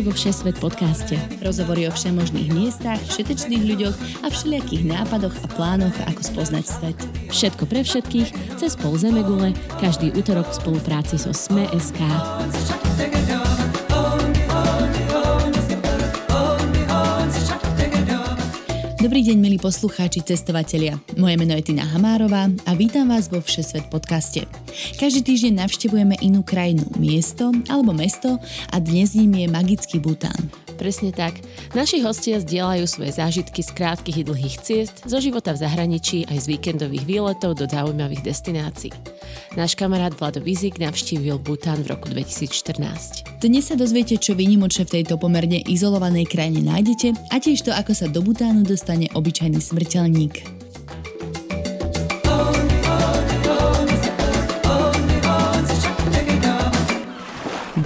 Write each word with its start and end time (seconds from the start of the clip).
Vítajte 0.00 0.16
vo 0.16 0.32
Všesvet 0.32 0.56
podcaste. 0.64 1.14
Rozhovory 1.44 1.84
o 1.84 1.92
všemožných 1.92 2.56
miestach, 2.56 2.96
všetečných 3.04 3.68
ľuďoch 3.68 3.96
a 4.24 4.32
všelijakých 4.32 4.88
nápadoch 4.88 5.36
a 5.44 5.46
plánoch, 5.52 5.92
ako 6.08 6.24
spoznať 6.24 6.64
svet. 6.64 6.96
Všetko 7.28 7.68
pre 7.68 7.84
všetkých, 7.84 8.56
cez 8.56 8.80
pol 8.80 8.96
Zemegule, 8.96 9.52
každý 9.76 10.08
útorok 10.16 10.48
v 10.48 10.56
spolupráci 10.56 11.20
so 11.20 11.36
Sme.sk. 11.36 12.00
Dobrý 19.10 19.26
deň, 19.26 19.42
milí 19.42 19.58
poslucháči, 19.58 20.22
cestovatelia. 20.22 20.94
Moje 21.18 21.34
meno 21.34 21.50
je 21.58 21.66
Tina 21.66 21.82
Hamárová 21.82 22.46
a 22.46 22.78
vítam 22.78 23.10
vás 23.10 23.26
vo 23.26 23.42
Všesvet 23.42 23.90
podcaste. 23.90 24.46
Každý 25.02 25.26
týždeň 25.26 25.66
navštevujeme 25.66 26.14
inú 26.22 26.46
krajinu, 26.46 26.86
miesto 26.94 27.50
alebo 27.66 27.90
mesto 27.90 28.38
a 28.70 28.78
dnes 28.78 29.18
ním 29.18 29.34
je 29.34 29.50
magický 29.50 29.98
Bután. 29.98 30.38
Presne 30.78 31.10
tak. 31.10 31.42
Naši 31.70 32.02
hostia 32.02 32.42
zdieľajú 32.42 32.82
svoje 32.90 33.14
zážitky 33.14 33.62
z 33.62 33.70
krátkych 33.70 34.18
i 34.18 34.26
dlhých 34.26 34.56
ciest, 34.58 35.06
zo 35.06 35.22
života 35.22 35.54
v 35.54 35.62
zahraničí 35.62 36.26
aj 36.26 36.42
z 36.42 36.46
víkendových 36.58 37.06
výletov 37.06 37.54
do 37.54 37.70
zaujímavých 37.70 38.26
destinácií. 38.26 38.90
Náš 39.54 39.78
kamarát 39.78 40.10
Vlado 40.10 40.42
Vizik 40.42 40.82
navštívil 40.82 41.38
Bután 41.38 41.86
v 41.86 41.94
roku 41.94 42.10
2014. 42.10 43.38
Dnes 43.38 43.70
sa 43.70 43.78
dozviete, 43.78 44.18
čo 44.18 44.34
vynimočné 44.34 44.82
v 44.82 44.98
tejto 44.98 45.14
pomerne 45.14 45.62
izolovanej 45.62 46.26
krajine 46.26 46.58
nájdete 46.58 47.30
a 47.30 47.38
tiež 47.38 47.62
to, 47.62 47.70
ako 47.70 47.94
sa 47.94 48.10
do 48.10 48.18
Butánu 48.18 48.66
dostane 48.66 49.06
obyčajný 49.14 49.62
smrteľník. 49.62 50.59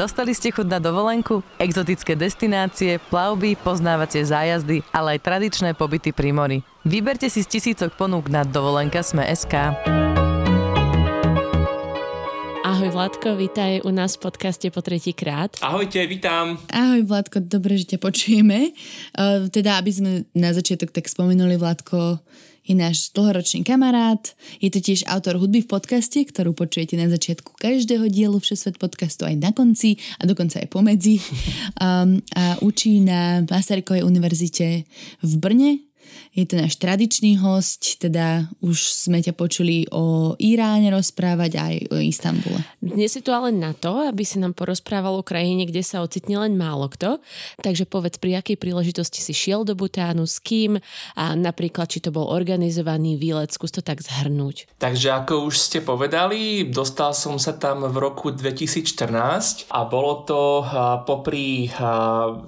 Dostali 0.04 0.36
ste 0.36 0.52
chuť 0.52 0.68
na 0.68 0.76
dovolenku? 0.84 1.40
Exotické 1.56 2.12
destinácie, 2.12 3.00
plavby, 3.08 3.56
poznávacie 3.56 4.20
zájazdy, 4.20 4.84
ale 4.92 5.16
aj 5.16 5.24
tradičné 5.24 5.72
pobyty 5.72 6.12
pri 6.12 6.28
mori. 6.28 6.60
Vyberte 6.84 7.32
si 7.32 7.40
z 7.40 7.48
tisícok 7.48 7.96
ponúk 7.96 8.28
na 8.28 8.44
dovolenka 8.44 9.00
Sme.sk. 9.00 9.72
Ahoj 12.68 12.90
Vládko, 12.92 13.32
vítaj 13.40 13.80
u 13.80 13.96
nás 13.96 14.20
v 14.20 14.28
podcaste 14.28 14.68
po 14.68 14.84
tretíkrát. 14.84 15.56
Ahojte, 15.64 16.04
vítam. 16.04 16.60
Ahoj 16.68 17.08
Vládko, 17.08 17.40
dobre, 17.40 17.80
že 17.80 17.96
ťa 17.96 17.98
počujeme. 18.04 18.76
Uh, 19.16 19.48
teda, 19.48 19.80
aby 19.80 19.88
sme 19.88 20.28
na 20.36 20.52
začiatok 20.52 20.92
tak 20.92 21.08
spomenuli, 21.08 21.56
Vládko, 21.56 22.20
je 22.64 22.72
náš 22.72 23.12
dlhoročný 23.12 23.60
kamarát, 23.60 24.32
je 24.58 24.72
to 24.72 24.80
tiež 24.80 25.04
autor 25.04 25.36
hudby 25.36 25.60
v 25.60 25.68
podcaste, 25.68 26.16
ktorú 26.24 26.56
počujete 26.56 26.96
na 26.96 27.12
začiatku 27.12 27.60
každého 27.60 28.08
dielu 28.08 28.40
Všesvet 28.40 28.80
podcastu 28.80 29.28
aj 29.28 29.36
na 29.36 29.52
konci 29.52 30.00
a 30.16 30.24
dokonca 30.24 30.60
aj 30.60 30.68
pomedzi. 30.72 31.20
Um, 31.74 32.22
a 32.38 32.56
učí 32.62 33.02
na 33.02 33.42
Masarykovej 33.44 34.06
univerzite 34.06 34.86
v 35.20 35.32
Brne 35.36 35.82
je 36.34 36.42
to 36.50 36.58
náš 36.58 36.82
tradičný 36.82 37.38
host, 37.38 38.02
teda 38.02 38.50
už 38.58 38.74
sme 38.90 39.22
ťa 39.22 39.38
počuli 39.38 39.86
o 39.94 40.34
Iráne 40.42 40.90
rozprávať 40.90 41.52
aj 41.54 41.74
o 41.94 41.96
Istambule. 42.02 42.58
Dnes 42.82 43.14
je 43.14 43.22
tu 43.22 43.30
ale 43.30 43.54
na 43.54 43.70
to, 43.70 44.02
aby 44.02 44.26
si 44.26 44.42
nám 44.42 44.58
porozprával 44.58 45.14
o 45.14 45.22
krajine, 45.22 45.62
kde 45.62 45.86
sa 45.86 46.02
ocitne 46.02 46.42
len 46.42 46.58
málo 46.58 46.90
kto. 46.90 47.22
Takže 47.62 47.86
povedz, 47.86 48.18
pri 48.18 48.42
akej 48.42 48.58
príležitosti 48.58 49.22
si 49.22 49.30
šiel 49.30 49.62
do 49.62 49.78
Butánu, 49.78 50.26
s 50.26 50.42
kým 50.42 50.82
a 51.14 51.38
napríklad, 51.38 51.86
či 51.86 52.02
to 52.02 52.10
bol 52.10 52.26
organizovaný 52.26 53.14
výlet, 53.14 53.54
skús 53.54 53.70
to 53.70 53.78
tak 53.78 54.02
zhrnúť. 54.02 54.66
Takže 54.82 55.14
ako 55.14 55.46
už 55.46 55.54
ste 55.54 55.86
povedali, 55.86 56.66
dostal 56.66 57.14
som 57.14 57.38
sa 57.38 57.54
tam 57.54 57.86
v 57.86 57.96
roku 58.02 58.34
2014 58.34 59.70
a 59.70 59.86
bolo 59.86 60.26
to 60.26 60.66
popri 61.06 61.70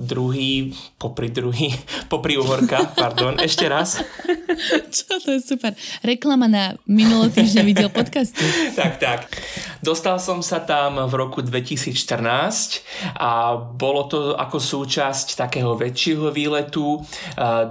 druhý, 0.02 0.74
popri 0.98 1.30
druhý, 1.30 1.70
popri 2.12 2.34
uhorka, 2.34 2.90
pardon, 2.98 3.38
ešte 3.38 3.70
raz 3.70 3.75
raz. 3.76 4.00
Čo, 4.96 5.20
to 5.20 5.36
je 5.36 5.40
super. 5.44 5.76
Reklama 6.00 6.48
na 6.48 6.80
minulý 6.88 7.28
týždeň 7.36 7.64
videl 7.64 7.88
podcastu. 7.92 8.40
tak, 8.72 8.96
tak. 8.96 9.20
Dostal 9.86 10.18
som 10.18 10.42
sa 10.42 10.58
tam 10.66 10.98
v 10.98 11.14
roku 11.14 11.46
2014 11.46 12.82
a 13.22 13.54
bolo 13.54 14.10
to 14.10 14.34
ako 14.34 14.58
súčasť 14.58 15.38
takého 15.38 15.78
väčšieho 15.78 16.34
výletu 16.34 16.98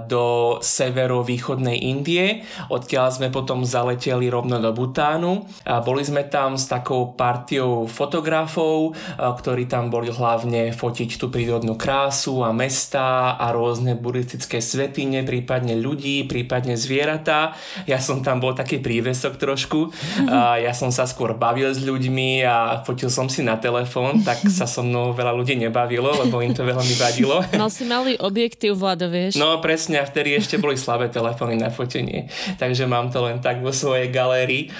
do 0.08 0.56
severovýchodnej 0.64 1.76
Indie, 1.76 2.40
odkiaľ 2.72 3.06
sme 3.12 3.28
potom 3.28 3.68
zaleteli 3.68 4.32
rovno 4.32 4.56
do 4.56 4.72
Butánu. 4.72 5.44
A 5.68 5.84
boli 5.84 6.00
sme 6.08 6.24
tam 6.24 6.56
s 6.56 6.64
takou 6.64 7.12
partiou 7.12 7.84
fotografov, 7.84 8.96
ktorí 9.20 9.68
tam 9.68 9.92
boli 9.92 10.08
hlavne 10.08 10.72
fotiť 10.72 11.20
tú 11.20 11.28
prírodnú 11.28 11.76
krásu 11.76 12.40
a 12.40 12.56
mesta 12.56 13.36
a 13.36 13.52
rôzne 13.52 13.92
buddhistické 13.92 14.64
svetine, 14.64 15.20
prípadne 15.20 15.76
ľudí 15.76 16.06
ľudí, 16.06 16.30
prípadne 16.30 16.78
zvieratá. 16.78 17.58
Ja 17.90 17.98
som 17.98 18.22
tam 18.22 18.38
bol 18.38 18.54
taký 18.54 18.78
prívesok 18.78 19.42
trošku. 19.42 19.90
A 20.36 20.62
ja 20.62 20.70
som 20.70 20.94
sa 20.94 21.08
skôr 21.08 21.34
bavil 21.34 21.74
s 21.74 21.82
ľuďmi 21.82 22.05
a 22.46 22.82
fotil 22.82 23.10
som 23.12 23.26
si 23.30 23.42
na 23.42 23.56
telefón, 23.56 24.22
tak 24.22 24.42
sa 24.46 24.64
so 24.64 24.82
mnou 24.82 25.12
veľa 25.12 25.32
ľudí 25.34 25.58
nebavilo, 25.58 26.12
lebo 26.26 26.40
im 26.40 26.54
to 26.54 26.62
veľmi 26.62 26.94
vadilo. 26.96 27.42
Mal 27.60 27.70
si 27.70 27.84
malý 27.84 28.14
objektív, 28.18 28.78
Vlado, 28.78 29.10
vieš? 29.10 29.38
No 29.38 29.58
presne, 29.58 30.00
a 30.00 30.04
vtedy 30.04 30.36
ešte 30.36 30.60
boli 30.60 30.78
slabé 30.78 31.08
telefóny 31.08 31.58
na 31.58 31.72
fotenie. 31.72 32.30
Takže 32.60 32.86
mám 32.86 33.10
to 33.10 33.24
len 33.24 33.42
tak 33.42 33.60
vo 33.60 33.70
svojej 33.74 34.08
galérii. 34.12 34.70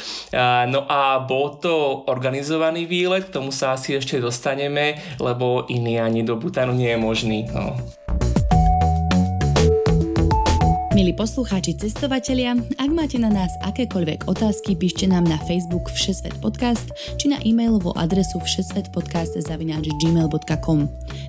No 0.71 0.87
a 0.87 1.23
bol 1.23 1.59
to 1.59 2.05
organizovaný 2.07 2.87
výlet, 2.87 3.29
k 3.29 3.35
tomu 3.35 3.51
sa 3.51 3.75
asi 3.75 3.97
ešte 3.99 4.23
dostaneme, 4.23 4.99
lebo 5.19 5.67
iný 5.69 5.99
ani 5.99 6.23
do 6.23 6.39
Butanu 6.39 6.73
nie 6.73 6.93
je 6.95 6.99
možný. 6.99 7.39
No. 7.51 7.77
Milí 10.97 11.13
poslucháči, 11.13 11.77
cestovatelia, 11.77 12.57
ak 12.57 12.89
máte 12.89 13.21
na 13.21 13.29
nás 13.29 13.53
akékoľvek 13.69 14.33
otázky, 14.33 14.81
píšte 14.81 15.05
nám 15.05 15.29
na 15.29 15.37
Facebook 15.45 15.93
Všesvet 15.93 16.41
podcast 16.41 16.89
či 17.21 17.29
na 17.29 17.37
e-mailovú 17.45 17.93
adresu 17.93 18.41
všesvetpodcast.gmail.com 18.41 20.81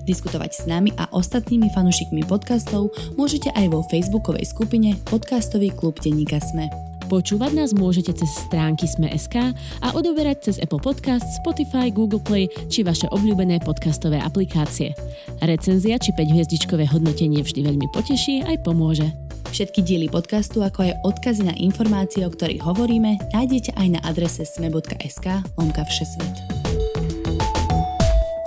Diskutovať 0.08 0.50
s 0.56 0.64
nami 0.64 0.96
a 0.96 1.04
ostatnými 1.12 1.68
fanúšikmi 1.68 2.24
podcastov 2.24 2.96
môžete 3.20 3.52
aj 3.52 3.68
vo 3.68 3.84
facebookovej 3.92 4.48
skupine 4.48 4.96
Podcastový 5.04 5.68
klub 5.76 6.00
Denníka 6.00 6.40
Sme. 6.40 6.72
Počúvať 7.12 7.52
nás 7.52 7.76
môžete 7.76 8.16
cez 8.16 8.48
stránky 8.48 8.88
Sme.sk 8.88 9.52
a 9.84 9.88
odoberať 9.92 10.48
cez 10.48 10.56
Apple 10.64 10.80
Podcast, 10.80 11.28
Spotify, 11.44 11.92
Google 11.92 12.24
Play 12.24 12.48
či 12.72 12.80
vaše 12.80 13.04
obľúbené 13.12 13.60
podcastové 13.60 14.16
aplikácie. 14.16 14.96
Recenzia 15.44 16.00
či 16.00 16.16
5-hviezdičkové 16.16 16.88
hodnotenie 16.88 17.44
vždy 17.44 17.68
veľmi 17.68 17.92
poteší 17.92 18.48
aj 18.48 18.64
pomôže. 18.64 19.27
Všetky 19.48 19.80
diely 19.80 20.08
podcastu, 20.12 20.60
ako 20.60 20.84
aj 20.84 20.92
odkazy 21.02 21.42
na 21.48 21.54
informácie, 21.56 22.22
o 22.22 22.30
ktorých 22.30 22.62
hovoríme, 22.62 23.18
nájdete 23.32 23.74
aj 23.74 23.88
na 23.96 24.00
adrese 24.04 24.44
sme.sk 24.44 25.26
lomka 25.56 25.82
všesvet. 25.88 26.57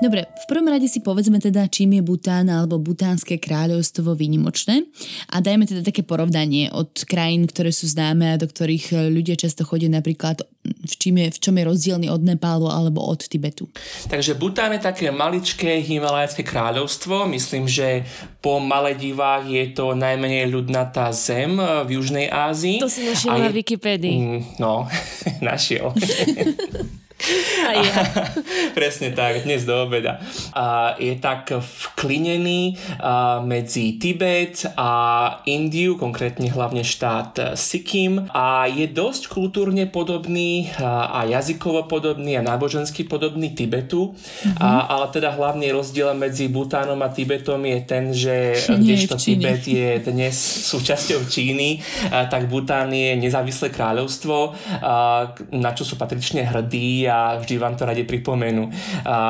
Dobre, 0.02 0.26
v 0.26 0.46
prvom 0.50 0.66
rade 0.66 0.90
si 0.90 1.06
povedzme 1.06 1.38
teda, 1.38 1.70
čím 1.70 1.94
je 1.94 2.02
Bután 2.02 2.50
alebo 2.50 2.82
Butánske 2.82 3.38
kráľovstvo 3.38 4.18
výnimočné 4.18 4.90
a 5.30 5.46
dajme 5.46 5.70
teda 5.70 5.86
také 5.86 6.02
porovnanie 6.02 6.74
od 6.74 6.90
krajín, 7.06 7.46
ktoré 7.46 7.70
sú 7.70 7.86
známe 7.86 8.34
a 8.34 8.42
do 8.42 8.50
ktorých 8.50 8.98
e, 8.98 9.14
ľudia 9.14 9.38
často 9.38 9.62
chodia 9.62 9.94
napríklad 9.94 10.42
v, 10.66 10.94
čím 10.98 11.22
je, 11.22 11.28
v 11.30 11.38
čom 11.38 11.54
je 11.54 11.70
rozdielny 11.70 12.08
od 12.10 12.26
Nepálu 12.26 12.66
alebo 12.66 13.06
od 13.06 13.22
Tibetu. 13.22 13.70
Takže 14.10 14.34
Bután 14.42 14.74
je 14.74 14.82
také 14.82 15.14
maličké 15.14 15.86
himalajské 15.86 16.42
kráľovstvo. 16.42 17.30
Myslím, 17.30 17.70
že 17.70 18.02
po 18.42 18.58
Maledivách 18.58 19.46
je 19.46 19.70
to 19.70 19.94
najmenej 19.94 20.50
ľudnatá 20.50 21.14
zem 21.14 21.62
e, 21.62 21.86
v 21.86 22.02
Južnej 22.02 22.26
Ázii. 22.26 22.82
To 22.82 22.90
si 22.90 23.06
našiel 23.06 23.38
na 23.38 23.54
Wikipédii. 23.54 24.18
Mm, 24.18 24.42
no, 24.58 24.90
našiel. 25.46 25.94
A 27.68 27.72
ja. 27.78 27.96
Presne 28.78 29.14
tak, 29.14 29.46
dnes 29.46 29.66
do 29.66 29.86
obeda. 29.86 30.20
A 30.56 30.96
je 30.98 31.14
tak 31.18 31.54
vklinený 31.54 32.78
medzi 33.46 34.02
Tibet 34.02 34.66
a 34.78 34.92
Indiu, 35.46 35.98
konkrétne 35.98 36.50
hlavne 36.50 36.82
štát 36.82 37.54
Sikkim 37.54 38.28
a 38.34 38.66
je 38.68 38.88
dosť 38.90 39.30
kultúrne 39.30 39.86
podobný 39.88 40.72
a 40.82 41.24
jazykovo 41.28 41.86
podobný 41.86 42.40
a 42.40 42.46
nábožensky 42.46 43.04
podobný 43.04 43.52
Tibetu, 43.52 44.12
mm-hmm. 44.12 44.58
a, 44.64 44.88
ale 44.88 45.06
teda 45.12 45.36
hlavný 45.36 45.72
rozdiel 45.76 46.16
medzi 46.16 46.48
Butánom 46.48 47.00
a 47.04 47.12
Tibetom 47.12 47.60
je 47.68 47.80
ten, 47.84 48.04
že 48.16 48.56
kdežto 48.68 49.20
Tibet 49.20 49.64
je 49.68 50.00
dnes 50.04 50.34
súčasťou 50.72 51.28
Číny, 51.28 51.84
a, 52.10 52.26
tak 52.32 52.48
Bután 52.48 52.96
je 52.96 53.16
nezávislé 53.20 53.70
kráľovstvo, 53.70 54.56
a, 54.80 55.32
na 55.52 55.72
čo 55.76 55.84
sú 55.84 56.00
patrične 56.00 56.48
hrdí 56.48 57.11
a 57.12 57.36
vždy 57.36 57.60
vám 57.60 57.76
to 57.76 57.84
radi 57.84 58.08
pripomenú. 58.08 58.72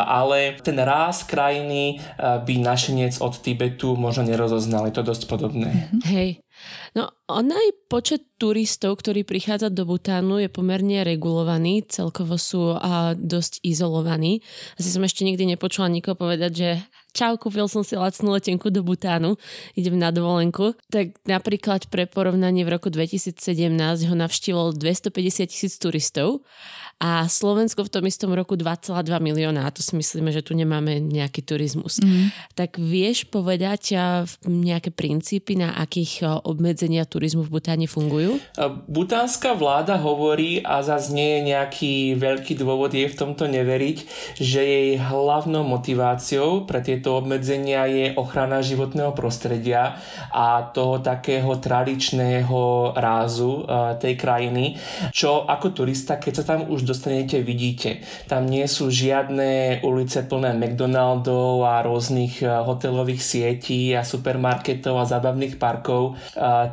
Ale 0.05 0.61
ten 0.61 0.77
ráz 0.77 1.25
krajiny 1.25 1.97
by 2.21 2.53
našenec 2.61 3.17
od 3.17 3.41
Tibetu 3.41 3.97
možno 3.97 4.29
nerozoznal. 4.29 4.85
Je 4.85 4.95
to 4.95 5.03
dosť 5.03 5.25
podobné. 5.25 5.89
Hej. 6.05 6.45
No, 6.91 7.07
on 7.31 7.47
aj 7.47 7.87
počet 7.87 8.27
turistov, 8.35 8.99
ktorí 8.99 9.23
prichádza 9.23 9.71
do 9.71 9.87
Butánu 9.87 10.43
je 10.43 10.51
pomerne 10.51 11.07
regulovaný, 11.07 11.87
celkovo 11.87 12.35
sú 12.35 12.75
a, 12.75 13.15
dosť 13.15 13.63
izolovaní. 13.63 14.43
Asi 14.75 14.91
som 14.91 14.99
ešte 15.07 15.23
nikdy 15.23 15.55
nepočula 15.55 15.87
nikoho 15.87 16.19
povedať, 16.19 16.51
že 16.51 16.69
čau, 17.15 17.39
kúpil 17.39 17.71
som 17.71 17.87
si 17.87 17.95
lacnú 17.95 18.35
letenku 18.35 18.67
do 18.67 18.83
Butánu, 18.83 19.39
idem 19.79 19.95
na 19.95 20.11
dovolenku. 20.11 20.75
Tak 20.91 21.23
napríklad 21.23 21.87
pre 21.87 22.11
porovnanie 22.11 22.67
v 22.67 22.75
roku 22.75 22.91
2017 22.91 23.39
ho 24.07 24.15
navštívilo 24.15 24.75
250 24.75 25.47
tisíc 25.47 25.79
turistov 25.79 26.43
a 27.01 27.25
Slovensko 27.25 27.81
v 27.81 27.93
tom 27.97 28.05
istom 28.05 28.29
roku 28.29 28.53
2,2 28.53 28.93
milióna 29.09 29.65
a 29.65 29.73
to 29.73 29.81
si 29.81 29.97
myslíme, 29.97 30.29
že 30.29 30.45
tu 30.45 30.53
nemáme 30.53 31.01
nejaký 31.01 31.41
turizmus. 31.41 31.97
Mm. 31.97 32.29
Tak 32.53 32.77
vieš 32.77 33.25
povedať 33.25 33.97
nejaké 34.45 34.93
princípy, 34.93 35.57
na 35.57 35.73
akých 35.81 36.45
obmedzenia 36.81 37.05
turizmu 37.05 37.45
v 37.45 37.61
Butáne 37.61 37.85
fungujú? 37.85 38.41
Butánska 38.89 39.53
vláda 39.53 40.01
hovorí 40.01 40.65
a 40.65 40.81
zase 40.81 41.13
nie 41.13 41.37
je 41.37 41.53
nejaký 41.53 41.93
veľký 42.17 42.57
dôvod 42.57 42.89
jej 42.89 43.05
v 43.05 43.13
tomto 43.13 43.45
neveriť, 43.45 43.97
že 44.41 44.61
jej 44.65 44.89
hlavnou 44.97 45.61
motiváciou 45.61 46.65
pre 46.65 46.81
tieto 46.81 47.21
obmedzenia 47.21 47.85
je 47.85 48.05
ochrana 48.17 48.65
životného 48.65 49.13
prostredia 49.13 50.01
a 50.33 50.73
toho 50.73 51.05
takého 51.05 51.53
tradičného 51.61 52.97
rázu 52.97 53.61
tej 54.01 54.17
krajiny, 54.17 54.81
čo 55.13 55.45
ako 55.45 55.85
turista, 55.85 56.17
keď 56.17 56.33
sa 56.41 56.57
tam 56.57 56.65
už 56.65 56.81
dostanete, 56.81 57.45
vidíte. 57.45 58.01
Tam 58.25 58.49
nie 58.49 58.65
sú 58.65 58.89
žiadne 58.89 59.85
ulice 59.85 60.25
plné 60.25 60.57
McDonaldov 60.57 61.61
a 61.61 61.85
rôznych 61.85 62.41
eh, 62.41 62.49
hotelových 62.49 63.21
sietí 63.21 63.93
a 63.93 64.01
supermarketov 64.01 64.97
a 64.97 65.05
zábavných 65.05 65.61
parkov. 65.61 66.17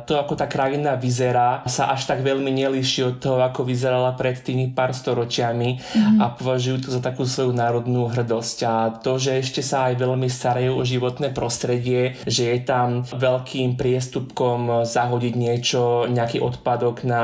To, 0.05 0.21
ako 0.21 0.37
tá 0.37 0.45
krajina 0.45 0.93
vyzerá, 0.99 1.65
sa 1.65 1.89
až 1.89 2.05
tak 2.05 2.21
veľmi 2.21 2.53
nelíši 2.53 3.01
od 3.09 3.15
toho, 3.17 3.41
ako 3.41 3.65
vyzerala 3.65 4.13
pred 4.13 4.37
tými 4.37 4.69
pár 4.69 4.93
storočiami 4.93 5.69
mm-hmm. 5.79 6.17
a 6.21 6.35
považujú 6.37 6.85
to 6.85 6.89
za 6.93 7.01
takú 7.01 7.25
svoju 7.25 7.55
národnú 7.55 8.05
hrdosť. 8.11 8.57
A 8.69 8.73
to, 9.01 9.17
že 9.17 9.41
ešte 9.41 9.65
sa 9.65 9.89
aj 9.89 9.97
veľmi 9.97 10.29
starajú 10.29 10.77
o 10.77 10.83
životné 10.85 11.33
prostredie, 11.33 12.19
že 12.29 12.53
je 12.53 12.59
tam 12.61 13.01
veľkým 13.01 13.79
priestupkom 13.79 14.85
zahodiť 14.85 15.33
niečo, 15.33 16.05
nejaký 16.11 16.37
odpadok 16.37 17.01
na, 17.07 17.23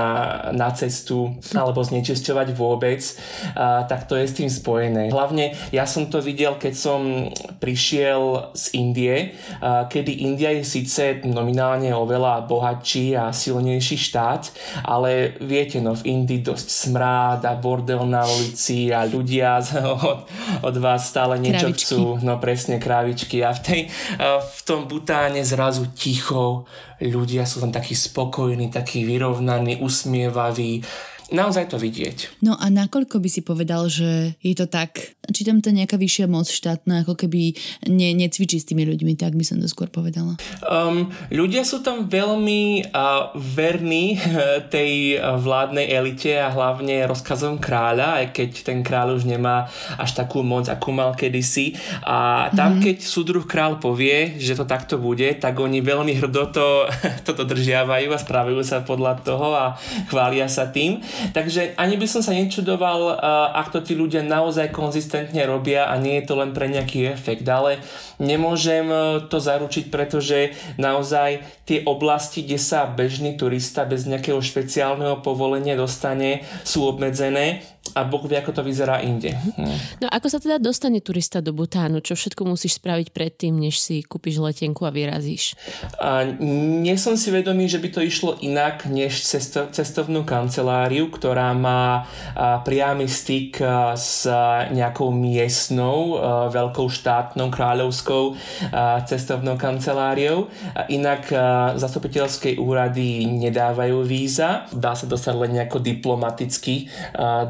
na 0.56 0.74
cestu 0.74 1.38
alebo 1.54 1.86
znečisťovať 1.86 2.48
vôbec 2.56 2.96
vec, 2.96 3.20
tak 3.90 4.08
to 4.08 4.16
je 4.16 4.26
s 4.30 4.38
tým 4.38 4.50
spojené. 4.50 5.12
Hlavne 5.12 5.58
ja 5.76 5.84
som 5.84 6.08
to 6.08 6.24
videl, 6.24 6.56
keď 6.56 6.74
som 6.74 7.30
prišiel 7.60 8.54
z 8.56 8.66
Indie, 8.78 9.18
kedy 9.64 10.24
India 10.24 10.56
je 10.56 10.64
síce 10.64 11.26
nominálne 11.28 11.92
oveľa 11.92 12.48
bohatší 12.66 13.14
a 13.14 13.30
silnejší 13.30 13.98
štát, 13.98 14.50
ale 14.82 15.38
viete, 15.38 15.78
no 15.78 15.94
v 15.94 16.02
Indii 16.18 16.42
dosť 16.42 16.68
smrád 16.90 17.46
a 17.46 17.54
bordel 17.54 18.02
na 18.10 18.26
ulici 18.26 18.90
a 18.90 19.06
ľudia 19.06 19.62
od, 19.86 20.26
od 20.66 20.76
vás 20.82 21.06
stále 21.06 21.38
niečo 21.38 21.70
krávičky. 21.70 21.94
chcú. 21.94 22.02
No 22.26 22.42
presne, 22.42 22.82
krávičky. 22.82 23.46
A 23.46 23.54
v, 23.54 23.60
tej, 23.62 23.82
v 24.42 24.60
tom 24.66 24.90
Butáne 24.90 25.46
zrazu 25.46 25.94
ticho, 25.94 26.66
ľudia 26.98 27.46
sú 27.46 27.62
tam 27.62 27.70
takí 27.70 27.94
spokojní, 27.94 28.74
takí 28.74 29.06
vyrovnaní, 29.06 29.78
usmievaví 29.78 30.82
naozaj 31.34 31.74
to 31.74 31.78
vidieť. 31.82 32.42
No 32.46 32.54
a 32.54 32.70
nakoľko 32.70 33.18
by 33.18 33.30
si 33.30 33.42
povedal, 33.42 33.90
že 33.90 34.38
je 34.46 34.54
to 34.54 34.70
tak, 34.70 35.15
či 35.32 35.42
tam 35.44 35.60
to 35.60 35.74
nejaká 35.74 35.98
vyššia 35.98 36.30
moc 36.30 36.48
štátna, 36.48 37.04
ako 37.04 37.18
keby 37.26 37.58
ne, 37.90 38.14
necvičí 38.16 38.62
s 38.62 38.68
tými 38.70 38.86
ľuďmi, 38.86 39.18
tak 39.18 39.34
by 39.34 39.46
som 39.46 39.58
to 39.60 39.68
skôr 39.68 39.90
povedala. 39.90 40.38
Um, 40.66 41.12
ľudia 41.34 41.66
sú 41.66 41.82
tam 41.82 42.08
veľmi 42.08 42.90
uh, 42.92 43.34
verní 43.36 44.18
tej 44.74 45.20
vládnej 45.22 45.92
elite 45.92 46.38
a 46.38 46.52
hlavne 46.52 47.06
rozkazom 47.10 47.58
kráľa, 47.58 48.24
aj 48.24 48.26
keď 48.36 48.50
ten 48.64 48.80
kráľ 48.86 49.18
už 49.18 49.28
nemá 49.28 49.68
až 49.98 50.18
takú 50.18 50.46
moc, 50.46 50.70
akú 50.70 50.94
mal 50.94 51.18
kedysi. 51.18 51.76
A 52.06 52.50
tam, 52.54 52.78
mm-hmm. 52.78 52.84
keď 52.86 52.98
súdruh 53.02 53.46
kráľ 53.46 53.82
povie, 53.82 54.38
že 54.38 54.56
to 54.56 54.66
takto 54.68 55.02
bude, 55.02 55.28
tak 55.42 55.58
oni 55.58 55.82
veľmi 55.82 56.14
hrdo 56.22 56.52
to, 56.54 56.68
to 57.26 57.32
dodržiavajú 57.34 58.12
a 58.14 58.22
spravujú 58.22 58.62
sa 58.62 58.86
podľa 58.86 59.22
toho 59.26 59.50
a 59.56 59.66
chvália 60.08 60.48
sa 60.48 60.70
tým. 60.70 61.02
Takže 61.34 61.76
ani 61.76 61.96
by 61.98 62.08
som 62.08 62.22
sa 62.22 62.36
nečudoval, 62.36 63.18
ak 63.56 63.72
to 63.74 63.80
tí 63.82 63.94
ľudia 63.98 64.22
naozaj 64.22 64.72
konzistentne 64.72 65.15
robia 65.46 65.88
a 65.88 65.96
nie 66.00 66.20
je 66.22 66.26
to 66.26 66.34
len 66.40 66.52
pre 66.56 66.66
nejaký 66.72 67.12
efekt, 67.12 67.46
ale 67.46 67.80
nemôžem 68.18 68.88
e, 68.88 68.98
to 69.28 69.38
zaručiť, 69.38 69.94
pretože 69.94 70.56
naozaj 70.80 71.44
tie 71.66 71.84
oblasti, 71.86 72.46
kde 72.46 72.60
sa 72.62 72.90
bežný 72.90 73.38
turista 73.38 73.84
bez 73.84 74.10
nejakého 74.10 74.40
špeciálneho 74.42 75.22
povolenia 75.22 75.78
dostane, 75.78 76.46
sú 76.64 76.86
obmedzené 76.88 77.75
a 77.96 78.04
Boh 78.04 78.20
vie, 78.28 78.36
ako 78.36 78.52
to 78.52 78.62
vyzerá 78.68 79.00
inde. 79.00 79.32
Hm. 79.32 80.04
No 80.04 80.12
ako 80.12 80.28
sa 80.28 80.44
teda 80.44 80.60
dostane 80.60 81.00
turista 81.00 81.40
do 81.40 81.56
Butánu? 81.56 82.04
Čo 82.04 82.20
všetko 82.20 82.44
musíš 82.44 82.76
spraviť 82.84 83.16
predtým, 83.16 83.56
než 83.56 83.80
si 83.80 84.04
kúpiš 84.04 84.44
letenku 84.44 84.84
a 84.84 84.92
vyrazíš? 84.92 85.56
A 86.04 86.28
nie 86.44 87.00
som 87.00 87.16
si 87.16 87.32
vedomý, 87.32 87.72
že 87.72 87.80
by 87.80 87.96
to 87.96 88.04
išlo 88.04 88.36
inak 88.44 88.84
než 88.92 89.24
cesto, 89.24 89.72
cestovnú 89.72 90.28
kanceláriu, 90.28 91.08
ktorá 91.08 91.56
má 91.56 92.04
priamy 92.68 93.08
styk 93.08 93.64
s 93.96 94.28
nejakou 94.76 95.16
miestnou 95.16 96.20
veľkou 96.52 96.92
štátnou 96.92 97.48
kráľovskou 97.48 98.36
cestovnou 99.08 99.56
kanceláriou. 99.56 100.52
Inak 100.92 101.32
a, 101.32 101.80
zastupiteľské 101.80 102.60
úrady 102.60 103.24
nedávajú 103.24 104.04
víza. 104.04 104.68
Dá 104.76 105.00
sa 105.00 105.08
dostať 105.08 105.34
len 105.40 105.52
nejako 105.56 105.80
diplomaticky 105.80 106.92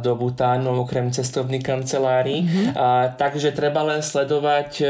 do 0.05 0.13
Butánu 0.13 0.34
okrem 0.85 1.09
cestovných 1.09 1.63
kancelárií. 1.63 2.43
Mm-hmm. 2.43 2.67
A, 2.75 3.15
takže 3.15 3.55
treba 3.55 3.81
len 3.87 4.03
sledovať 4.03 4.71
um, 4.81 4.87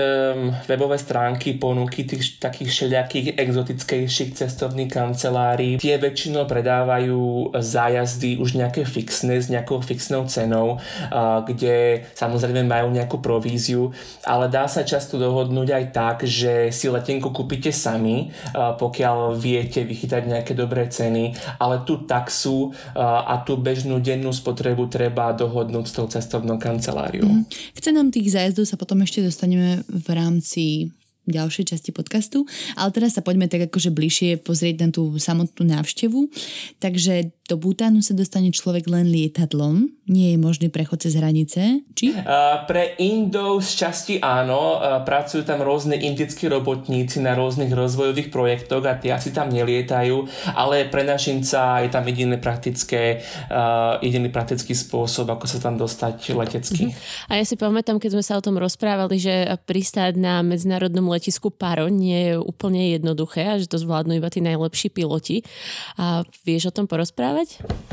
webové 0.65 0.97
stránky, 0.97 1.55
ponuky 1.55 2.03
tých 2.03 2.41
takých 2.41 2.69
všelijakých 2.71 3.27
exotickejších 3.37 4.33
cestovných 4.33 4.91
kancelárií. 4.91 5.77
Tie 5.77 5.95
väčšinou 6.01 6.49
predávajú 6.49 7.53
zájazdy 7.53 8.41
už 8.41 8.57
nejaké 8.57 8.87
fixné 8.87 9.37
s 9.37 9.47
nejakou 9.51 9.79
fixnou 9.85 10.25
cenou, 10.25 10.81
a, 11.13 11.45
kde 11.45 12.07
samozrejme 12.17 12.65
majú 12.65 12.89
nejakú 12.89 13.21
províziu, 13.21 13.93
ale 14.25 14.49
dá 14.49 14.65
sa 14.65 14.81
často 14.81 15.21
dohodnúť 15.21 15.69
aj 15.71 15.85
tak, 15.93 16.17
že 16.25 16.73
si 16.73 16.89
letenku 16.89 17.29
kúpite 17.29 17.69
sami, 17.69 18.33
a, 18.55 18.73
pokiaľ 18.73 19.37
viete 19.37 19.85
vychytať 19.85 20.21
nejaké 20.25 20.57
dobré 20.57 20.89
ceny, 20.89 21.35
ale 21.61 21.85
tú 21.85 22.07
taxu 22.07 22.71
a, 22.95 23.27
a 23.27 23.33
tú 23.43 23.59
bežnú 23.59 23.99
dennú 24.01 24.31
spotrebu 24.31 24.87
treba 24.87 25.34
dohodnúť 25.35 25.85
s 25.85 25.93
tou 25.93 26.07
cestovnou 26.07 26.57
kanceláriou. 26.57 27.27
Mm. 27.27 27.43
Chce 27.75 27.89
nám 27.91 28.09
tých 28.09 28.31
zájazdov 28.31 28.65
sa 28.65 28.79
potom 28.79 29.03
ešte 29.03 29.21
dostaneme 29.21 29.83
v 29.85 30.07
rámci 30.15 30.95
ďalšej 31.25 31.73
časti 31.73 31.89
podcastu, 31.89 32.45
ale 32.77 32.93
teraz 32.93 33.17
sa 33.17 33.25
poďme 33.25 33.49
tak 33.49 33.69
akože 33.69 33.89
bližšie 33.89 34.45
pozrieť 34.45 34.75
na 34.85 34.89
tú 34.93 35.09
samotnú 35.17 35.65
návštevu. 35.65 36.29
Takže 36.77 37.33
do 37.45 37.61
Butánu 37.61 38.01
sa 38.01 38.17
dostane 38.17 38.49
človek 38.49 38.89
len 38.89 39.05
lietadlom, 39.05 39.85
nie 40.09 40.33
je 40.33 40.37
možný 40.41 40.73
prechod 40.73 41.05
cez 41.05 41.13
hranice, 41.13 41.85
či? 41.93 42.09
Uh, 42.09 42.65
pre 42.65 42.97
Indov 42.97 43.61
z 43.61 43.85
časti 43.85 44.15
áno, 44.17 44.81
uh, 44.81 45.05
pracujú 45.05 45.45
tam 45.45 45.61
rôzne 45.61 45.93
indickí 45.93 46.49
robotníci 46.49 47.21
na 47.21 47.37
rôznych 47.37 47.69
rozvojových 47.69 48.33
projektoch 48.33 48.81
a 48.89 48.97
tie 48.97 49.13
asi 49.13 49.29
tam 49.29 49.53
nelietajú, 49.53 50.25
ale 50.57 50.89
pre 50.89 51.05
našinca 51.05 51.85
je 51.85 51.89
tam 51.93 52.01
jediný, 52.09 52.41
praktické, 52.41 53.21
uh, 53.53 54.01
jediný 54.01 54.33
praktický 54.33 54.73
spôsob, 54.73 55.29
ako 55.29 55.45
sa 55.45 55.61
tam 55.61 55.77
dostať 55.77 56.33
letecky. 56.33 56.89
Uh-huh. 56.89 57.29
A 57.29 57.37
ja 57.37 57.45
si 57.45 57.53
pamätám, 57.61 58.01
keď 58.01 58.17
sme 58.17 58.23
sa 58.25 58.41
o 58.41 58.45
tom 58.45 58.57
rozprávali, 58.57 59.21
že 59.21 59.53
pristáť 59.69 60.17
na 60.17 60.41
medzinárodnom 60.41 61.13
letisku 61.13 61.53
Paro 61.53 61.93
nie 61.93 62.33
je 62.33 62.41
úplne 62.41 62.97
jednoduché 62.97 63.53
a 63.53 63.61
že 63.61 63.69
to 63.69 63.77
zvládnu 63.77 64.17
iba 64.17 64.33
tí 64.33 64.41
najlepší 64.41 64.89
piloti. 64.89 65.45
A 66.01 66.25
vieš 66.41 66.73
o 66.73 66.73
tom 66.73 66.89
porozprávať? 66.89 67.34
Rozprávať? 67.35 67.83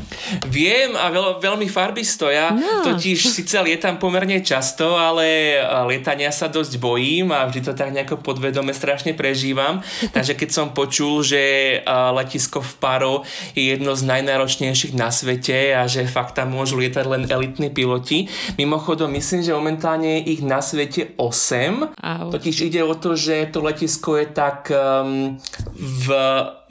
Viem 0.48 0.94
a 0.94 1.08
veľ, 1.08 1.40
veľmi 1.40 1.66
farbisto. 1.66 2.28
Ja 2.28 2.52
no. 2.52 2.84
totiž 2.84 3.26
síce 3.26 3.58
lietam 3.64 3.98
pomerne 3.98 4.38
často, 4.44 4.94
ale 4.94 5.58
lietania 5.88 6.30
sa 6.30 6.52
dosť 6.52 6.78
bojím 6.78 7.32
a 7.32 7.48
vždy 7.48 7.60
to 7.64 7.72
tak 7.72 7.90
nejako 7.90 8.20
podvedome 8.20 8.70
strašne 8.76 9.16
prežívam. 9.16 9.82
Takže 10.16 10.36
keď 10.36 10.48
som 10.52 10.66
počul, 10.76 11.24
že 11.24 11.42
letisko 11.88 12.62
v 12.62 12.72
Paro 12.78 13.14
je 13.56 13.72
jedno 13.74 13.96
z 13.96 14.02
najnáročnejších 14.08 14.94
na 14.94 15.08
svete 15.10 15.74
a 15.74 15.88
že 15.88 16.06
fakt 16.06 16.38
tam 16.38 16.54
môžu 16.54 16.78
lietať 16.78 17.04
len 17.08 17.22
elitní 17.26 17.72
piloti. 17.72 18.28
Mimochodom, 18.60 19.10
myslím, 19.16 19.42
že 19.42 19.56
momentálne 19.56 20.22
je 20.22 20.38
ich 20.38 20.40
na 20.44 20.60
svete 20.62 21.16
8. 21.18 21.98
Au. 21.98 22.28
Totiž 22.30 22.68
ide 22.68 22.84
o 22.84 22.94
to, 22.94 23.16
že 23.16 23.48
to 23.50 23.64
letisko 23.64 24.20
je 24.20 24.26
tak 24.28 24.70
um, 24.70 25.36
v 25.76 26.06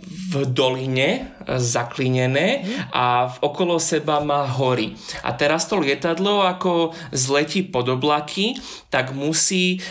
v 0.05 0.47
doline 0.47 1.31
zaklínené 1.45 2.63
a 2.93 3.27
v 3.27 3.35
okolo 3.41 3.81
seba 3.81 4.21
má 4.21 4.45
hory. 4.45 4.93
A 5.25 5.33
teraz 5.33 5.65
to 5.65 5.81
lietadlo 5.81 6.45
ako 6.45 6.93
zletí 7.09 7.65
pod 7.65 7.89
oblaky, 7.89 8.55
tak 8.93 9.11
musí 9.17 9.81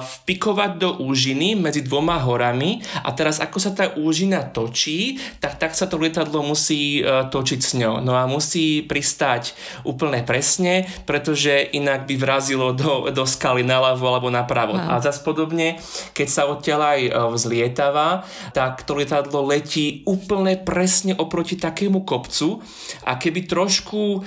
vpikovať 0.00 0.70
do 0.78 0.90
úžiny 1.02 1.58
medzi 1.58 1.82
dvoma 1.82 2.16
horami 2.22 2.80
a 3.02 3.10
teraz 3.12 3.42
ako 3.42 3.58
sa 3.58 3.74
tá 3.74 3.90
úžina 3.98 4.46
točí, 4.46 5.18
tak, 5.42 5.58
tak 5.58 5.72
sa 5.74 5.90
to 5.90 5.98
lietadlo 5.98 6.46
musí 6.46 7.02
točiť 7.04 7.60
s 7.60 7.72
ňou. 7.76 8.00
No 8.00 8.14
a 8.14 8.30
musí 8.30 8.86
pristať 8.86 9.52
úplne 9.82 10.22
presne, 10.22 10.86
pretože 11.04 11.74
inak 11.74 12.06
by 12.06 12.14
vrazilo 12.16 12.72
do, 12.72 13.10
do 13.10 13.24
skaly 13.26 13.66
naľavo 13.66 14.06
alebo 14.06 14.28
napravo. 14.30 14.78
A 14.78 15.02
zase 15.02 15.20
podobne, 15.26 15.76
keď 16.14 16.28
sa 16.30 16.42
odtiaľ 16.46 16.80
aj 16.96 17.00
vzlietava, 17.34 18.22
tak 18.54 18.86
to 18.86 18.94
lietadlo 18.96 19.42
letí 19.44 19.59
úplne 20.06 20.56
presne 20.60 21.12
oproti 21.16 21.58
takému 21.58 22.06
kopcu 22.06 22.62
a 23.04 23.16
keby 23.18 23.46
trošku 23.48 24.20
uh, 24.20 24.22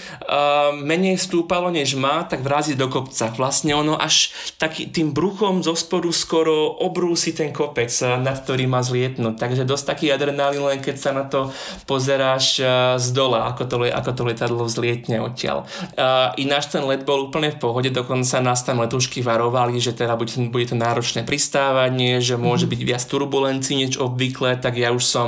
menej 0.76 1.18
stúpalo 1.18 1.70
než 1.74 1.96
má, 1.96 2.26
tak 2.28 2.46
vrazí 2.46 2.78
do 2.78 2.90
kopca. 2.92 3.32
Vlastne 3.34 3.74
ono 3.74 3.98
až 3.98 4.32
taký, 4.62 4.90
tým 4.90 5.16
bruchom 5.16 5.64
zo 5.64 5.74
spodu 5.74 6.10
skoro 6.12 6.76
obrúsi 6.84 7.34
ten 7.34 7.50
kopec, 7.56 7.90
nad 8.22 8.38
ktorý 8.44 8.68
má 8.68 8.84
zlietnúť. 8.84 9.36
Takže 9.40 9.64
dosť 9.64 9.86
taký 9.96 10.06
adrenalín, 10.12 10.66
len 10.66 10.80
keď 10.84 10.96
sa 11.00 11.12
na 11.16 11.26
to 11.26 11.50
pozeráš 11.88 12.60
uh, 12.60 12.96
z 13.00 13.08
dola, 13.16 13.50
ako 13.54 13.64
to, 13.66 13.76
ako 13.88 14.12
to 14.14 14.22
lietadlo 14.28 14.64
vzlietne 14.68 15.24
odtiaľ. 15.24 15.66
Uh, 15.96 16.36
ináč 16.38 16.70
ten 16.74 16.84
let 16.84 17.08
bol 17.08 17.30
úplne 17.30 17.54
v 17.54 17.60
pohode, 17.60 17.90
dokonca 17.90 18.44
nás 18.44 18.62
tam 18.66 18.84
letušky 18.84 19.24
varovali, 19.24 19.80
že 19.80 19.96
teda 19.96 20.20
bude, 20.20 20.34
bude 20.52 20.66
to 20.68 20.76
náročné 20.76 21.24
pristávanie, 21.24 22.20
že 22.20 22.36
môže 22.36 22.66
mhm. 22.68 22.72
byť 22.76 22.82
viac 22.84 23.04
turbulencií 23.08 23.76
než 23.86 23.98
obvykle, 24.02 24.60
tak 24.60 24.76
ja 24.76 24.92
už 24.92 25.04
som 25.04 25.23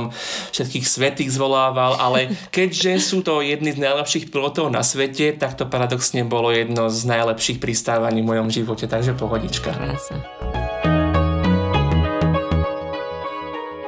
všetkých 0.52 0.86
svetých 0.86 1.30
zvolával, 1.32 1.96
ale 1.96 2.34
keďže 2.52 2.92
sú 3.00 3.18
to 3.24 3.40
jedni 3.40 3.72
z 3.72 3.80
najlepších 3.80 4.28
pilotov 4.28 4.68
na 4.68 4.84
svete, 4.84 5.32
tak 5.34 5.56
to 5.56 5.64
paradoxne 5.66 6.22
bolo 6.28 6.52
jedno 6.52 6.92
z 6.92 7.00
najlepších 7.08 7.58
pristávaní 7.58 8.20
v 8.20 8.28
mojom 8.36 8.48
živote, 8.52 8.84
takže 8.84 9.16
pohodička. 9.16 9.72
Krása. 9.72 10.35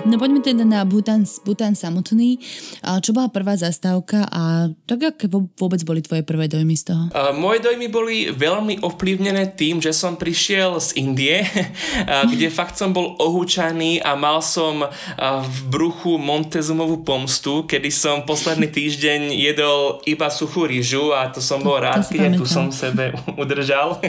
No 0.08 0.16
poďme 0.16 0.40
teda 0.40 0.64
na 0.64 0.88
Bhutan, 0.88 1.28
Bhutan 1.44 1.76
samotný. 1.76 2.40
Čo 2.80 3.12
bola 3.12 3.28
prvá 3.28 3.60
zastávka 3.60 4.24
a 4.24 4.72
tak 4.88 5.04
aké 5.04 5.28
vôbec 5.28 5.84
boli 5.84 6.00
tvoje 6.00 6.24
prvé 6.24 6.48
dojmy 6.48 6.80
z 6.80 6.84
toho? 6.88 7.04
Uh, 7.12 7.36
moje 7.36 7.60
dojmy 7.60 7.92
boli 7.92 8.32
veľmi 8.32 8.80
ovplyvnené 8.80 9.52
tým, 9.52 9.84
že 9.84 9.92
som 9.92 10.16
prišiel 10.16 10.80
z 10.80 10.96
Indie, 10.96 11.44
kde 12.32 12.48
fakt 12.48 12.80
som 12.80 12.96
bol 12.96 13.20
ohúčaný 13.20 14.00
a 14.00 14.16
mal 14.16 14.40
som 14.40 14.88
v 15.20 15.58
bruchu 15.68 16.16
Montezumovú 16.16 17.04
pomstu, 17.04 17.68
kedy 17.68 17.92
som 17.92 18.24
posledný 18.24 18.72
týždeň 18.80 19.36
jedol 19.36 20.00
iba 20.08 20.32
suchú 20.32 20.64
rýžu 20.64 21.12
a 21.12 21.28
to 21.28 21.44
som 21.44 21.60
bol 21.60 21.76
rád, 21.76 22.08
keď 22.08 22.40
tu 22.40 22.48
som 22.48 22.72
sebe 22.72 23.12
udržal. 23.42 24.00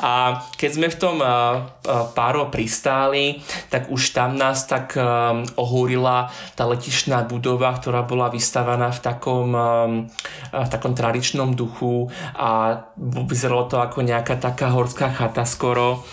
a 0.00 0.48
keď 0.56 0.70
sme 0.72 0.88
v 0.88 0.96
tom 0.96 1.20
páro 2.16 2.48
pristáli, 2.48 3.44
tak 3.68 3.92
už 3.92 4.16
tam 4.16 4.40
nás 4.40 4.64
tak 4.64 4.96
um, 5.10 5.42
ohúrila 5.58 6.30
tá 6.54 6.70
letišná 6.70 7.26
budova, 7.26 7.74
ktorá 7.74 8.06
bola 8.06 8.30
vystavaná 8.30 8.94
v 8.94 9.00
takom, 9.02 9.48
um, 9.50 9.92
v 10.54 10.68
takom 10.70 10.94
tradičnom 10.94 11.58
duchu 11.58 12.06
a 12.38 12.78
vyzeralo 13.26 13.66
to 13.66 13.82
ako 13.82 14.06
nejaká 14.06 14.38
taká 14.38 14.70
horská 14.70 15.10
chata 15.10 15.42
skoro 15.42 16.06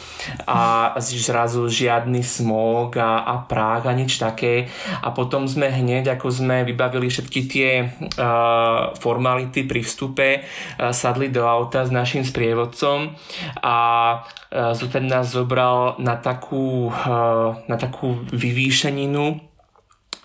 a 0.47 0.91
zrazu 0.99 1.69
žiadny 1.69 2.25
smog 2.25 2.97
a, 2.97 3.23
a 3.23 3.35
práh 3.45 3.85
a 3.85 3.93
nič 3.93 4.19
také. 4.19 4.67
A 5.01 5.13
potom 5.13 5.45
sme 5.45 5.69
hneď, 5.69 6.17
ako 6.17 6.27
sme 6.33 6.67
vybavili 6.67 7.07
všetky 7.07 7.41
tie 7.47 7.69
uh, 7.85 8.91
formality 8.97 9.63
pri 9.63 9.81
vstupe, 9.85 10.27
uh, 10.41 10.91
sadli 10.91 11.29
do 11.29 11.45
auta 11.45 11.85
s 11.85 11.91
našim 11.93 12.25
sprievodcom 12.25 13.13
a 13.61 13.77
uh, 14.19 14.73
Zuten 14.73 15.07
nás 15.07 15.31
zobral 15.31 15.95
na 15.99 16.17
takú, 16.17 16.89
uh, 16.89 17.59
na 17.67 17.77
takú 17.77 18.19
vyvýšeninu 18.87 19.43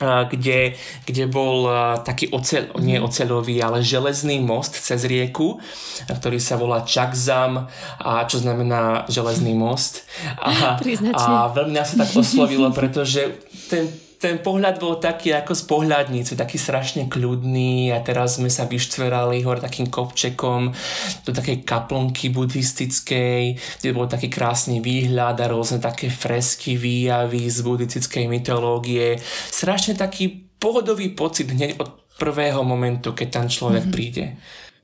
kde, 0.02 0.74
kde 1.06 1.24
bol 1.30 1.70
taký 2.02 2.34
oceľ, 2.34 2.74
nie 2.82 2.98
mhm. 2.98 3.06
oceľový, 3.06 3.62
ale 3.62 3.86
železný 3.86 4.42
most 4.42 4.74
cez 4.74 5.06
rieku, 5.06 5.62
ktorý 6.10 6.42
sa 6.42 6.58
volá 6.58 6.82
Čakzam, 6.82 7.70
a 8.02 8.26
čo 8.26 8.42
znamená 8.42 9.06
železný 9.06 9.54
most. 9.54 10.02
A, 10.42 10.74
a 11.14 11.54
veľmi 11.54 11.70
nás 11.70 11.94
sa 11.94 12.02
tak 12.02 12.18
oslovilo, 12.18 12.74
pretože 12.78 13.46
ten 13.70 13.86
ten 14.22 14.38
pohľad 14.38 14.78
bol 14.78 15.02
taký 15.02 15.34
ako 15.34 15.50
z 15.50 15.62
pohľadnice, 15.66 16.38
taký 16.38 16.54
strašne 16.54 17.10
kľudný 17.10 17.90
a 17.90 17.98
teraz 18.06 18.38
sme 18.38 18.46
sa 18.46 18.70
vyštverali 18.70 19.42
hore 19.42 19.58
takým 19.58 19.90
kopčekom 19.90 20.70
do 21.26 21.30
takej 21.34 21.66
kaplnky 21.66 22.30
buddhistickej, 22.30 23.58
kde 23.82 23.90
bol 23.90 24.06
taký 24.06 24.30
krásny 24.30 24.78
výhľad 24.78 25.42
a 25.42 25.50
rôzne 25.50 25.82
také 25.82 26.06
fresky, 26.06 26.78
výjavy 26.78 27.50
z 27.50 27.58
buddhistickej 27.66 28.30
mytológie. 28.30 29.18
Strašne 29.50 29.98
taký 29.98 30.54
pohodový 30.62 31.10
pocit 31.10 31.50
hneď 31.50 31.82
od 31.82 31.90
prvého 32.14 32.62
momentu, 32.62 33.18
keď 33.18 33.28
tam 33.42 33.46
človek 33.50 33.90
mm-hmm. 33.90 33.96
príde. 33.98 34.38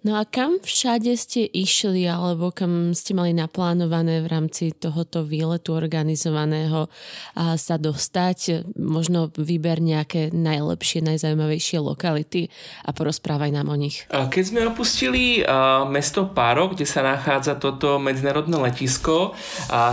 No 0.06 0.14
a 0.14 0.22
kam 0.22 0.62
všade 0.62 1.10
ste 1.18 1.42
išli 1.42 2.06
alebo 2.06 2.54
kam 2.54 2.94
ste 2.94 3.18
mali 3.18 3.34
naplánované 3.34 4.22
v 4.22 4.30
rámci 4.30 4.70
tohoto 4.70 5.26
výletu 5.26 5.74
organizovaného 5.74 6.86
a 7.34 7.58
sa 7.58 7.82
dostať? 7.82 8.70
Možno 8.78 9.34
vyber 9.34 9.82
nejaké 9.82 10.30
najlepšie, 10.30 11.02
najzaujímavejšie 11.02 11.82
lokality 11.82 12.46
a 12.86 12.94
porozprávaj 12.94 13.50
nám 13.50 13.74
o 13.74 13.76
nich. 13.76 14.06
Keď 14.06 14.44
sme 14.46 14.70
opustili 14.70 15.42
mesto 15.90 16.30
Páro, 16.30 16.70
kde 16.70 16.86
sa 16.86 17.02
nachádza 17.02 17.58
toto 17.58 17.98
medzinárodné 17.98 18.54
letisko, 18.70 19.34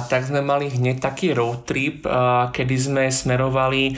tak 0.06 0.30
sme 0.30 0.46
mali 0.46 0.70
hneď 0.70 1.02
taký 1.02 1.34
road 1.34 1.66
trip, 1.66 2.06
kedy 2.54 2.76
sme 2.78 3.10
smerovali 3.10 3.98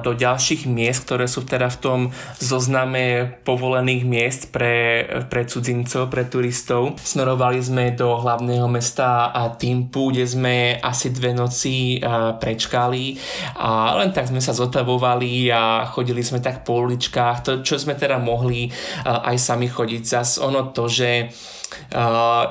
do 0.00 0.16
ďalších 0.16 0.64
miest, 0.64 1.04
ktoré 1.04 1.28
sú 1.28 1.44
teda 1.44 1.68
v 1.68 1.76
tom 1.76 2.00
zozname 2.40 3.36
povolených 3.44 4.02
miest 4.08 4.42
pre, 4.48 5.04
pre 5.28 5.41
pre 5.42 5.50
cudzincov, 5.50 6.06
pre 6.06 6.30
turistov. 6.30 6.94
Smerovali 7.02 7.58
sme 7.58 7.98
do 7.98 8.14
hlavného 8.14 8.70
mesta 8.70 9.26
Timpu, 9.58 10.14
kde 10.14 10.22
sme 10.22 10.78
asi 10.78 11.10
dve 11.10 11.34
noci 11.34 11.98
prečkali 12.38 13.18
a 13.58 13.98
len 13.98 14.14
tak 14.14 14.30
sme 14.30 14.38
sa 14.38 14.54
zotavovali 14.54 15.50
a 15.50 15.82
chodili 15.90 16.22
sme 16.22 16.38
tak 16.38 16.62
po 16.62 16.86
uličkách, 16.86 17.36
to 17.42 17.50
čo 17.66 17.74
sme 17.74 17.98
teda 17.98 18.22
mohli 18.22 18.70
aj 19.02 19.34
sami 19.34 19.66
chodiť. 19.66 20.02
Zas 20.06 20.38
ono 20.38 20.70
to, 20.70 20.86
že 20.86 21.26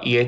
je 0.03 0.21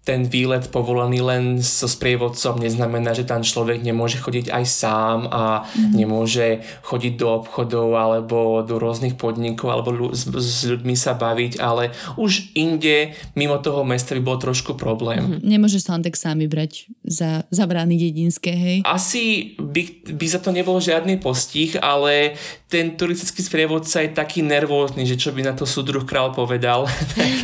ten 0.00 0.24
výlet 0.24 0.64
povolený 0.72 1.20
len 1.20 1.44
so 1.60 1.84
sprievodcom 1.84 2.56
neznamená, 2.56 3.12
že 3.12 3.28
tam 3.28 3.44
človek 3.44 3.84
nemôže 3.84 4.16
chodiť 4.16 4.48
aj 4.48 4.64
sám 4.64 5.18
a 5.28 5.68
mm. 5.68 5.92
nemôže 5.92 6.64
chodiť 6.88 7.20
do 7.20 7.28
obchodov 7.28 7.92
alebo 8.00 8.64
do 8.64 8.80
rôznych 8.80 9.20
podnikov 9.20 9.68
alebo 9.68 10.10
s, 10.16 10.24
s 10.24 10.64
ľuďmi 10.64 10.96
sa 10.96 11.12
baviť, 11.12 11.60
ale 11.60 11.92
už 12.16 12.56
inde 12.56 13.12
mimo 13.36 13.60
toho 13.60 13.84
mesta 13.84 14.16
by 14.16 14.22
bol 14.24 14.40
trošku 14.40 14.72
problém. 14.80 15.36
Mm. 15.36 15.60
Nemôže 15.60 15.84
sa 15.84 15.94
len 15.94 16.02
tak 16.02 16.16
sám 16.16 16.40
vybrať 16.40 16.88
za, 17.04 17.44
za 17.52 17.64
brány 17.68 18.00
dedinské, 18.00 18.56
hej? 18.56 18.76
Asi 18.88 19.52
by, 19.60 20.10
by 20.16 20.26
za 20.26 20.40
to 20.40 20.48
nebol 20.48 20.80
žiadny 20.80 21.20
postih, 21.20 21.76
ale 21.76 22.40
ten 22.70 22.94
turistický 22.94 23.42
sprievodca 23.42 24.06
je 24.06 24.14
taký 24.14 24.46
nervózny, 24.46 25.02
že 25.02 25.18
čo 25.18 25.34
by 25.34 25.42
na 25.42 25.58
to 25.58 25.66
súdruh 25.66 26.06
král 26.06 26.30
povedal, 26.30 26.86
tak, 27.18 27.34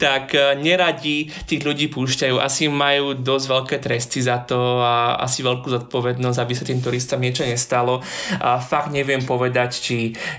tak 0.00 0.24
eh, 0.32 0.56
neradí 0.56 1.28
tých 1.44 1.60
ľudí 1.60 1.92
púšťajú. 1.92 2.40
Asi 2.40 2.72
majú 2.72 3.12
dosť 3.12 3.44
veľké 3.44 3.76
tresty 3.84 4.24
za 4.24 4.40
to 4.40 4.80
a 4.80 5.20
asi 5.20 5.44
veľkú 5.44 5.68
zodpovednosť, 5.68 6.38
aby 6.40 6.52
sa 6.56 6.64
tým 6.64 6.80
turistom 6.80 7.20
niečo 7.20 7.44
nestalo. 7.44 8.00
A 8.40 8.56
fakt 8.56 8.88
neviem 8.88 9.20
povedať, 9.20 9.70
či 9.76 9.96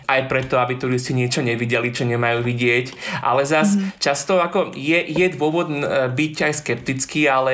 aj 0.10 0.25
preto, 0.25 0.58
aby 0.58 0.74
turisti 0.82 1.13
niečo 1.13 1.46
nevideli, 1.46 1.94
čo 1.94 2.10
nemajú 2.10 2.41
vidieť. 2.41 3.22
Ale 3.22 3.46
zas 3.46 3.77
mm-hmm. 3.77 4.01
často 4.01 4.41
ako 4.41 4.74
je, 4.74 5.05
je 5.05 5.38
dôvod 5.38 5.70
byť 6.17 6.36
aj 6.50 6.53
skeptický, 6.65 7.29
ale 7.29 7.53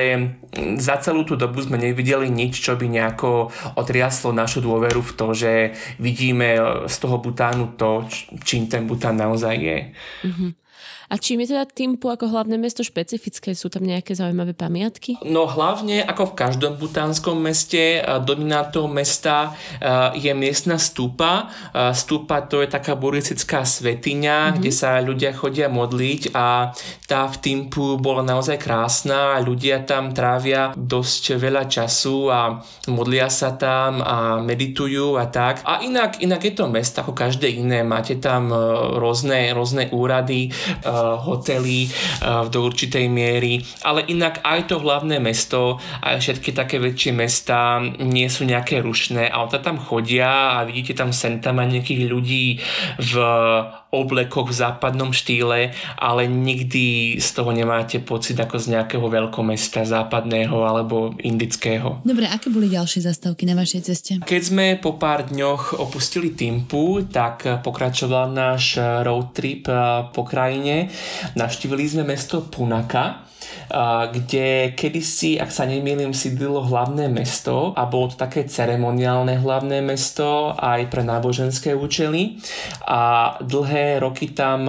za 0.76 1.00
celú 1.00 1.24
tú 1.24 1.36
dobu 1.36 1.64
sme 1.64 1.80
nevideli 1.80 2.28
nič, 2.28 2.60
čo 2.60 2.76
by 2.76 2.84
nejako 2.88 3.48
otriaslo 3.76 4.36
našu 4.36 4.60
dôveru 4.60 5.00
v 5.00 5.12
to, 5.16 5.26
že 5.32 5.52
vidíme 5.96 6.61
z 6.86 6.98
toho 6.98 7.18
Butánu 7.18 7.66
to, 7.66 8.08
čím 8.44 8.66
ten 8.66 8.86
Bután 8.86 9.16
naozaj 9.16 9.56
je. 9.56 9.92
Mm-hmm. 10.24 10.52
A 11.12 11.20
čím 11.20 11.44
je 11.44 11.52
teda 11.52 11.68
Timpu 11.68 12.08
ako 12.08 12.32
hlavné 12.32 12.56
mesto 12.56 12.80
špecifické? 12.80 13.52
Sú 13.52 13.68
tam 13.68 13.84
nejaké 13.84 14.16
zaujímavé 14.16 14.56
pamiatky? 14.56 15.20
No 15.28 15.44
hlavne 15.44 16.00
ako 16.00 16.32
v 16.32 16.36
každom 16.40 16.80
butánskom 16.80 17.36
meste, 17.36 18.00
dominantou 18.24 18.88
mesta 18.88 19.52
je 20.16 20.32
miestna 20.32 20.80
stúpa. 20.80 21.52
Stúpa 21.92 22.48
to 22.48 22.64
je 22.64 22.68
taká 22.72 22.96
buddhistická 22.96 23.60
svetiňa, 23.60 24.36
mm-hmm. 24.40 24.56
kde 24.56 24.72
sa 24.72 25.04
ľudia 25.04 25.36
chodia 25.36 25.68
modliť 25.68 26.32
a 26.32 26.72
tá 27.04 27.28
v 27.28 27.36
Timpu 27.44 28.00
bola 28.00 28.24
naozaj 28.24 28.56
krásna 28.56 29.36
a 29.36 29.44
ľudia 29.44 29.84
tam 29.84 30.16
trávia 30.16 30.72
dosť 30.72 31.36
veľa 31.36 31.68
času 31.68 32.32
a 32.32 32.56
modlia 32.88 33.28
sa 33.28 33.52
tam 33.52 34.00
a 34.00 34.40
meditujú 34.40 35.20
a 35.20 35.28
tak. 35.28 35.60
A 35.68 35.84
inak, 35.84 36.24
inak 36.24 36.40
je 36.40 36.56
to 36.56 36.72
mesto 36.72 37.04
ako 37.04 37.12
každé 37.12 37.52
iné. 37.52 37.84
Máte 37.84 38.16
tam 38.16 38.48
e, 38.48 38.56
rôzne, 38.96 39.52
rôzne 39.52 39.92
úrady, 39.92 40.48
e, 40.48 41.01
hotely 41.20 41.88
eh, 41.88 42.44
do 42.48 42.58
určitej 42.64 43.06
miery, 43.10 43.62
ale 43.82 44.06
inak 44.06 44.40
aj 44.46 44.70
to 44.70 44.76
hlavné 44.78 45.18
mesto, 45.18 45.82
aj 46.02 46.22
všetky 46.22 46.50
také 46.54 46.78
väčšie 46.78 47.12
mesta 47.12 47.82
nie 47.82 48.26
sú 48.30 48.46
nejaké 48.46 48.80
rušné, 48.80 49.28
auta 49.28 49.58
tam 49.58 49.78
chodia 49.78 50.58
a 50.58 50.64
vidíte 50.64 50.94
tam 50.96 51.10
sem 51.10 51.42
tam 51.42 51.60
nejakých 51.62 52.02
ľudí 52.08 52.46
v 52.98 53.12
oblekoch 53.92 54.48
v 54.48 54.56
západnom 54.56 55.12
štýle, 55.12 55.76
ale 56.00 56.24
nikdy 56.24 57.16
z 57.20 57.28
toho 57.36 57.52
nemáte 57.52 58.00
pocit 58.00 58.40
ako 58.40 58.56
z 58.56 58.72
nejakého 58.72 59.04
veľkomesta 59.04 59.84
západného 59.84 60.64
alebo 60.64 61.12
indického. 61.20 62.00
Dobre, 62.00 62.24
aké 62.24 62.48
boli 62.48 62.72
ďalšie 62.72 63.04
zastávky 63.04 63.44
na 63.44 63.52
vašej 63.52 63.80
ceste? 63.84 64.12
Keď 64.24 64.42
sme 64.42 64.66
po 64.80 64.96
pár 64.96 65.28
dňoch 65.28 65.76
opustili 65.76 66.32
Timpu, 66.32 67.04
tak 67.04 67.44
pokračoval 67.60 68.32
náš 68.32 68.80
road 69.04 69.36
trip 69.36 69.68
eh, 69.68 70.08
po 70.08 70.24
krajine. 70.24 70.88
Navštívili 71.36 71.84
sme 71.84 72.08
mesto 72.08 72.40
Punaka, 72.48 73.28
kde 74.12 74.76
kedysi, 74.76 75.40
ak 75.40 75.48
sa 75.48 75.64
nemýlim, 75.64 76.12
sídlilo 76.12 76.60
hlavné 76.68 77.08
mesto 77.08 77.72
a 77.72 77.88
bolo 77.88 78.12
to 78.12 78.20
také 78.20 78.44
ceremoniálne 78.44 79.40
hlavné 79.40 79.80
mesto 79.80 80.52
aj 80.52 80.92
pre 80.92 81.00
náboženské 81.00 81.72
účely 81.72 82.36
a 82.84 83.34
dlhé 83.40 84.04
roky 84.04 84.36
tam 84.36 84.68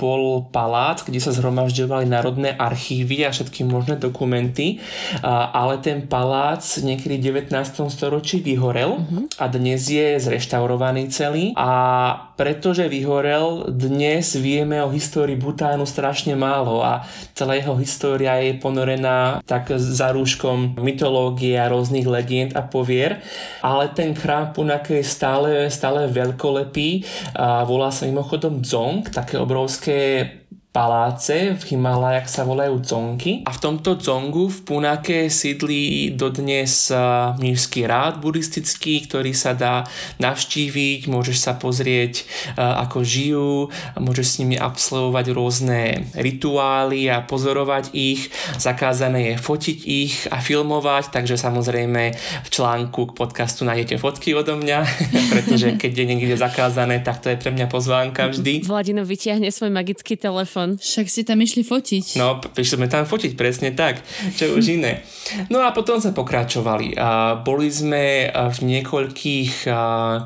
bol 0.00 0.48
palác, 0.48 1.04
kde 1.04 1.20
sa 1.20 1.36
zhromažďovali 1.36 2.08
národné 2.08 2.56
archívy 2.56 3.28
a 3.28 3.34
všetky 3.36 3.68
možné 3.68 4.00
dokumenty, 4.00 4.80
ale 5.26 5.78
ten 5.84 6.08
palác 6.08 6.64
niekedy 6.80 7.20
v 7.20 7.44
19. 7.52 7.52
storočí 7.92 8.40
vyhorel 8.40 8.96
mm-hmm. 8.96 9.24
a 9.36 9.44
dnes 9.52 9.84
je 9.84 10.16
zreštaurovaný 10.16 11.12
celý 11.12 11.52
a 11.52 12.27
pretože 12.38 12.86
vyhorel, 12.86 13.66
dnes 13.66 14.38
vieme 14.38 14.78
o 14.78 14.94
histórii 14.94 15.34
Butánu 15.34 15.82
strašne 15.82 16.38
málo 16.38 16.86
a 16.86 17.02
celá 17.34 17.58
jeho 17.58 17.74
história 17.82 18.38
je 18.38 18.54
ponorená 18.62 19.42
tak 19.42 19.74
za 19.74 20.14
rúškom 20.14 20.78
mytológie 20.78 21.58
a 21.58 21.66
rôznych 21.66 22.06
legend 22.06 22.54
a 22.54 22.62
povier, 22.62 23.18
ale 23.58 23.90
ten 23.90 24.14
chrám 24.14 24.54
Punake 24.54 25.02
je 25.02 25.04
stále, 25.04 25.66
stále 25.66 26.06
veľkolepý 26.06 27.02
a 27.34 27.66
volá 27.66 27.90
sa 27.90 28.06
mimochodom 28.06 28.62
Dzong, 28.62 29.10
také 29.10 29.34
obrovské 29.34 30.37
paláce 30.78 31.58
v 31.58 31.62
Himalajach 31.74 32.30
sa 32.30 32.46
volajú 32.46 32.78
dzonky 32.78 33.42
a 33.42 33.50
v 33.50 33.58
tomto 33.58 33.98
dzongu 33.98 34.46
v 34.46 34.58
Punake 34.62 35.26
sídli 35.26 36.14
dodnes 36.14 36.94
mnížský 37.34 37.82
rád 37.82 38.22
buddhistický, 38.22 39.02
ktorý 39.10 39.34
sa 39.34 39.58
dá 39.58 39.82
navštíviť, 40.22 41.10
môžeš 41.10 41.38
sa 41.42 41.58
pozrieť 41.58 42.22
ako 42.54 43.02
žijú, 43.02 43.74
môžeš 43.98 44.26
s 44.30 44.38
nimi 44.38 44.54
absolvovať 44.54 45.26
rôzne 45.34 46.06
rituály 46.14 47.10
a 47.10 47.26
pozorovať 47.26 47.90
ich, 47.98 48.30
zakázané 48.62 49.34
je 49.34 49.42
fotiť 49.42 49.78
ich 49.82 50.14
a 50.30 50.38
filmovať, 50.38 51.10
takže 51.10 51.34
samozrejme 51.34 52.14
v 52.46 52.48
článku 52.54 53.10
k 53.10 53.16
podcastu 53.18 53.66
nájdete 53.66 53.98
fotky 53.98 54.30
odo 54.38 54.54
mňa, 54.54 54.78
pretože 55.34 55.74
keď 55.74 55.90
je 55.90 56.04
niekde 56.06 56.36
zakázané, 56.38 57.02
tak 57.02 57.18
to 57.18 57.34
je 57.34 57.40
pre 57.40 57.50
mňa 57.50 57.66
pozvánka 57.66 58.30
vždy. 58.30 58.62
Vladino 58.62 59.02
vytiahne 59.02 59.50
svoj 59.50 59.74
magický 59.74 60.14
telefon 60.14 60.67
telefón. 60.68 60.84
Však 60.88 61.06
si 61.08 61.20
tam 61.24 61.38
išli 61.40 61.62
fotiť. 61.64 62.20
No, 62.20 62.40
prišli 62.42 62.76
sme 62.76 62.88
tam 62.90 63.04
fotiť, 63.08 63.32
presne 63.38 63.72
tak. 63.72 64.02
Čo 64.36 64.58
už 64.58 64.76
iné. 64.76 65.04
No 65.48 65.64
a 65.64 65.72
potom 65.72 66.00
sme 66.00 66.12
pokračovali. 66.12 66.98
A 66.98 67.40
boli 67.40 67.70
sme 67.72 68.28
v 68.28 68.58
niekoľkých 68.76 69.68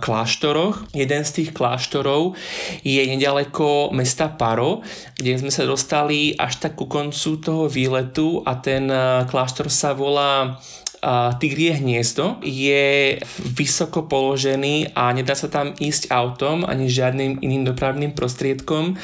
kláštoroch. 0.02 0.94
Jeden 0.96 1.22
z 1.22 1.30
tých 1.30 1.50
kláštorov 1.54 2.34
je 2.82 3.02
nedaleko 3.06 3.94
mesta 3.94 4.30
Paro, 4.32 4.82
kde 5.14 5.38
sme 5.38 5.52
sa 5.52 5.68
dostali 5.68 6.34
až 6.34 6.58
tak 6.62 6.74
ku 6.78 6.88
koncu 6.88 7.38
toho 7.38 7.64
výletu 7.68 8.42
a 8.42 8.58
ten 8.58 8.88
kláštor 9.28 9.68
sa 9.68 9.92
volá 9.94 10.58
Tigrie 11.42 11.74
hniezdo 11.74 12.38
je 12.46 13.18
vysoko 13.42 14.06
položený 14.06 14.94
a 14.94 15.10
nedá 15.10 15.34
sa 15.34 15.50
tam 15.50 15.74
ísť 15.74 16.14
autom 16.14 16.62
ani 16.62 16.86
žiadnym 16.86 17.42
iným 17.42 17.66
dopravným 17.66 18.14
prostriedkom. 18.14 18.94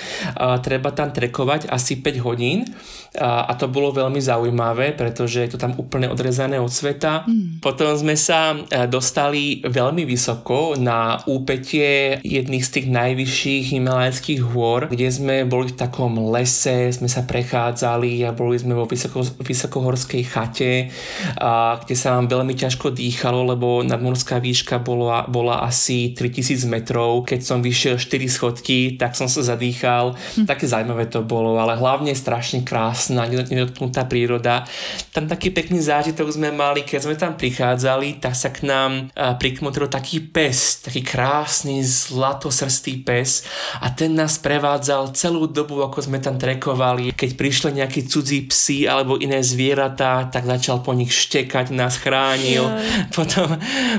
Treba 0.63 0.95
tam 0.95 1.11
trekovať 1.11 1.67
asi 1.67 1.99
5 1.99 2.23
hodín 2.23 2.71
a 3.17 3.57
to 3.57 3.73
bolo 3.73 3.89
veľmi 3.97 4.21
zaujímavé, 4.21 4.93
pretože 4.93 5.41
je 5.41 5.57
to 5.57 5.59
tam 5.59 5.73
úplne 5.81 6.13
odrezané 6.13 6.61
od 6.61 6.69
sveta. 6.69 7.25
Mm. 7.25 7.65
Potom 7.65 7.89
sme 7.97 8.13
sa 8.13 8.53
e, 8.53 8.85
dostali 8.85 9.65
veľmi 9.65 10.05
vysoko 10.05 10.77
na 10.77 11.17
úpetie 11.25 12.21
jedných 12.21 12.61
z 12.61 12.71
tých 12.71 12.87
najvyšších 12.93 13.65
himalajských 13.73 14.41
hôr, 14.53 14.93
kde 14.93 15.09
sme 15.09 15.49
boli 15.49 15.73
v 15.73 15.79
takom 15.81 16.21
lese, 16.29 16.93
sme 16.93 17.09
sa 17.09 17.25
prechádzali 17.25 18.29
a 18.29 18.37
boli 18.37 18.61
sme 18.61 18.77
vo 18.77 18.85
vysoko, 18.85 19.25
vysokohorskej 19.41 20.23
chate, 20.29 20.93
a, 21.41 21.81
kde 21.81 21.97
sa 21.97 22.13
nám 22.13 22.29
veľmi 22.29 22.53
ťažko 22.53 22.93
dýchalo, 22.93 23.57
lebo 23.57 23.81
nadmorská 23.89 24.37
výška 24.37 24.85
bola, 24.85 25.25
bola 25.25 25.65
asi 25.65 26.13
3000 26.13 26.69
metrov. 26.69 27.25
Keď 27.25 27.41
som 27.41 27.65
vyšiel 27.65 27.97
4 27.97 28.29
schodky, 28.29 29.01
tak 29.01 29.17
som 29.17 29.33
sa 29.33 29.41
zadýchal. 29.41 30.13
Mm. 30.37 30.45
Také 30.45 30.69
zaujímavé 30.69 31.09
to 31.09 31.25
bolo, 31.25 31.57
ale 31.57 31.73
hlavne 31.81 32.13
strašne 32.13 32.61
krásne 32.69 32.98
krásna, 32.99 33.31
nedotknutá 33.31 34.11
príroda. 34.11 34.67
Tam 35.15 35.31
taký 35.31 35.55
pekný 35.55 35.79
zážitok 35.79 36.35
sme 36.35 36.51
mali, 36.51 36.83
keď 36.83 37.01
sme 37.07 37.15
tam 37.15 37.39
prichádzali, 37.39 38.19
tak 38.19 38.35
sa 38.35 38.51
k 38.51 38.67
nám 38.67 39.15
prikmotril 39.39 39.87
taký 39.87 40.19
pes, 40.19 40.83
taký 40.83 41.07
krásny 41.07 41.87
zlatosrstý 41.87 43.07
pes 43.07 43.47
a 43.79 43.95
ten 43.95 44.19
nás 44.19 44.43
prevádzal 44.43 45.15
celú 45.15 45.47
dobu, 45.47 45.79
ako 45.87 46.11
sme 46.11 46.19
tam 46.19 46.43
trekovali. 46.43 47.15
Keď 47.15 47.31
prišli 47.39 47.79
nejakí 47.79 48.11
cudzí 48.11 48.51
psi 48.51 48.91
alebo 48.91 49.15
iné 49.15 49.39
zvieratá, 49.47 50.27
tak 50.27 50.51
začal 50.51 50.83
po 50.83 50.91
nich 50.91 51.15
štekať, 51.15 51.71
nás 51.71 52.03
chránil. 52.03 52.67
Yeah. 52.67 53.07
Potom, 53.19 53.51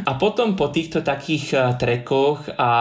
a 0.04 0.12
potom 0.16 0.56
po 0.56 0.72
týchto 0.72 1.04
takých 1.04 1.76
trekoch 1.76 2.48
a 2.56 2.72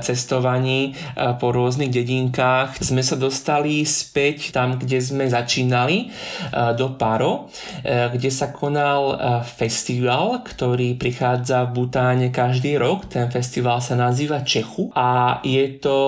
cestovaní 0.00 0.96
po 1.38 1.52
rôznych 1.52 1.92
dedinkách 1.92 2.80
sme 2.80 3.04
sa 3.04 3.14
dostali 3.14 3.84
späť 3.86 4.50
tam, 4.50 4.82
kde 4.82 4.98
sme 4.98 5.21
sme 5.22 5.30
začínali 5.30 6.10
eh, 6.10 6.74
do 6.74 6.98
Paro, 6.98 7.46
eh, 7.86 8.10
kde 8.10 8.30
sa 8.34 8.50
konal 8.50 9.14
eh, 9.14 9.16
festival, 9.46 10.42
ktorý 10.42 10.98
prichádza 10.98 11.70
v 11.70 11.86
Butáne 11.86 12.34
každý 12.34 12.74
rok. 12.74 13.06
Ten 13.06 13.30
festival 13.30 13.78
sa 13.78 13.94
nazýva 13.94 14.42
Čechu 14.42 14.90
a 14.98 15.38
je 15.46 15.78
to 15.78 15.98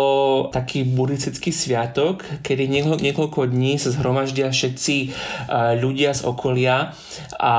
taký 0.50 0.83
buddhistický 0.83 1.55
sviatok, 1.55 2.27
kedy 2.42 2.66
niekoľko 2.98 3.46
dní 3.46 3.79
sa 3.79 3.94
zhromaždia 3.94 4.50
všetci 4.50 4.96
ľudia 5.79 6.16
z 6.16 6.22
okolia 6.24 6.96
a 7.37 7.55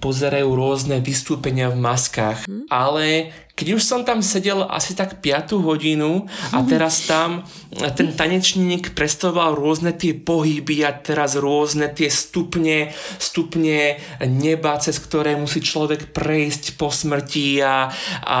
pozerajú 0.00 0.48
rôzne 0.56 0.98
vystúpenia 1.04 1.68
v 1.68 1.78
maskách. 1.78 2.48
Hmm. 2.48 2.64
Ale 2.72 3.30
keď 3.60 3.76
už 3.76 3.84
som 3.84 4.08
tam 4.08 4.24
sedel 4.24 4.64
asi 4.64 4.96
tak 4.96 5.20
5 5.20 5.60
hodinu 5.60 6.24
a 6.56 6.64
teraz 6.64 7.04
tam 7.04 7.44
ten 7.92 8.16
tanečník 8.16 8.96
predstavoval 8.96 9.52
rôzne 9.52 9.92
tie 9.92 10.16
pohyby 10.16 10.80
a 10.88 10.96
teraz 10.96 11.36
rôzne 11.36 11.92
tie 11.92 12.08
stupne, 12.08 12.96
stupne 13.20 14.00
neba, 14.24 14.80
cez 14.80 14.96
ktoré 14.96 15.36
musí 15.36 15.60
človek 15.60 16.16
prejsť 16.16 16.80
po 16.80 16.88
smrti 16.88 17.60
a, 17.60 17.92
a 18.24 18.40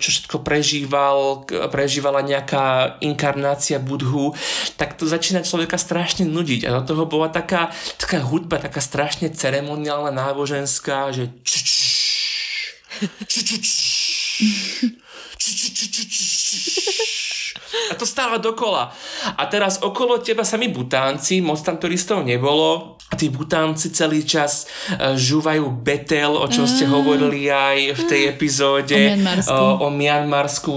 čo 0.00 0.08
všetko 0.08 0.40
prežíval, 0.40 1.44
prežívala 1.68 2.24
nejaká 2.24 2.96
inkarnácia 3.04 3.76
budhu, 3.76 4.32
tak 4.80 4.96
to 4.96 5.04
začína 5.04 5.44
človeka 5.44 5.76
strašne 5.76 6.24
nudiť 6.24 6.64
a 6.64 6.80
do 6.80 6.82
toho 6.88 7.04
bola 7.04 7.28
taká, 7.28 7.68
taká 8.00 8.24
hudba, 8.24 8.56
taká 8.56 8.80
strašne 8.80 9.28
ceremoniálna, 9.28 10.08
náboženská, 10.08 11.12
že 11.12 11.28
A 17.90 17.94
to 17.94 18.06
stále 18.06 18.38
dokola. 18.38 18.92
A 19.38 19.46
teraz 19.46 19.78
okolo 19.82 20.18
teba 20.18 20.44
sami 20.44 20.68
butánci, 20.68 21.40
moc 21.40 21.62
tam 21.62 21.78
turistov 21.78 22.26
nebolo. 22.26 22.97
Tí 23.08 23.32
butánci 23.32 23.88
celý 23.88 24.20
čas 24.20 24.68
uh, 24.92 25.16
žúvajú 25.16 25.80
betel, 25.80 26.36
o 26.36 26.44
čom 26.44 26.68
ste 26.68 26.84
hovorili 26.84 27.48
aj 27.48 27.96
v 27.96 28.02
tej 28.04 28.22
epizóde. 28.28 28.92
O 28.92 29.16
Mianmarsku. 29.16 29.52
O, 29.56 29.64
o 29.80 29.88
Mianmarsku. 29.88 30.74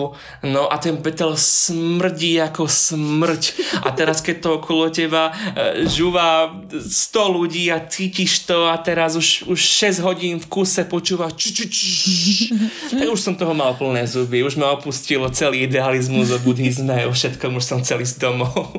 No 0.48 0.72
a 0.72 0.80
ten 0.80 0.96
betel 1.04 1.36
smrdí 1.36 2.39
ako 2.39 2.72
smrť. 2.72 3.44
A 3.84 3.91
teraz 3.91 4.24
keď 4.24 4.36
to 4.48 4.50
okolo 4.63 4.88
teba 4.88 5.36
uh, 5.36 5.84
žúva 5.91 6.56
100 6.72 7.36
ľudí 7.36 7.67
a 7.67 7.84
cítiš 7.84 8.48
to 8.48 8.72
a 8.72 8.80
teraz 8.80 9.20
už, 9.20 9.52
už 9.52 9.60
6 9.60 10.00
hodín 10.00 10.39
v 10.39 10.48
kuse 10.48 10.88
počúva 10.88 11.28
ču, 11.36 11.52
ču, 11.52 11.67
ču, 11.67 12.56
tak 12.96 13.12
už 13.12 13.20
som 13.20 13.36
toho 13.36 13.52
mal 13.52 13.76
plné 13.76 14.08
zuby. 14.08 14.39
Už 14.39 14.56
ma 14.56 14.72
opustilo 14.72 15.28
celý 15.36 15.67
idealizmus 15.67 16.32
o 16.32 16.39
buddhizme, 16.39 17.08
o 17.08 17.12
všetkom 17.12 17.60
už 17.60 17.65
som 17.67 17.80
celý 17.84 18.08
z 18.08 18.24
domov. 18.24 18.72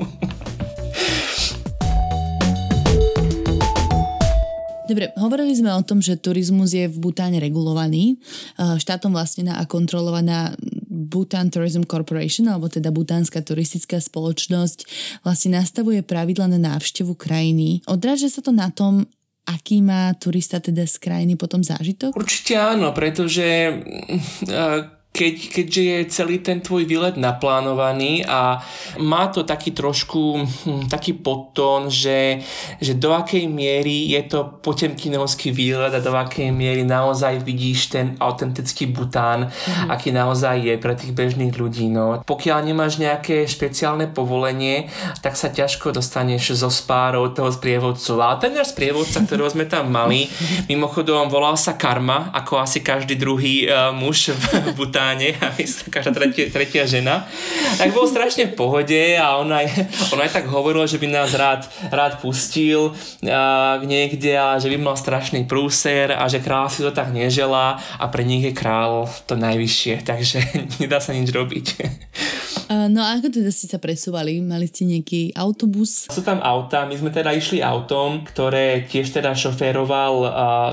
Dobre, 4.93 5.09
hovorili 5.17 5.57
sme 5.57 5.73
o 5.73 5.81
tom, 5.81 6.05
že 6.05 6.21
turizmus 6.21 6.69
je 6.77 6.85
v 6.85 6.97
Butáne 7.01 7.41
regulovaný. 7.41 8.21
Eh, 8.61 8.77
Štátom 8.77 9.09
vlastnená 9.09 9.57
a 9.57 9.65
kontrolovaná 9.65 10.53
Bhutan 10.85 11.49
Tourism 11.49 11.81
Corporation, 11.81 12.45
alebo 12.45 12.69
teda 12.69 12.93
Butánska 12.93 13.41
turistická 13.41 13.97
spoločnosť, 13.97 14.85
vlastne 15.25 15.57
nastavuje 15.57 16.05
pravidla 16.05 16.45
na 16.45 16.61
návštevu 16.61 17.17
krajiny. 17.17 17.81
Odráža 17.89 18.29
sa 18.29 18.45
to 18.45 18.53
na 18.53 18.69
tom, 18.69 19.09
aký 19.49 19.81
má 19.81 20.13
turista 20.13 20.61
teda 20.61 20.85
z 20.85 21.01
krajiny 21.01 21.41
potom 21.41 21.65
zážitok? 21.65 22.13
Určite 22.13 22.53
áno, 22.53 22.93
pretože 22.93 23.73
uh, 24.45 24.93
keď, 25.13 25.35
keďže 25.53 25.81
je 25.85 25.99
celý 26.09 26.41
ten 26.41 26.57
tvoj 26.57 26.89
výlet 26.89 27.21
naplánovaný 27.21 28.25
a 28.25 28.65
má 28.97 29.29
to 29.29 29.45
taký 29.45 29.69
trošku 29.69 30.41
hm, 30.41 30.89
taký 30.89 31.13
podtón, 31.13 31.93
že, 31.93 32.41
že 32.81 32.97
do 32.97 33.13
akej 33.13 33.45
miery 33.45 34.09
je 34.09 34.25
to 34.25 34.57
potemkinovský 34.65 35.53
výlet 35.53 35.93
a 35.93 36.01
do 36.01 36.17
akej 36.17 36.49
miery 36.49 36.81
naozaj 36.81 37.45
vidíš 37.45 37.93
ten 37.93 38.17
autentický 38.17 38.89
Bután, 38.89 39.53
mm. 39.53 39.93
aký 39.93 40.09
naozaj 40.09 40.65
je 40.65 40.75
pre 40.81 40.97
tých 40.97 41.13
bežných 41.13 41.53
ľudí. 41.53 41.93
No. 41.93 42.25
Pokiaľ 42.25 42.65
nemáš 42.65 42.97
nejaké 42.97 43.45
špeciálne 43.45 44.09
povolenie, 44.09 44.89
tak 45.21 45.37
sa 45.37 45.53
ťažko 45.53 45.93
dostaneš 45.93 46.57
zo 46.57 46.73
spárov 46.73 47.37
toho 47.37 47.53
sprievodcu. 47.53 48.17
Ale 48.17 48.41
ten 48.41 48.57
náš 48.57 48.73
sprievodca, 48.73 49.21
ktorého 49.21 49.53
sme 49.53 49.69
tam 49.69 49.93
mali, 49.93 50.25
mimochodom 50.73 51.29
volal 51.29 51.53
sa 51.53 51.77
Karma, 51.77 52.33
ako 52.33 52.65
asi 52.65 52.81
každý 52.81 53.13
druhý 53.13 53.69
uh, 53.69 53.93
muž 53.93 54.33
v 54.33 54.73
Butáne 54.73 55.02
Miláne 55.03 55.35
a 55.43 55.51
každá 55.99 56.15
tretia, 56.15 56.47
tretia 56.47 56.87
žena, 56.87 57.27
tak 57.75 57.91
bol 57.91 58.07
strašne 58.07 58.47
v 58.47 58.55
pohode 58.55 59.19
a 59.19 59.35
on 59.35 59.51
aj, 59.51 59.67
on 60.15 60.19
aj 60.23 60.31
tak 60.31 60.47
hovoril, 60.47 60.87
že 60.87 60.95
by 60.95 61.11
nás 61.11 61.35
rád, 61.35 61.67
rád 61.91 62.23
pustil 62.23 62.95
uh, 62.95 63.83
niekde 63.83 64.31
a 64.31 64.55
že 64.63 64.71
by 64.71 64.79
mal 64.79 64.95
strašný 64.95 65.43
prúser 65.43 66.15
a 66.15 66.23
že 66.31 66.39
král 66.39 66.71
si 66.71 66.79
to 66.79 66.95
tak 66.95 67.11
neželá 67.11 67.83
a 67.99 68.05
pre 68.07 68.23
nich 68.23 68.47
je 68.47 68.55
král 68.55 69.11
to 69.27 69.35
najvyššie, 69.35 70.07
takže 70.07 70.39
nedá 70.79 71.03
sa 71.03 71.11
nič 71.11 71.27
robiť. 71.35 71.65
Uh, 72.73 72.89
no 72.89 73.05
a 73.05 73.21
ako 73.21 73.29
teda 73.29 73.53
ste 73.53 73.69
sa 73.69 73.77
presúvali? 73.77 74.41
Mali 74.41 74.65
ste 74.65 74.89
nejaký 74.89 75.37
autobus? 75.37 76.09
Sú 76.09 76.25
tam 76.25 76.41
auta, 76.41 76.89
my 76.89 76.97
sme 76.97 77.13
teda 77.13 77.29
išli 77.29 77.61
autom, 77.61 78.25
ktoré 78.25 78.89
tiež 78.89 79.13
teda 79.13 79.37
šoféroval 79.37 80.13
uh, 80.25 80.31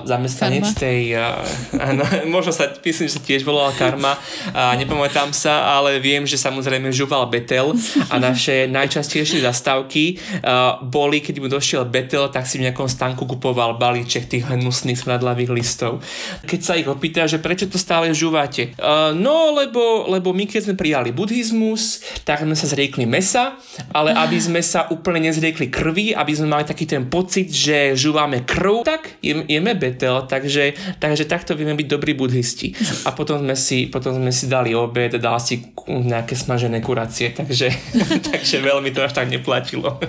zamestnanec 0.09 0.65
Karma. 0.65 0.81
tej, 0.81 1.01
uh, 1.21 1.45
ano, 1.77 2.01
možno 2.35 2.57
sa, 2.57 2.73
myslím, 2.73 3.05
že 3.05 3.21
tiež 3.21 3.45
volal 3.45 3.77
Karma, 3.77 4.17
a 4.57 4.73
nepamätám 4.81 5.37
sa, 5.37 5.77
ale 5.77 6.01
viem, 6.01 6.25
že 6.25 6.41
samozrejme 6.41 6.89
žuval 6.89 7.29
Betel 7.29 7.77
a 8.09 8.15
naše 8.17 8.65
najčastejšie 8.77 9.45
zastávky 9.45 10.17
uh, 10.41 10.81
boli, 10.81 11.21
keď 11.21 11.37
mu 11.37 11.53
došiel 11.53 11.85
Betel, 11.85 12.33
tak 12.33 12.49
si 12.49 12.57
v 12.57 12.71
nejakom 12.71 12.89
stanku 12.89 13.29
kupoval 13.29 13.77
balíček 13.77 14.25
tých 14.25 14.49
hnusných 14.49 14.97
smradlavých 14.97 15.53
listov. 15.53 16.01
Keď 16.49 16.61
sa 16.65 16.81
ich 16.81 16.89
opýta, 16.89 17.29
že 17.29 17.43
prečo 17.43 17.69
to 17.69 17.77
stále 17.77 18.09
žúvate? 18.17 18.73
Uh, 18.81 19.13
no, 19.13 19.53
lebo, 19.53 20.09
lebo 20.09 20.33
my 20.33 20.49
keď 20.49 20.71
sme 20.71 20.81
prijali 20.81 21.13
buddhizmus, 21.13 21.90
tak 22.23 22.45
sme 22.45 22.55
sa 22.55 22.67
zriekli 22.69 23.09
mesa, 23.09 23.59
ale 23.91 24.15
aby 24.15 24.39
sme 24.39 24.61
sa 24.61 24.87
úplne 24.93 25.31
nezriekli 25.31 25.73
krvi, 25.73 26.13
aby 26.15 26.33
sme 26.37 26.53
mali 26.53 26.65
taký 26.69 26.87
ten 26.87 27.09
pocit, 27.09 27.51
že 27.51 27.97
žúvame 27.99 28.47
krv, 28.47 28.87
tak 28.87 29.19
jeme 29.25 29.73
betel, 29.75 30.29
takže, 30.29 30.77
takže 31.03 31.25
takto 31.27 31.57
vieme 31.57 31.75
byť 31.75 31.89
dobrí 31.89 32.13
buddhisti. 32.15 32.77
A 33.07 33.15
potom 33.17 33.41
sme 33.41 33.57
si, 33.57 33.91
potom 33.91 34.15
sme 34.15 34.31
si 34.31 34.47
dali 34.47 34.77
obed, 34.77 35.17
dal 35.17 35.41
si 35.41 35.73
nejaké 35.89 36.37
smažené 36.37 36.85
kuracie, 36.85 37.33
takže, 37.33 37.73
takže 38.31 38.57
veľmi 38.63 38.95
to 38.95 39.01
až 39.03 39.17
tak 39.17 39.33
neplatilo. 39.33 39.97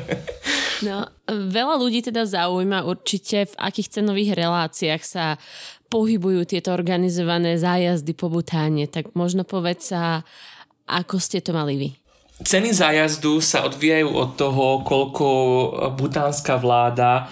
No, 0.81 1.05
veľa 1.29 1.77
ľudí 1.77 2.01
teda 2.01 2.25
zaujíma 2.25 2.89
určite, 2.89 3.45
v 3.45 3.55
akých 3.61 4.01
cenových 4.01 4.33
reláciách 4.33 5.01
sa 5.05 5.37
pohybujú 5.93 6.47
tieto 6.47 6.73
organizované 6.73 7.59
zájazdy 7.59 8.15
po 8.15 8.33
Butáne, 8.33 8.89
tak 8.89 9.11
možno 9.13 9.45
povedz 9.45 9.93
sa, 9.93 10.25
ako 10.91 11.15
ste 11.23 11.39
to 11.39 11.55
mali 11.55 11.79
vy. 11.79 11.89
Ceny 12.41 12.73
zájazdu 12.73 13.37
sa 13.37 13.61
odvíjajú 13.69 14.17
od 14.17 14.33
toho, 14.33 14.81
koľko 14.81 15.25
butánska 15.93 16.57
vláda 16.57 17.29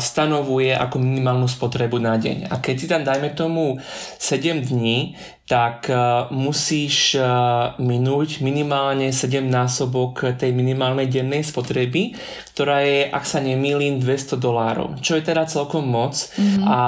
stanovuje 0.00 0.72
ako 0.72 0.96
minimálnu 0.96 1.44
spotrebu 1.44 2.00
na 2.00 2.16
deň. 2.16 2.48
A 2.48 2.56
keď 2.56 2.74
si 2.80 2.88
tam 2.88 3.04
dajme 3.04 3.36
tomu 3.36 3.76
7 4.16 4.64
dní, 4.64 5.12
tak 5.48 5.88
uh, 5.88 6.28
musíš 6.28 7.16
uh, 7.16 7.72
minúť 7.80 8.44
minimálne 8.44 9.08
7 9.08 9.48
násobok 9.48 10.36
tej 10.36 10.52
minimálnej 10.52 11.08
dennej 11.08 11.40
spotreby, 11.40 12.12
ktorá 12.52 12.84
je, 12.84 13.08
ak 13.08 13.24
sa 13.24 13.40
nemýlim, 13.40 13.96
200 13.96 14.36
dolárov, 14.36 15.00
čo 15.00 15.16
je 15.16 15.24
teda 15.24 15.48
celkom 15.48 15.88
moc. 15.88 16.12
Mm-hmm. 16.36 16.68
A 16.68 16.80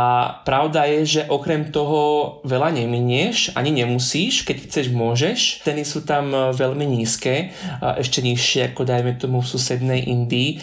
pravda 0.44 0.84
je, 0.92 1.00
že 1.08 1.22
okrem 1.32 1.72
toho 1.72 2.36
veľa 2.44 2.76
neminieš, 2.76 3.56
ani 3.56 3.72
nemusíš, 3.72 4.44
keď 4.44 4.68
chceš, 4.68 4.92
môžeš. 4.92 5.64
Ceny 5.64 5.82
sú 5.88 6.04
tam 6.04 6.36
uh, 6.36 6.52
veľmi 6.52 6.84
nízke, 6.84 7.56
ešte 7.80 8.20
nižšie 8.20 8.76
ako 8.76 8.84
dajme 8.84 9.16
tomu 9.16 9.40
v 9.40 9.48
susednej 9.48 10.04
Indii, 10.04 10.60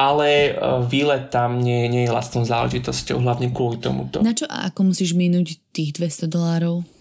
ale 0.00 0.56
výlet 0.88 1.28
tam 1.28 1.60
nie, 1.60 1.84
nie 1.92 2.08
je 2.08 2.14
lacnou 2.14 2.48
záležitosťou, 2.48 3.20
hlavne 3.20 3.52
kvôli 3.52 3.76
tomuto. 3.76 4.24
Na 4.24 4.32
čo 4.32 4.48
a 4.48 4.72
ako 4.72 4.94
musíš 4.94 5.12
minúť 5.12 5.60
tých 5.76 5.92
200 5.92 6.32
dolárov? 6.32 6.95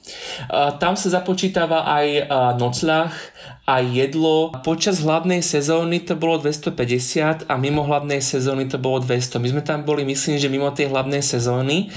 Tam 0.79 0.93
sa 0.93 1.07
započítava 1.09 1.85
aj 1.85 2.07
nocľah, 2.61 3.11
aj 3.65 3.83
jedlo. 3.89 4.53
Počas 4.61 5.01
hlavnej 5.01 5.41
sezóny 5.41 6.05
to 6.05 6.13
bolo 6.13 6.37
250 6.37 7.49
a 7.49 7.53
mimo 7.57 7.81
hlavnej 7.81 8.21
sezóny 8.21 8.69
to 8.69 8.77
bolo 8.77 9.01
200. 9.01 9.41
My 9.41 9.47
sme 9.49 9.61
tam 9.65 9.81
boli, 9.81 10.05
myslím, 10.05 10.37
že 10.37 10.53
mimo 10.53 10.69
tej 10.69 10.93
hlavnej 10.93 11.25
sezóny 11.25 11.89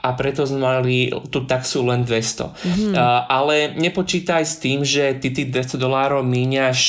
a 0.00 0.16
preto 0.16 0.48
sme 0.48 0.64
mali 0.64 1.12
tú 1.28 1.44
taxu 1.44 1.84
len 1.84 2.08
200. 2.08 2.40
Mm-hmm. 2.48 2.92
Ale 3.28 3.76
nepočítaj 3.76 4.42
s 4.48 4.56
tým, 4.64 4.80
že 4.80 5.20
ty 5.20 5.28
tých 5.28 5.52
200 5.52 5.76
dolárov 5.76 6.24
míňaš 6.24 6.80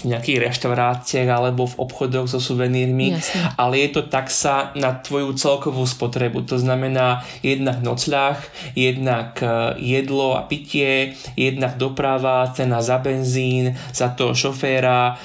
v 0.00 0.16
nejakých 0.16 0.48
reštauráciách 0.48 1.28
alebo 1.28 1.68
v 1.68 1.76
obchodoch 1.76 2.24
so 2.24 2.40
suvenírmi, 2.40 3.20
Jasne. 3.20 3.52
ale 3.60 3.84
je 3.84 4.00
to 4.00 4.08
taxa 4.08 4.72
na 4.80 4.96
tvoju 4.96 5.36
celkovú 5.36 5.84
spotrebu. 5.84 6.40
To 6.48 6.56
znamená 6.56 7.20
jednak 7.44 7.84
nocľah, 7.84 8.40
jednak 8.72 9.36
jedlo 9.76 10.40
a 10.40 10.48
pitie, 10.48 11.20
jednak 11.36 11.76
doprava, 11.76 12.48
cena 12.56 12.80
za 12.80 12.96
benzín, 12.96 13.57
za 13.92 14.12
toho 14.12 14.34
šoféra, 14.34 15.16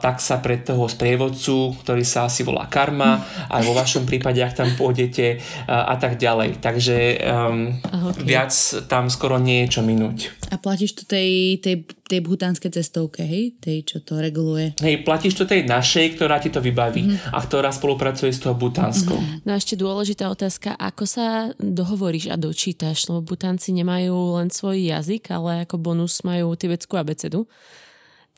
tak 0.00 0.18
sa 0.18 0.38
pre 0.40 0.60
toho 0.60 0.86
sprievodcu, 0.86 1.76
ktorý 1.80 2.04
sa 2.04 2.26
asi 2.26 2.42
volá 2.42 2.66
karma, 2.66 3.20
aj 3.50 3.62
vo 3.66 3.72
vašom 3.76 4.04
prípade, 4.08 4.40
ak 4.40 4.56
tam 4.56 4.70
pôjdete 4.74 5.40
a, 5.66 5.92
a 5.92 5.94
tak 6.00 6.16
ďalej. 6.16 6.58
Takže 6.58 6.96
um, 7.20 7.76
okay. 7.84 8.24
viac 8.24 8.52
tam 8.88 9.12
skoro 9.12 9.38
nie 9.38 9.66
je 9.66 9.78
čo 9.78 9.80
minúť. 9.84 10.32
A 10.50 10.58
platíš 10.58 10.98
to 10.98 11.04
tej, 11.06 11.62
tej, 11.62 11.86
tej 12.10 12.26
bhutánskej 12.26 12.74
cestovke, 12.74 13.22
hej? 13.22 13.54
Tej, 13.62 13.86
čo 13.86 13.98
to 14.02 14.18
reguluje? 14.18 14.74
Hej, 14.82 15.06
platíš 15.06 15.38
to 15.38 15.46
tej 15.46 15.62
našej, 15.62 16.18
ktorá 16.18 16.42
ti 16.42 16.50
to 16.50 16.58
vybaví 16.58 17.06
mm-hmm. 17.06 17.30
a 17.30 17.38
ktorá 17.38 17.70
spolupracuje 17.70 18.34
s 18.34 18.42
toho 18.42 18.58
butánskou. 18.58 19.14
Mm-hmm. 19.14 19.46
No 19.46 19.54
a 19.54 19.56
ešte 19.56 19.78
dôležitá 19.78 20.26
otázka, 20.26 20.74
ako 20.74 21.04
sa 21.06 21.54
dohovoríš 21.62 22.34
a 22.34 22.36
dočítaš, 22.36 23.06
lebo 23.06 23.22
butánci 23.22 23.70
nemajú 23.70 24.42
len 24.42 24.50
svoj 24.50 24.90
jazyk, 24.90 25.30
ale 25.30 25.62
ako 25.62 25.78
bonus 25.78 26.26
majú 26.26 26.50
tibetskú 26.58 26.98
abecedu. 26.98 27.46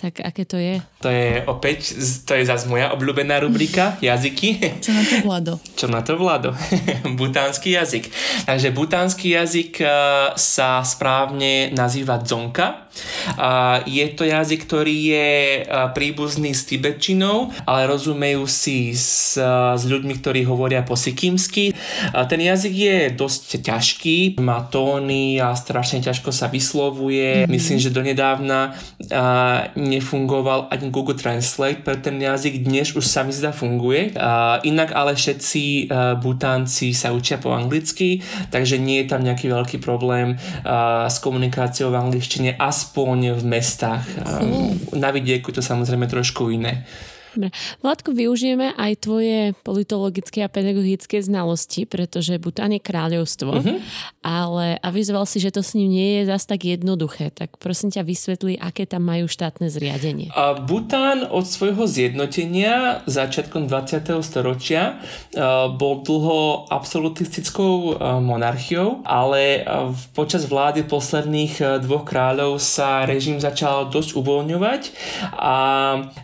Tak 0.03 0.19
aké 0.19 0.43
to 0.43 0.59
je? 0.59 0.83
To 0.99 1.09
je 1.15 1.47
opäť, 1.47 1.95
to 2.27 2.35
je 2.35 2.43
zase 2.43 2.67
moja 2.67 2.91
obľúbená 2.91 3.39
rubrika, 3.39 4.03
jazyky. 4.03 4.83
Čo 4.83 4.91
na 4.91 5.03
to 5.07 5.17
vládo? 5.23 5.53
Čo 5.79 5.87
na 5.87 6.01
to 6.03 6.13
vládo? 6.19 6.51
butánsky 7.23 7.79
jazyk. 7.79 8.11
Takže 8.43 8.75
butánsky 8.75 9.39
jazyk 9.39 9.79
e, 9.79 9.87
sa 10.35 10.83
správne 10.83 11.71
nazýva 11.71 12.19
dzonka 12.19 12.91
Je 13.87 14.05
to 14.13 14.29
jazyk, 14.29 14.69
ktorý 14.69 14.97
je 15.15 15.31
príbuzný 15.97 16.53
s 16.53 16.69
tibetčinou, 16.69 17.55
ale 17.65 17.89
rozumejú 17.89 18.45
si 18.45 18.93
s, 18.93 19.39
s 19.41 19.83
ľuďmi, 19.87 20.19
ktorí 20.21 20.45
hovoria 20.45 20.85
po 20.85 20.99
sikímsky. 20.99 21.73
Ten 22.13 22.41
jazyk 22.41 22.75
je 22.75 22.97
dosť 23.15 23.65
ťažký, 23.65 24.19
má 24.43 24.67
tóny 24.69 25.41
a 25.41 25.57
strašne 25.57 26.03
ťažko 26.03 26.35
sa 26.35 26.53
vyslovuje. 26.53 27.45
Mm-hmm. 27.45 27.53
Myslím, 27.53 27.79
že 27.79 27.95
donedávna 27.95 28.77
nefungoval 29.79 30.69
ani 30.69 30.93
Google 30.93 31.17
Translate 31.17 31.81
pre 31.81 31.97
ten 31.97 32.21
jazyk, 32.21 32.65
dnes 32.67 32.93
už 32.93 33.07
sa 33.07 33.25
mi 33.25 33.33
zdá 33.33 33.55
funguje. 33.55 34.13
Inak 34.67 34.93
ale 34.93 35.17
všetci 35.17 35.89
butánci 36.21 36.93
sa 36.93 37.15
učia 37.15 37.39
po 37.41 37.55
anglicky, 37.57 38.21
takže 38.53 38.77
nie 38.77 39.03
je 39.03 39.07
tam 39.09 39.25
nejaký 39.25 39.49
veľký 39.49 39.79
problém 39.81 40.37
s 41.09 41.17
komunikáciou 41.23 41.95
v 41.95 42.01
angličtine, 42.03 42.59
aspoň 42.83 43.39
v 43.39 43.43
mestách. 43.47 44.03
Na 44.99 45.15
vidieku 45.15 45.55
to 45.55 45.63
samozrejme 45.63 46.11
trošku 46.11 46.51
iné. 46.51 46.83
Dobre. 47.33 47.49
Vládko, 47.81 48.13
využijeme 48.13 48.77
aj 48.77 48.93
tvoje 49.01 49.57
politologické 49.65 50.45
a 50.45 50.53
pedagogické 50.53 51.25
znalosti, 51.25 51.89
pretože 51.89 52.37
Bután 52.37 52.77
je 52.77 52.81
kráľovstvo, 52.85 53.51
uh-huh. 53.57 53.81
ale 54.21 54.77
avizoval 54.85 55.25
si, 55.25 55.41
že 55.41 55.49
to 55.49 55.65
s 55.65 55.73
ním 55.73 55.89
nie 55.89 56.09
je 56.21 56.29
zas 56.29 56.45
tak 56.45 56.69
jednoduché. 56.69 57.33
Tak 57.33 57.57
prosím 57.57 57.89
ťa 57.89 58.05
vysvetli, 58.05 58.61
aké 58.61 58.85
tam 58.85 59.09
majú 59.09 59.31
štátne 59.33 59.73
zriadenie. 59.73 60.29
A 60.37 60.61
Bután 60.61 61.25
od 61.25 61.49
svojho 61.49 61.89
zjednotenia 61.89 63.01
začiatkom 63.09 63.65
20. 63.65 64.21
storočia 64.21 65.01
bol 65.81 66.05
dlho 66.05 66.69
absolutistickou 66.69 67.97
monarchiou, 68.21 69.01
ale 69.09 69.65
počas 70.13 70.45
vlády 70.45 70.85
posledných 70.85 71.81
dvoch 71.81 72.05
kráľov 72.05 72.61
sa 72.61 73.09
režim 73.09 73.41
začal 73.41 73.89
dosť 73.89 74.21
uvoľňovať 74.21 74.83
a 75.33 75.55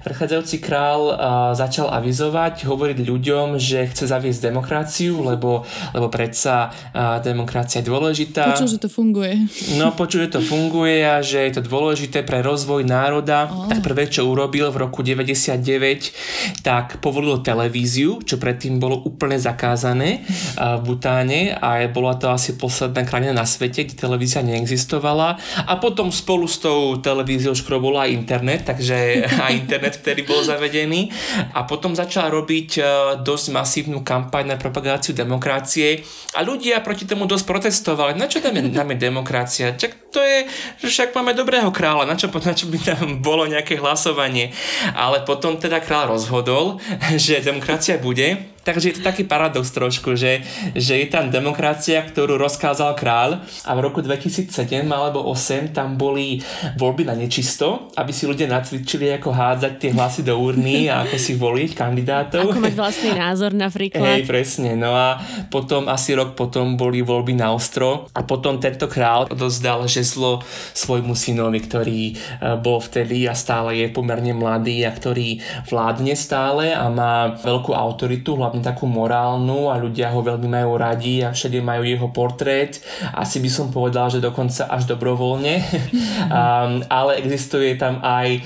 prechádzajúci 0.05 0.57
kráľ 0.61 0.98
začal, 0.99 1.05
uh, 1.15 1.55
začal 1.55 1.87
avizovať, 1.95 2.67
hovoriť 2.67 2.99
ľuďom, 3.07 3.47
že 3.59 3.87
chce 3.91 4.11
zaviesť 4.11 4.51
demokraciu, 4.51 5.23
lebo, 5.23 5.63
lebo 5.95 6.07
predsa 6.11 6.71
uh, 6.71 7.23
demokracia 7.23 7.81
je 7.81 7.87
dôležitá. 7.87 8.55
Počul, 8.55 8.71
že 8.79 8.83
to 8.83 8.91
funguje. 8.91 9.47
No, 9.79 9.95
počul, 9.95 10.27
že 10.27 10.39
to 10.39 10.41
funguje 10.43 11.05
a 11.07 11.23
že 11.23 11.47
je 11.49 11.53
to 11.59 11.63
dôležité 11.63 12.27
pre 12.27 12.43
rozvoj 12.43 12.83
národa. 12.83 13.49
Oh. 13.49 13.71
Tak 13.71 13.85
prvé, 13.85 14.11
čo 14.11 14.27
urobil 14.27 14.71
v 14.75 14.77
roku 14.89 15.07
99, 15.07 16.63
tak 16.67 16.99
povolil 16.99 17.41
televíziu, 17.45 18.19
čo 18.25 18.41
predtým 18.41 18.83
bolo 18.83 18.99
úplne 19.07 19.39
zakázané 19.39 20.27
uh, 20.59 20.81
v 20.83 20.95
Butáne 20.95 21.55
a 21.55 21.85
bola 21.87 22.19
to 22.19 22.33
asi 22.33 22.59
posledná 22.59 23.05
krajina 23.05 23.37
na 23.37 23.47
svete, 23.47 23.87
kde 23.87 23.95
televízia 23.95 24.43
neexistovala. 24.43 25.39
A 25.69 25.73
potom 25.79 26.11
spolu 26.11 26.49
s 26.49 26.59
tou 26.59 26.99
televíziou 26.99 27.55
škro 27.55 27.79
bola 27.79 28.09
aj 28.09 28.11
internet, 28.17 28.63
takže 28.67 29.29
aj 29.47 29.53
internet, 29.55 29.95
ktorý 30.01 30.23
bol 30.25 30.41
zavedený 30.41 30.88
odsúdený 30.89 31.13
a 31.55 31.69
potom 31.69 31.93
začal 31.93 32.33
robiť 32.33 32.71
e, 32.79 32.83
dosť 33.21 33.47
masívnu 33.53 34.01
kampaň 34.01 34.55
na 34.55 34.57
propagáciu 34.57 35.13
demokracie 35.13 36.03
a 36.35 36.41
ľudia 36.41 36.81
proti 36.81 37.05
tomu 37.05 37.29
dosť 37.29 37.45
protestovali. 37.45 38.17
Na 38.17 38.27
čo 38.27 38.41
tam 38.41 38.57
je, 38.57 38.73
tam 38.73 38.89
je 38.89 38.97
demokracia? 38.97 39.77
Čak 39.77 40.08
to 40.09 40.21
je, 40.25 40.39
že 40.81 40.87
však 40.89 41.13
máme 41.13 41.37
dobrého 41.37 41.69
kráľa, 41.69 42.09
na 42.09 42.17
čo, 42.17 42.33
na 42.33 42.55
čo 42.57 42.67
by 42.69 42.79
tam 42.81 43.21
bolo 43.21 43.45
nejaké 43.45 43.77
hlasovanie? 43.77 44.53
Ale 44.97 45.23
potom 45.29 45.61
teda 45.61 45.85
kráľ 45.85 46.17
rozhodol, 46.17 46.81
že 47.25 47.45
demokracia 47.45 48.01
bude 48.01 48.59
Takže 48.69 48.87
je 48.93 48.97
to 49.01 49.09
taký 49.09 49.25
paradox 49.25 49.73
trošku, 49.73 50.13
že, 50.13 50.45
že 50.77 51.01
je 51.01 51.09
tam 51.09 51.33
demokracia, 51.33 52.05
ktorú 52.05 52.37
rozkázal 52.37 52.93
kráľ 53.01 53.41
a 53.65 53.73
v 53.73 53.81
roku 53.81 54.05
2007 54.05 54.53
alebo 54.85 55.25
2008 55.25 55.73
tam 55.73 55.97
boli 55.97 56.45
voľby 56.77 57.09
na 57.09 57.17
nečisto, 57.17 57.89
aby 57.97 58.13
si 58.13 58.29
ľudia 58.29 58.45
nacvičili, 58.45 59.09
ako 59.17 59.33
hádzať 59.33 59.73
tie 59.81 59.91
hlasy 59.97 60.21
do 60.21 60.37
urny 60.37 60.93
a 60.93 61.09
ako 61.09 61.17
si 61.17 61.33
voliť 61.41 61.71
kandidátov. 61.73 62.45
Ako 62.45 62.61
mať 62.61 62.75
vlastný 62.77 63.17
názor 63.17 63.57
napríklad. 63.57 64.05
Hej, 64.05 64.29
presne. 64.29 64.77
No 64.77 64.93
a 64.93 65.17
potom 65.49 65.89
asi 65.89 66.13
rok 66.13 66.37
potom 66.37 66.77
boli 66.77 67.01
voľby 67.01 67.41
na 67.41 67.57
ostro 67.57 68.13
a 68.13 68.21
potom 68.21 68.61
tento 68.61 68.85
král 68.85 69.33
odozdal 69.33 69.89
žezlo 69.99 70.47
svojmu 70.79 71.19
synovi, 71.19 71.59
ktorý 71.59 72.01
e, 72.11 72.15
bol 72.63 72.79
vtedy 72.79 73.27
a 73.27 73.35
stále 73.35 73.83
je 73.83 73.87
pomerne 73.91 74.31
mladý 74.31 74.87
a 74.87 74.95
ktorý 74.95 75.43
vládne 75.67 76.15
stále 76.15 76.71
a 76.71 76.87
má 76.87 77.35
veľkú 77.35 77.75
autoritu, 77.75 78.39
hlavne 78.39 78.63
takú 78.63 78.87
morálnu 78.87 79.69
a 79.69 79.81
ľudia 79.81 80.15
ho 80.15 80.23
veľmi 80.23 80.47
majú 80.47 80.79
radi 80.79 81.27
a 81.27 81.35
všade 81.35 81.59
majú 81.59 81.83
jeho 81.83 82.09
portrét. 82.15 82.79
Asi 83.15 83.43
by 83.43 83.51
som 83.51 83.67
povedal, 83.75 84.09
že 84.13 84.23
dokonca 84.23 84.71
až 84.71 84.87
dobrovoľne. 84.91 85.55
um, 85.63 86.85
ale 86.87 87.19
existuje 87.19 87.75
tam 87.75 87.99
aj 88.05 88.29
uh, 88.39 88.43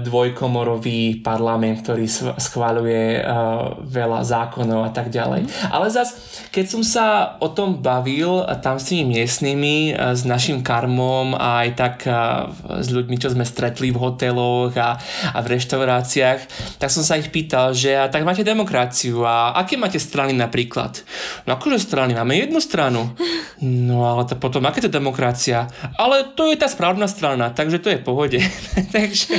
dvojkomorový 0.00 1.20
parlament, 1.20 1.84
ktorý 1.84 2.06
schváľuje 2.38 3.20
uh, 3.20 3.76
veľa 3.82 4.20
zákonov 4.24 4.88
a 4.88 4.90
tak 4.94 5.12
ďalej. 5.12 5.48
Ale 5.68 5.86
zas, 5.92 6.40
keď 6.54 6.64
som 6.66 6.82
sa 6.82 7.36
o 7.42 7.50
tom 7.52 7.82
bavil 7.82 8.46
tam 8.62 8.80
s 8.80 8.90
tými 8.90 9.20
miestnymi, 9.20 9.96
uh, 9.96 10.14
s 10.14 10.22
našim 10.24 10.62
karmom 10.86 11.34
a 11.34 11.66
aj 11.66 11.70
tak 11.74 11.94
uh, 12.06 12.46
s 12.78 12.94
ľuďmi, 12.94 13.18
čo 13.18 13.34
sme 13.34 13.42
stretli 13.42 13.90
v 13.90 13.98
hoteloch 13.98 14.70
a, 14.78 14.94
a 15.34 15.38
v 15.42 15.58
reštauráciách, 15.58 16.40
tak 16.78 16.88
som 16.94 17.02
sa 17.02 17.18
ich 17.18 17.34
pýtal, 17.34 17.74
že 17.74 17.98
a 17.98 18.06
tak 18.06 18.22
máte 18.22 18.46
demokraciu 18.46 19.26
a 19.26 19.58
aké 19.58 19.74
máte 19.74 19.98
strany 19.98 20.30
napríklad? 20.30 21.02
No 21.50 21.58
akože 21.58 21.82
strany? 21.82 22.14
Máme 22.14 22.38
jednu 22.38 22.62
stranu. 22.62 23.10
No 23.58 24.06
ale 24.06 24.30
to 24.30 24.38
potom, 24.38 24.62
aké 24.70 24.78
to 24.78 24.92
demokracia? 24.92 25.66
Ale 25.98 26.30
to 26.38 26.46
je 26.46 26.56
tá 26.56 26.70
správna 26.70 27.10
strana, 27.10 27.50
takže 27.50 27.82
to 27.82 27.90
je 27.90 27.98
v 27.98 28.06
pohode. 28.06 28.38
takže, 28.94 29.34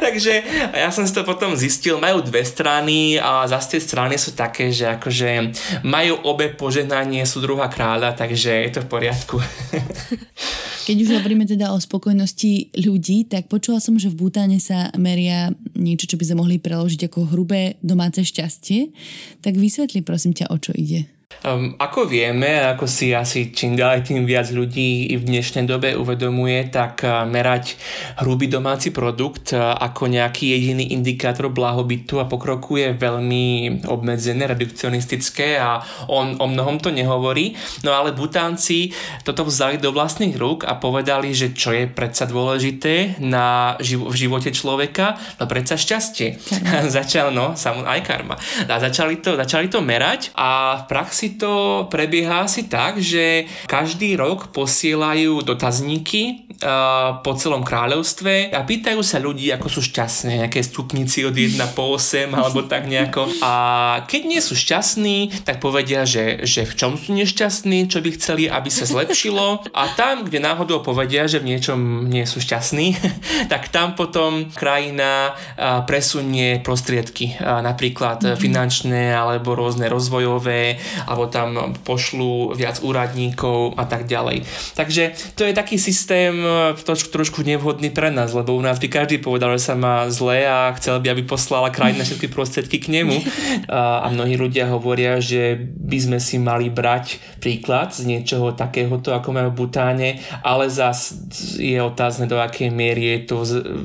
takže 0.00 0.32
ja 0.72 0.88
som 0.88 1.04
si 1.04 1.12
to 1.12 1.20
potom 1.28 1.52
zistil, 1.52 2.00
majú 2.00 2.24
dve 2.24 2.40
strany 2.48 3.20
a 3.20 3.44
zase 3.44 3.76
tie 3.76 3.80
strany 3.84 4.16
sú 4.16 4.32
také, 4.32 4.72
že 4.72 4.88
akože 4.96 5.52
majú 5.84 6.24
obe 6.24 6.48
požehnanie 6.48 7.28
sú 7.28 7.44
druhá 7.44 7.68
kráľa, 7.68 8.16
takže 8.16 8.64
je 8.64 8.70
to 8.72 8.80
v 8.80 8.88
poriadku. 8.88 9.36
Keď 10.86 10.96
už 11.02 11.10
hovoríme 11.18 11.42
teda 11.50 11.74
o 11.74 11.82
spokojnosti 11.82 12.78
ľudí, 12.78 13.26
tak 13.26 13.50
počula 13.50 13.82
som, 13.82 13.98
že 13.98 14.06
v 14.06 14.22
Bútane 14.22 14.62
sa 14.62 14.94
meria 14.94 15.50
niečo, 15.74 16.06
čo 16.06 16.14
by 16.14 16.30
sme 16.30 16.46
mohli 16.46 16.56
preložiť 16.62 17.10
ako 17.10 17.34
hrubé 17.34 17.74
domáce 17.82 18.22
šťastie. 18.22 18.94
Tak 19.42 19.58
vysvetli 19.58 20.06
prosím 20.06 20.38
ťa, 20.38 20.46
o 20.54 20.56
čo 20.62 20.70
ide. 20.78 21.15
Um, 21.46 21.78
ako 21.78 22.10
vieme, 22.10 22.58
ako 22.58 22.90
si 22.90 23.14
asi 23.14 23.54
čím 23.54 23.74
ďalej 23.74 24.06
tým 24.06 24.26
viac 24.26 24.50
ľudí 24.50 25.10
v 25.10 25.22
dnešnej 25.26 25.66
dobe 25.66 25.94
uvedomuje, 25.94 26.70
tak 26.70 27.02
uh, 27.02 27.22
merať 27.22 27.78
hrubý 28.22 28.50
domáci 28.50 28.94
produkt 28.94 29.50
uh, 29.50 29.74
ako 29.78 30.10
nejaký 30.10 30.54
jediný 30.54 30.90
indikátor 30.90 31.50
blahobytu 31.50 32.22
a 32.22 32.30
pokroku 32.30 32.78
je 32.78 32.94
veľmi 32.94 33.78
obmedzené, 33.90 34.46
redukcionistické 34.46 35.58
a 35.58 35.82
on 36.06 36.34
o 36.38 36.46
mnohom 36.46 36.78
to 36.78 36.94
nehovorí. 36.94 37.58
No 37.82 37.90
ale 37.90 38.14
Butánci 38.14 38.94
toto 39.26 39.46
vzali 39.46 39.82
do 39.82 39.90
vlastných 39.90 40.34
rúk 40.34 40.62
a 40.62 40.78
povedali, 40.78 41.34
že 41.34 41.54
čo 41.54 41.74
je 41.74 41.90
predsa 41.90 42.30
dôležité 42.30 43.22
na 43.22 43.78
živ- 43.82 44.10
v 44.10 44.14
živote 44.14 44.50
človeka, 44.50 45.18
no 45.38 45.46
predsa 45.50 45.78
šťastie. 45.78 46.38
Začal, 46.96 47.30
no, 47.30 47.54
sam, 47.54 47.82
aj 47.82 48.02
karma. 48.02 48.34
A 48.66 48.78
začali 48.78 49.18
to, 49.18 49.34
začali 49.34 49.66
to 49.66 49.82
merať 49.82 50.30
a 50.34 50.82
v 50.82 50.84
praxi 50.90 51.15
praxi 51.16 51.40
to 51.40 51.88
prebieha 51.88 52.44
asi 52.44 52.68
tak, 52.68 53.00
že 53.00 53.48
každý 53.64 54.20
rok 54.20 54.52
posielajú 54.52 55.40
dotazníky 55.40 56.44
uh, 56.60 57.24
po 57.24 57.32
celom 57.40 57.64
kráľovstve 57.64 58.52
a 58.52 58.60
pýtajú 58.60 59.00
sa 59.00 59.16
ľudí, 59.16 59.48
ako 59.52 59.68
sú 59.68 59.80
šťastné, 59.80 60.44
nejaké 60.44 60.60
stupnici 60.60 61.24
od 61.24 61.32
1 61.32 61.56
po 61.72 61.96
8 61.96 62.36
alebo 62.36 62.68
tak 62.68 62.84
nejako. 62.84 63.32
A 63.40 63.52
keď 64.04 64.22
nie 64.28 64.40
sú 64.44 64.52
šťastní, 64.52 65.44
tak 65.48 65.64
povedia, 65.64 66.04
že, 66.04 66.44
že 66.44 66.68
v 66.68 66.72
čom 66.76 66.92
sú 67.00 67.16
nešťastní, 67.16 67.88
čo 67.88 68.04
by 68.04 68.10
chceli, 68.20 68.44
aby 68.52 68.68
sa 68.68 68.84
zlepšilo. 68.84 69.64
A 69.72 69.82
tam, 69.96 70.28
kde 70.28 70.44
náhodou 70.44 70.84
povedia, 70.84 71.24
že 71.24 71.40
v 71.40 71.56
niečom 71.56 72.12
nie 72.12 72.28
sú 72.28 72.44
šťastní, 72.44 72.92
tak 73.52 73.72
tam 73.72 73.96
potom 73.96 74.52
krajina 74.52 75.32
uh, 75.32 75.80
presunie 75.88 76.60
prostriedky, 76.60 77.40
uh, 77.40 77.64
napríklad 77.64 78.20
mm-hmm. 78.20 78.36
finančné 78.36 79.16
alebo 79.16 79.56
rôzne 79.56 79.88
rozvojové 79.88 80.76
alebo 81.06 81.30
tam 81.30 81.72
pošlú 81.86 82.52
viac 82.52 82.82
úradníkov 82.82 83.78
a 83.78 83.86
tak 83.86 84.04
ďalej. 84.10 84.42
Takže 84.74 85.14
to 85.38 85.46
je 85.46 85.54
taký 85.54 85.78
systém 85.78 86.34
e, 86.36 86.74
trošku, 86.76 87.08
trošku 87.14 87.40
nevhodný 87.46 87.94
pre 87.94 88.10
nás, 88.10 88.34
lebo 88.34 88.52
u 88.52 88.62
nás 88.62 88.82
by 88.82 88.90
každý 88.90 89.22
povedal, 89.22 89.54
že 89.54 89.72
sa 89.72 89.74
má 89.78 90.04
zle 90.10 90.44
a 90.44 90.74
chcel 90.76 90.98
by, 91.00 91.14
aby 91.14 91.22
poslala 91.24 91.70
krajina 91.70 92.02
všetky 92.02 92.28
prostriedky 92.28 92.82
k 92.82 92.92
nemu. 92.92 93.16
A, 93.66 94.06
a 94.06 94.12
mnohí 94.12 94.38
ľudia 94.38 94.68
hovoria, 94.70 95.18
že 95.18 95.56
by 95.58 95.98
sme 95.98 96.18
si 96.22 96.38
mali 96.38 96.70
brať 96.70 97.18
príklad 97.40 97.90
z 97.94 98.06
niečoho 98.06 98.54
takéhoto, 98.54 99.14
ako 99.14 99.32
majú 99.32 99.48
v 99.52 99.58
Butáne, 99.66 100.08
ale 100.42 100.70
zas 100.70 101.14
je 101.56 101.78
otázne, 101.78 102.30
do 102.30 102.38
akej 102.38 102.70
miery 102.70 103.16
je 103.16 103.18
to 103.32 103.36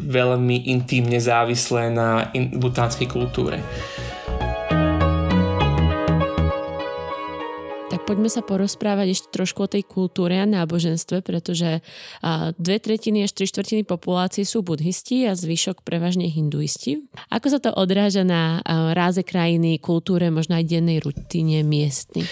veľmi 0.06 0.70
intímne 0.70 1.18
závislé 1.18 1.90
na 1.94 2.30
in- 2.34 2.58
butánskej 2.58 3.08
kultúre. 3.10 3.62
Poďme 8.12 8.28
sa 8.28 8.44
porozprávať 8.44 9.08
ešte 9.16 9.28
trošku 9.32 9.64
o 9.64 9.72
tej 9.72 9.88
kultúre 9.88 10.36
a 10.36 10.44
náboženstve, 10.44 11.24
pretože 11.24 11.80
dve 12.60 12.78
tretiny 12.84 13.24
až 13.24 13.32
tri 13.32 13.48
štvrtiny 13.48 13.88
populácie 13.88 14.44
sú 14.44 14.68
budhisti 14.68 15.24
a 15.24 15.32
zvyšok 15.32 15.88
prevažne 15.88 16.28
hinduisti. 16.28 17.08
Ako 17.32 17.48
sa 17.48 17.64
to 17.64 17.72
odráža 17.72 18.28
na 18.28 18.60
ráze 18.92 19.24
krajiny, 19.24 19.80
kultúre, 19.80 20.28
možno 20.28 20.60
aj 20.60 20.68
dennej 20.68 21.00
rutine 21.00 21.64
miestnych? 21.64 22.28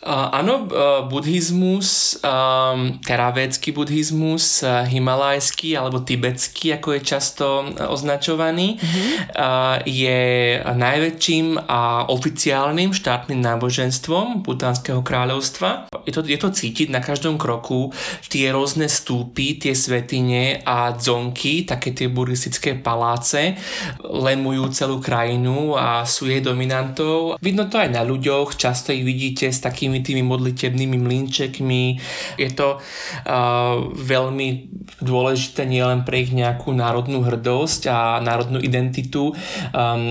Uh, 0.00 0.32
áno, 0.32 0.64
uh, 0.64 1.04
buddhizmus, 1.12 2.16
um, 2.24 2.96
teravécky 3.04 3.68
buddhizmus, 3.68 4.64
uh, 4.64 4.88
himalajský 4.88 5.76
alebo 5.76 6.00
tibetský, 6.00 6.72
ako 6.80 6.96
je 6.96 7.00
často 7.04 7.68
označovaný, 7.84 8.80
uh, 8.80 9.76
je 9.84 10.56
najväčším 10.64 11.68
a 11.68 12.08
oficiálnym 12.08 12.96
štátnym 12.96 13.44
náboženstvom 13.44 14.40
Butánskeho 14.40 15.04
kráľovstva. 15.04 15.92
Je 16.08 16.16
to, 16.16 16.24
je 16.24 16.40
to 16.40 16.48
cítiť 16.48 16.88
na 16.88 17.04
každom 17.04 17.36
kroku, 17.36 17.92
tie 18.32 18.48
rôzne 18.56 18.88
stúpy, 18.88 19.60
tie 19.60 19.76
svetine 19.76 20.64
a 20.64 20.96
dzonky, 20.96 21.68
také 21.68 21.92
tie 21.92 22.08
buddhistické 22.08 22.72
paláce, 22.80 23.52
lemujú 24.00 24.64
celú 24.72 24.96
krajinu 24.96 25.76
a 25.76 26.08
sú 26.08 26.24
jej 26.24 26.40
dominantou. 26.40 27.36
Vidno 27.36 27.68
to 27.68 27.76
aj 27.76 27.92
na 27.92 28.00
ľuďoch, 28.00 28.56
často 28.56 28.96
ich 28.96 29.04
vidíte 29.04 29.52
s 29.52 29.60
takým 29.60 29.89
takými 29.90 30.06
tými 30.06 30.22
modlitebnými 30.22 30.96
mlinčekmi. 31.02 31.98
Je 32.38 32.50
to 32.54 32.78
uh, 32.78 33.90
veľmi 33.90 34.70
dôležité 35.02 35.66
nielen 35.66 36.06
pre 36.06 36.22
ich 36.22 36.30
nejakú 36.30 36.70
národnú 36.70 37.26
hrdosť 37.26 37.90
a 37.90 37.98
národnú 38.22 38.62
identitu, 38.62 39.34
um, 39.34 39.34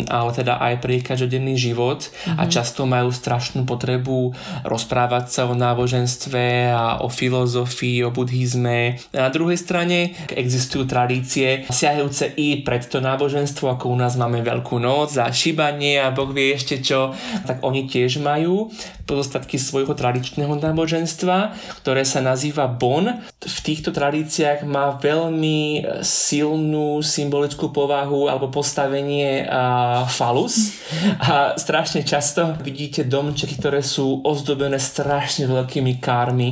ale 0.04 0.30
teda 0.36 0.60
aj 0.60 0.84
pre 0.84 1.00
ich 1.00 1.06
každodenný 1.08 1.56
život 1.56 2.04
mm-hmm. 2.04 2.36
a 2.36 2.44
mhm. 2.44 2.52
často 2.52 2.84
majú 2.84 3.10
strašnú 3.14 3.64
potrebu 3.64 4.36
rozprávať 4.68 5.26
sa 5.32 5.42
o 5.48 5.56
náboženstve 5.56 6.76
a 6.76 7.00
o 7.00 7.08
filozofii, 7.08 8.04
o 8.04 8.12
buddhizme. 8.12 9.00
Na 9.16 9.32
druhej 9.32 9.56
strane 9.56 10.12
existujú 10.28 10.90
tradície 10.90 11.64
siahajúce 11.72 12.36
i 12.36 12.60
pred 12.66 12.84
to 12.84 13.00
náboženstvo, 13.00 13.72
ako 13.72 13.94
u 13.94 13.98
nás 13.98 14.20
máme 14.20 14.42
Veľkú 14.42 14.82
noc 14.82 15.14
a 15.22 15.30
šibanie 15.30 16.02
a 16.02 16.10
Boh 16.10 16.34
vie 16.34 16.58
ešte 16.58 16.82
čo, 16.82 17.14
tak 17.46 17.62
oni 17.62 17.86
tiež 17.86 18.18
majú 18.20 18.74
pozostatky 19.10 19.58
svojho 19.58 19.98
tradičného 19.98 20.54
náboženstva, 20.54 21.58
ktoré 21.82 22.06
sa 22.06 22.22
nazýva 22.22 22.70
Bon. 22.70 23.10
V 23.40 23.60
týchto 23.64 23.96
tradíciách 23.96 24.68
má 24.68 25.00
veľmi 25.00 25.88
silnú 26.04 27.00
symbolickú 27.00 27.72
povahu 27.72 28.28
alebo 28.28 28.52
postavenie 28.52 29.48
a 29.48 30.04
falus 30.12 30.76
a 31.24 31.56
strašne 31.56 32.04
často 32.04 32.60
vidíte 32.60 33.08
domčeky, 33.08 33.56
ktoré 33.56 33.80
sú 33.80 34.20
ozdobené 34.28 34.76
strašne 34.76 35.48
veľkými 35.48 36.04
kármi, 36.04 36.52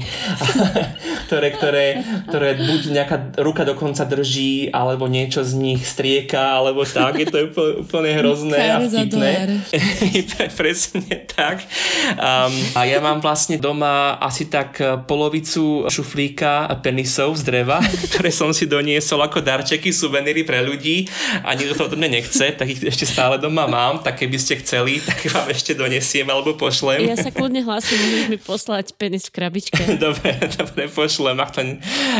ktoré, 1.27 1.47
ktoré, 1.59 1.87
ktoré 2.31 2.55
buď 2.55 2.81
nejaká 2.95 3.17
ruka 3.43 3.67
dokonca 3.67 4.07
drží, 4.07 4.71
alebo 4.71 5.11
niečo 5.11 5.43
z 5.43 5.59
nich 5.59 5.83
strieka, 5.83 6.55
alebo 6.55 6.87
tak, 6.87 7.19
je 7.19 7.27
to 7.27 7.51
úplne 7.83 8.15
hrozné 8.15 8.63
a 8.63 8.79
vtipné. 8.79 9.59
Presne 10.59 11.27
tak. 11.27 11.67
Um, 12.15 12.55
a 12.79 12.87
ja 12.87 13.03
mám 13.03 13.19
vlastne 13.19 13.59
doma 13.59 14.15
asi 14.23 14.47
tak 14.47 14.79
e, 14.79 15.03
polovicu 15.03 15.83
šuflíka 15.91 16.76
penisov 16.79 17.37
z 17.37 17.43
dreva, 17.47 17.81
ktoré 18.11 18.29
som 18.33 18.53
si 18.55 18.69
doniesol 18.69 19.21
ako 19.23 19.41
darčeky, 19.43 19.93
suveníry 19.93 20.43
pre 20.43 20.63
ľudí 20.63 21.07
a 21.43 21.53
nikto 21.53 21.73
to 21.77 21.83
od 21.89 21.95
mňa 21.97 22.09
nechce, 22.21 22.45
tak 22.55 22.67
ich 22.67 22.81
ešte 22.81 23.05
stále 23.05 23.37
doma 23.37 23.69
mám, 23.69 24.01
tak 24.01 24.21
keby 24.21 24.37
ste 24.37 24.59
chceli, 24.61 24.99
tak 25.07 25.21
vám 25.31 25.49
ešte 25.51 25.77
donesiem 25.77 26.27
alebo 26.27 26.57
pošlem. 26.57 27.05
Ja 27.05 27.17
sa 27.17 27.29
kľudne 27.29 27.63
hlasím, 27.63 27.97
môžeš 27.97 28.27
mi 28.31 28.39
poslať 28.39 28.85
penis 28.97 29.29
v 29.29 29.31
krabičke. 29.37 29.81
dobre, 30.05 30.35
dobre, 30.57 30.89
pošlem, 30.89 31.37
ak 31.39 31.51
to, 31.53 31.61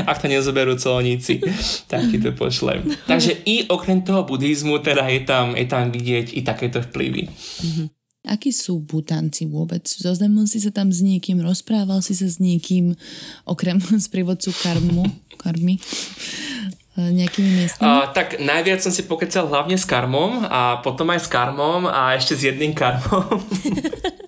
ak 0.06 0.18
to 0.22 0.28
nezoberú 0.30 0.78
colníci, 0.78 1.42
tak 1.90 2.08
ti 2.10 2.18
to 2.22 2.32
pošlem. 2.34 2.86
Takže 3.10 3.44
i 3.46 3.66
okrem 3.68 4.06
toho 4.06 4.24
buddhizmu 4.28 4.80
teda 4.80 5.08
je 5.10 5.22
tam, 5.26 5.58
je 5.58 5.66
tam 5.66 5.90
vidieť 5.90 6.38
i 6.38 6.42
takéto 6.46 6.84
vplyvy. 6.84 7.24
Mm-hmm. 7.28 7.97
Akí 8.28 8.52
sú 8.52 8.84
butanci 8.84 9.48
vôbec? 9.48 9.88
Zoznamil 9.88 10.46
si 10.52 10.60
sa 10.60 10.70
tam 10.70 10.92
s 10.92 11.00
niekým, 11.00 11.40
rozprával 11.40 12.04
si 12.04 12.12
sa 12.14 12.28
s 12.28 12.44
niekým, 12.44 12.94
okrem 13.48 13.80
sprievodcu 14.08 14.52
karmu, 14.52 15.08
karmy, 15.40 15.80
nejakými 16.98 17.50
miestami? 17.62 17.88
Uh, 17.88 18.06
tak 18.10 18.42
najviac 18.42 18.82
som 18.82 18.90
si 18.90 19.06
pokecal 19.06 19.46
hlavne 19.46 19.78
s 19.78 19.86
karmom 19.86 20.42
a 20.44 20.82
potom 20.82 21.08
aj 21.14 21.24
s 21.24 21.30
karmom 21.30 21.86
a 21.86 22.18
ešte 22.18 22.34
s 22.34 22.42
jedným 22.50 22.74
karmom. 22.74 23.38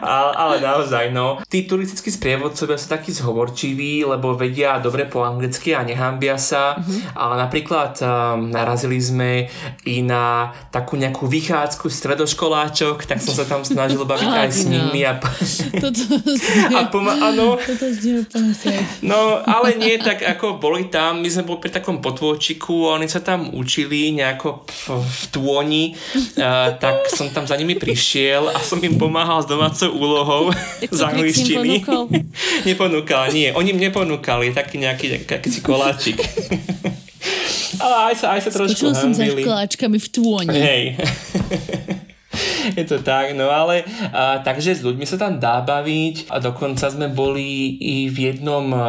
ale, 0.00 0.32
ale 0.36 0.54
naozaj, 0.60 1.10
no. 1.10 1.40
Tí 1.48 1.64
turistickí 1.64 2.12
sprievodcovia 2.12 2.76
sú 2.76 2.86
takí 2.92 3.10
zhovorčiví, 3.10 4.04
lebo 4.04 4.36
vedia 4.36 4.78
dobre 4.78 5.08
po 5.08 5.24
anglicky 5.24 5.72
a 5.72 5.82
nehambia 5.82 6.36
sa, 6.36 6.76
mm-hmm. 6.76 7.16
ale 7.16 7.34
napríklad 7.40 7.92
um, 8.02 8.08
narazili 8.52 9.00
sme 9.00 9.30
i 9.88 10.04
na 10.04 10.52
takú 10.68 11.00
nejakú 11.00 11.26
vychádzku 11.26 11.88
stredoškoláčok, 11.88 13.08
tak 13.08 13.18
som 13.24 13.32
sa 13.32 13.48
tam 13.48 13.64
snažil 13.64 14.04
baviť 14.04 14.30
aj 14.30 14.50
s 14.50 14.62
nimi 14.68 15.02
a, 15.06 15.16
Toto 15.80 16.02
a 16.78 16.80
poma-. 16.92 17.18
Toto 17.58 17.86
úplne 18.20 18.52
No, 19.02 19.40
ale 19.42 19.76
nie 19.80 19.96
tak, 19.96 20.20
ako 20.20 20.60
boli 20.60 20.92
tam, 20.92 21.24
my 21.24 21.28
sme 21.30 21.46
boli 21.46 21.64
pri 21.64 21.72
takom 21.72 22.02
potôčiku, 22.04 22.92
oni 22.92 23.08
sa 23.08 23.24
tam 23.24 23.52
učili 23.54 24.12
nejako 24.12 24.66
v, 24.68 24.84
v 25.00 25.22
tôni, 25.32 25.84
uh, 25.94 26.76
tak 26.76 27.08
som 27.08 27.30
tam 27.32 27.48
za 27.48 27.56
nimi 27.56 27.78
prišiel 27.78 28.52
a 28.52 28.58
som 28.60 28.78
im 28.82 29.00
pomáhal 29.00 29.40
s 29.40 29.48
domácou 29.48 29.69
domácou 29.70 29.90
úlohou 29.94 30.42
z 30.90 31.00
angličtiny. 31.00 31.86
Neponúkal, 32.68 33.30
nie. 33.30 33.54
Oni 33.54 33.70
mne 33.70 33.94
ponúkali 33.94 34.50
taký 34.50 34.82
nejaký 34.82 35.30
akýsi 35.30 35.62
koláčik. 35.62 36.18
Ale 37.80 38.12
aj 38.12 38.14
sa, 38.18 38.26
aj 38.36 38.40
sa 38.44 38.50
trošku 38.52 38.92
Skočil 38.92 38.92
som 38.92 39.10
za 39.14 39.24
koláčkami 39.24 39.96
v 39.96 40.08
tôni. 40.10 40.58
Hej. 40.58 40.82
je 42.78 42.84
to 42.86 43.02
tak, 43.02 43.34
no 43.34 43.50
ale 43.50 43.82
a, 44.14 44.38
takže 44.42 44.78
s 44.78 44.86
ľuďmi 44.86 45.02
sa 45.06 45.18
tam 45.18 45.42
dá 45.42 45.58
baviť 45.62 46.30
a 46.30 46.38
dokonca 46.38 46.86
sme 46.86 47.10
boli 47.10 47.74
i 47.78 48.06
v 48.06 48.30
jednom 48.30 48.66
a, 48.70 48.80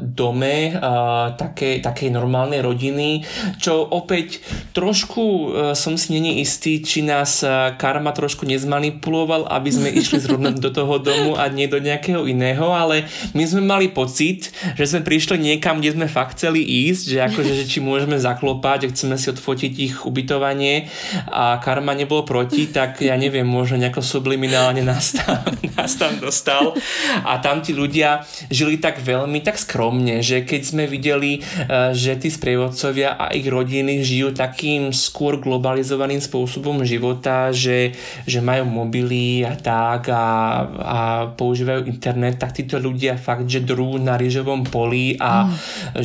dome 0.00 0.72
a, 0.72 1.32
také, 1.36 1.84
normálnej 2.08 2.64
rodiny, 2.64 3.24
čo 3.60 3.84
opäť 3.84 4.40
trošku 4.72 5.22
a, 5.22 5.38
som 5.76 6.00
si 6.00 6.16
není 6.16 6.40
istý, 6.40 6.80
či 6.80 7.04
nás 7.04 7.44
a, 7.44 7.76
karma 7.76 8.16
trošku 8.16 8.48
nezmanipuloval, 8.48 9.48
aby 9.52 9.70
sme 9.70 9.88
išli 9.92 10.16
zrovna 10.22 10.56
do 10.56 10.72
toho 10.72 10.96
domu 10.96 11.36
a 11.36 11.52
nie 11.52 11.68
do 11.68 11.76
nejakého 11.76 12.24
iného, 12.24 12.72
ale 12.72 13.04
my 13.36 13.44
sme 13.44 13.60
mali 13.60 13.92
pocit, 13.92 14.50
že 14.78 14.88
sme 14.88 15.04
prišli 15.04 15.36
niekam, 15.36 15.84
kde 15.84 16.00
sme 16.00 16.06
fakt 16.08 16.40
chceli 16.40 16.64
ísť, 16.64 17.04
že 17.12 17.18
akože, 17.32 17.52
že 17.52 17.64
či 17.68 17.78
môžeme 17.84 18.16
zaklopať, 18.16 18.92
chceme 18.92 19.16
si 19.20 19.28
odfotiť 19.32 19.72
ich 19.76 19.94
ubytovanie 20.04 20.88
a 21.28 21.60
karma 21.60 21.92
nebolo 21.96 22.24
proti, 22.24 22.68
tak 22.68 22.85
ja 23.02 23.16
neviem, 23.18 23.46
možno 23.46 23.80
nejako 23.80 24.02
subliminálne 24.04 24.82
nás 24.86 25.16
tam, 25.18 25.42
nás 25.74 25.98
tam 25.98 26.18
dostal 26.22 26.76
a 27.24 27.38
tam 27.42 27.64
tí 27.64 27.74
ľudia 27.74 28.22
žili 28.52 28.78
tak 28.78 29.02
veľmi, 29.02 29.42
tak 29.42 29.58
skromne, 29.58 30.22
že 30.22 30.46
keď 30.46 30.62
sme 30.62 30.84
videli, 30.86 31.40
eh, 31.40 31.92
že 31.92 32.18
tí 32.20 32.28
sprievodcovia 32.30 33.18
a 33.18 33.32
ich 33.32 33.46
rodiny 33.46 34.02
žijú 34.02 34.32
takým 34.36 34.90
skôr 34.94 35.40
globalizovaným 35.40 36.22
spôsobom 36.22 36.84
života, 36.86 37.50
že, 37.50 37.96
že 38.24 38.38
majú 38.38 38.68
mobily 38.68 39.42
a 39.42 39.54
tak 39.56 40.08
a, 40.12 40.24
a 40.66 41.00
používajú 41.32 41.88
internet, 41.88 42.38
tak 42.40 42.56
títo 42.56 42.76
ľudia 42.76 43.16
fakt, 43.16 43.48
že 43.48 43.64
drú 43.64 43.98
na 43.98 44.14
rýžovom 44.14 44.66
poli 44.68 45.16
a 45.18 45.46
mm. 45.46 45.52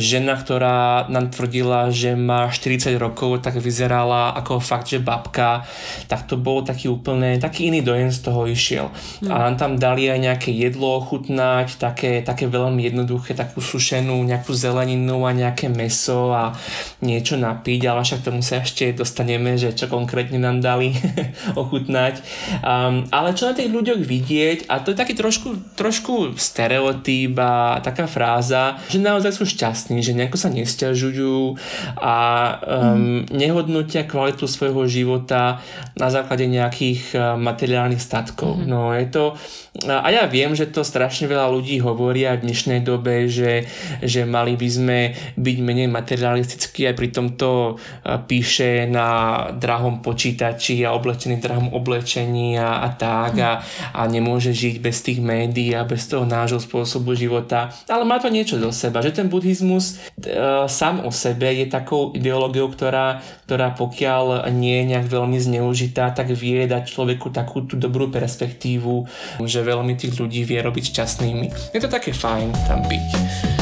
žena, 0.00 0.38
ktorá 0.38 1.06
nám 1.08 1.30
tvrdila, 1.30 1.92
že 1.92 2.16
má 2.16 2.48
40 2.48 2.96
rokov, 2.96 3.44
tak 3.44 3.58
vyzerala 3.58 4.32
ako 4.38 4.62
fakt, 4.62 4.90
že 4.90 5.02
babka, 5.02 5.66
tak 6.06 6.24
to 6.26 6.38
bol 6.38 6.64
taký 6.72 6.88
úplne, 6.88 7.36
taký 7.36 7.68
iný 7.68 7.84
dojem 7.84 8.08
z 8.08 8.18
toho 8.24 8.48
išiel. 8.48 8.88
Mm. 9.20 9.28
A 9.28 9.34
nám 9.46 9.54
tam 9.60 9.72
dali 9.76 10.08
aj 10.08 10.18
nejaké 10.24 10.50
jedlo 10.56 10.96
ochutnať, 10.96 11.76
také, 11.76 12.24
také 12.24 12.48
veľmi 12.48 12.80
jednoduché, 12.88 13.36
takú 13.36 13.60
sušenú 13.60 14.24
nejakú 14.24 14.56
zeleninu 14.56 15.28
a 15.28 15.36
nejaké 15.36 15.68
meso 15.68 16.32
a 16.32 16.56
niečo 17.04 17.36
napiť, 17.36 17.80
ale 17.84 18.00
však 18.02 18.24
tomu 18.24 18.40
sa 18.40 18.64
ešte 18.64 18.96
dostaneme, 18.96 19.60
že 19.60 19.76
čo 19.76 19.92
konkrétne 19.92 20.40
nám 20.40 20.64
dali 20.64 20.96
ochutnať. 21.60 22.24
Um, 22.64 23.04
ale 23.12 23.36
čo 23.36 23.52
na 23.52 23.54
tých 23.54 23.68
ľuďoch 23.68 24.00
vidieť, 24.00 24.58
a 24.72 24.80
to 24.80 24.96
je 24.96 24.96
taký 24.96 25.12
trošku, 25.12 25.76
trošku 25.76 26.40
stereotyp 26.40 27.36
a 27.36 27.84
taká 27.84 28.08
fráza, 28.08 28.80
že 28.88 28.96
naozaj 28.96 29.36
sú 29.36 29.44
šťastní, 29.44 30.00
že 30.00 30.16
nejako 30.16 30.40
sa 30.40 30.48
nestiažujú 30.48 31.60
a 32.00 32.16
um, 32.64 33.26
mm. 33.28 33.34
nehodnotia 33.34 34.08
kvalitu 34.08 34.48
svojho 34.48 34.88
života 34.88 35.60
na 35.98 36.08
základe 36.08 36.46
nejakých 36.62 36.92
tých 36.92 37.16
materiálnych 37.18 38.02
statkov. 38.02 38.60
Mm-hmm. 38.60 38.68
No 38.68 38.92
je 38.92 39.06
to, 39.08 39.24
a 39.88 40.12
ja 40.12 40.28
viem, 40.28 40.52
že 40.52 40.68
to 40.68 40.84
strašne 40.84 41.24
veľa 41.24 41.48
ľudí 41.48 41.80
hovoria 41.80 42.36
v 42.36 42.44
dnešnej 42.44 42.84
dobe, 42.84 43.24
že, 43.32 43.64
že 44.04 44.28
mali 44.28 44.52
by 44.52 44.68
sme 44.68 44.98
byť 45.40 45.56
menej 45.64 45.88
materialistickí 45.88 46.84
aj 46.92 46.94
pri 46.94 47.08
tomto 47.08 47.80
píše 48.28 48.84
na 48.84 49.08
drahom 49.56 50.04
počítači 50.04 50.84
a 50.84 50.92
oblečený 50.92 51.40
drahom 51.40 51.72
oblečení 51.72 52.60
a, 52.60 52.84
a 52.84 52.88
tak 52.92 53.32
a, 53.40 53.64
a 53.96 54.00
nemôže 54.04 54.52
žiť 54.52 54.76
bez 54.84 55.00
tých 55.00 55.24
médií 55.24 55.72
a 55.72 55.88
bez 55.88 56.04
toho 56.04 56.28
nášho 56.28 56.60
spôsobu 56.60 57.16
života. 57.16 57.72
Ale 57.88 58.04
má 58.04 58.20
to 58.20 58.28
niečo 58.28 58.60
do 58.60 58.68
seba, 58.68 59.00
že 59.00 59.16
ten 59.16 59.32
buddhizmus 59.32 59.96
e, 60.20 60.68
sám 60.68 61.08
o 61.08 61.10
sebe 61.10 61.48
je 61.48 61.64
takou 61.64 62.12
ideológiou, 62.12 62.68
ktorá, 62.68 63.24
ktorá 63.48 63.72
pokiaľ 63.72 64.52
nie 64.52 64.84
je 64.84 64.88
nejak 64.92 65.08
veľmi 65.08 65.40
zneužitá, 65.40 66.12
tak 66.12 66.28
vie 66.36 66.51
dať 66.68 66.92
človeku 66.92 67.32
takú 67.32 67.64
tú 67.64 67.80
dobrú 67.80 68.12
perspektívu, 68.12 69.08
že 69.44 69.64
veľmi 69.64 69.96
tých 69.96 70.16
ľudí 70.18 70.44
vie 70.44 70.60
robiť 70.60 70.92
šťastnými. 70.92 71.72
Je 71.72 71.80
to 71.80 71.88
také 71.88 72.12
fajn 72.12 72.52
tam 72.68 72.84
byť. 72.84 73.61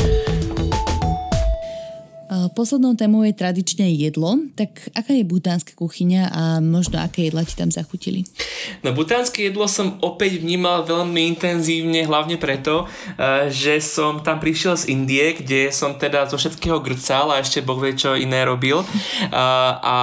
Poslednou 2.49 2.97
témou 2.97 3.27
je 3.27 3.37
tradične 3.37 3.93
jedlo, 3.93 4.41
tak 4.57 4.89
aká 4.97 5.13
je 5.13 5.25
butánska 5.27 5.77
kuchyňa 5.77 6.23
a 6.31 6.43
možno 6.65 7.03
aké 7.03 7.29
jedla 7.29 7.45
ti 7.45 7.53
tam 7.53 7.69
zachutili? 7.69 8.25
No 8.81 8.97
butánske 8.97 9.45
jedlo 9.45 9.69
som 9.69 10.01
opäť 10.01 10.41
vnímal 10.41 10.89
veľmi 10.89 11.27
intenzívne, 11.37 12.07
hlavne 12.09 12.41
preto, 12.41 12.87
e, 13.19 13.53
že 13.53 13.83
som 13.85 14.25
tam 14.25 14.41
prišiel 14.41 14.79
z 14.79 14.89
Indie, 14.95 15.37
kde 15.37 15.75
som 15.75 15.99
teda 15.99 16.31
zo 16.31 16.41
všetkého 16.41 16.81
grcal 16.81 17.35
a 17.35 17.43
ešte 17.43 17.61
boh 17.61 17.77
vie 17.77 17.93
čo 17.99 18.17
iné 18.17 18.47
robil. 18.47 18.81
A, 19.35 19.47
a, 19.83 19.99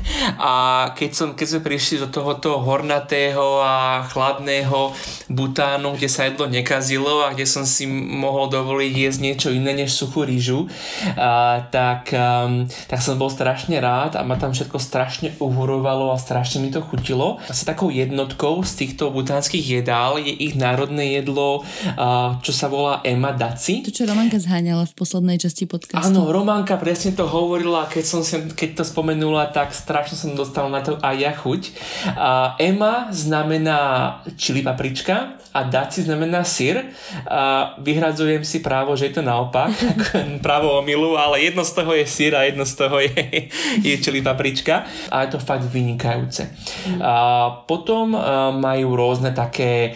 a 0.50 0.52
keď, 0.92 1.10
som, 1.14 1.28
keď 1.32 1.46
sme 1.46 1.60
prišli 1.64 1.96
do 2.02 2.08
tohoto 2.10 2.60
hornatého 2.60 3.62
a 3.62 4.04
chladného 4.10 4.92
Butánu, 5.30 5.94
kde 5.94 6.08
sa 6.10 6.26
jedlo 6.26 6.50
nekazilo 6.50 7.22
a 7.22 7.32
kde 7.32 7.46
som 7.46 7.62
si 7.62 7.86
mohol 7.86 8.50
dovoliť 8.50 8.92
jesť 8.92 9.20
niečo 9.22 9.48
iné 9.54 9.72
než 9.72 9.94
suchú 9.94 10.26
rýžu, 10.26 10.66
a, 11.14 11.62
tak, 11.70 12.10
um, 12.12 12.66
tak 12.90 13.00
som 13.00 13.16
bol 13.16 13.30
strašne 13.30 13.78
rád 13.78 14.18
a 14.18 14.26
ma 14.26 14.36
tam 14.36 14.52
všetko 14.52 14.76
strašne 14.76 15.34
uhurovalo 15.38 16.10
a 16.12 16.18
strašne 16.18 16.60
mi 16.60 16.68
to 16.74 16.82
chutilo. 16.82 17.38
Asi 17.46 17.64
takou 17.64 17.88
jednotkou 17.88 18.62
z 18.66 18.72
týchto 18.84 19.14
butánskych 19.14 19.62
jedál 19.62 20.18
je 20.18 20.34
ich 20.34 20.58
národné 20.58 21.22
jedlo, 21.22 21.62
uh, 21.62 22.36
čo 22.42 22.52
sa 22.52 22.66
volá 22.66 23.00
Ema 23.06 23.30
Daci. 23.30 23.86
To, 23.86 23.94
čo 23.94 24.04
Romanka 24.04 24.36
zháňala 24.42 24.84
v 24.90 24.94
poslednej 24.98 25.38
časti 25.38 25.64
podcastu. 25.70 26.10
Áno, 26.10 26.28
Romanka 26.28 26.76
presne 26.76 27.14
to 27.14 27.24
hovorila, 27.30 27.86
keď 27.86 28.04
som 28.04 28.20
sem, 28.26 28.50
keď 28.50 28.82
to 28.82 28.84
spomenula, 28.84 29.48
tak 29.54 29.70
strašne 29.70 30.18
som 30.18 30.30
dostal 30.34 30.66
na 30.68 30.82
to 30.82 30.98
aj 31.00 31.16
ja 31.16 31.32
chuť. 31.32 31.62
Uh, 32.12 32.58
Ema 32.58 33.08
znamená 33.14 33.80
čili 34.34 34.66
paprička 34.66 35.38
a 35.50 35.60
Daci 35.66 36.02
znamená 36.02 36.42
syr. 36.46 36.90
A 37.26 37.74
vyhradzujem 37.78 38.42
si 38.46 38.62
právo, 38.62 38.94
že 38.94 39.10
je 39.10 39.18
to 39.18 39.22
naopak, 39.22 39.70
právo 40.46 40.78
omilu, 40.78 41.18
ale 41.18 41.42
jedno 41.42 41.59
z 41.64 41.72
toho 41.72 41.92
je 41.94 42.06
sír 42.06 42.32
a 42.36 42.46
jedno 42.46 42.64
z 42.66 42.74
toho 42.74 42.96
je, 43.00 43.50
je 43.88 43.96
čili 44.00 44.22
paprička 44.22 44.84
a 45.10 45.26
je 45.26 45.28
to 45.34 45.38
fakt 45.38 45.66
vynikajúce. 45.68 46.50
A 47.00 47.48
potom 47.64 48.16
majú 48.60 48.88
rôzne 48.96 49.32
také 49.32 49.94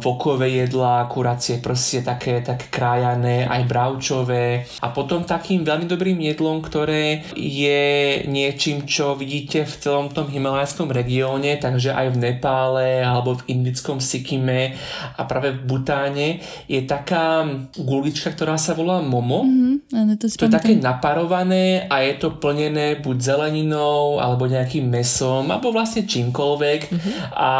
vokové 0.00 0.64
jedlá, 0.64 1.06
kuracie 1.10 1.58
prsie, 1.58 2.04
také, 2.04 2.40
také 2.40 2.68
krájané, 2.70 3.48
aj 3.48 3.62
bravčové 3.68 4.64
a 4.80 4.90
potom 4.90 5.24
takým 5.24 5.64
veľmi 5.64 5.86
dobrým 5.88 6.18
jedlom, 6.20 6.60
ktoré 6.60 7.24
je 7.34 7.84
niečím, 8.28 8.84
čo 8.84 9.14
vidíte 9.14 9.64
v 9.64 9.74
celom 9.80 10.06
tom 10.12 10.28
himalajskom 10.28 10.90
regióne, 10.90 11.56
takže 11.58 11.94
aj 11.94 12.14
v 12.14 12.20
Nepále 12.20 13.02
alebo 13.02 13.38
v 13.40 13.56
indickom 13.56 13.98
Sikime 13.98 14.76
a 15.16 15.22
práve 15.24 15.54
v 15.56 15.60
Butáne 15.64 16.28
je 16.68 16.80
taká 16.84 17.46
gulička, 17.78 18.32
ktorá 18.32 18.58
sa 18.60 18.76
volá 18.76 19.00
momo. 19.00 19.44
Mm-hmm, 19.44 20.18
to, 20.18 20.26
to 20.30 20.44
je 20.46 20.52
také 20.52 20.73
naparované 20.78 21.86
a 21.90 22.00
je 22.02 22.14
to 22.18 22.34
plnené 22.36 22.98
buď 23.00 23.16
zeleninou 23.20 24.18
alebo 24.18 24.46
nejakým 24.46 24.86
mesom 24.86 25.50
alebo 25.50 25.70
vlastne 25.74 26.06
čímkoľvek 26.06 26.80
mm-hmm. 26.90 27.14
a 27.34 27.52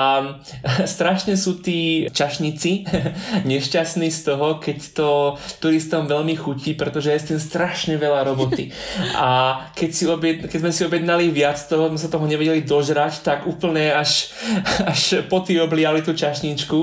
strašne 0.95 1.35
sú 1.35 1.59
tí 1.61 2.09
čašníci 2.11 2.85
nešťastní 3.51 4.09
z 4.11 4.21
toho, 4.25 4.59
keď 4.59 4.79
to 4.95 5.11
turistom 5.59 6.07
veľmi 6.07 6.35
chutí, 6.39 6.75
pretože 6.75 7.11
je 7.13 7.21
s 7.21 7.29
tým 7.35 7.41
strašne 7.41 7.95
veľa 7.97 8.27
roboty. 8.29 8.71
A 9.25 9.63
keď, 9.73 9.91
si 9.91 10.05
objed, 10.07 10.37
keď 10.47 10.59
sme 10.61 10.73
si 10.75 10.83
objednali 10.85 11.31
viac 11.31 11.57
toho, 11.57 11.89
sme 11.89 12.01
sa 12.01 12.13
toho 12.13 12.27
nevedeli 12.27 12.63
dožrať, 12.63 13.25
tak 13.25 13.49
úplne 13.49 13.95
až, 13.95 14.35
až 14.85 15.25
poty 15.27 15.57
obliali 15.59 16.05
tú 16.05 16.13
čašničku 16.13 16.79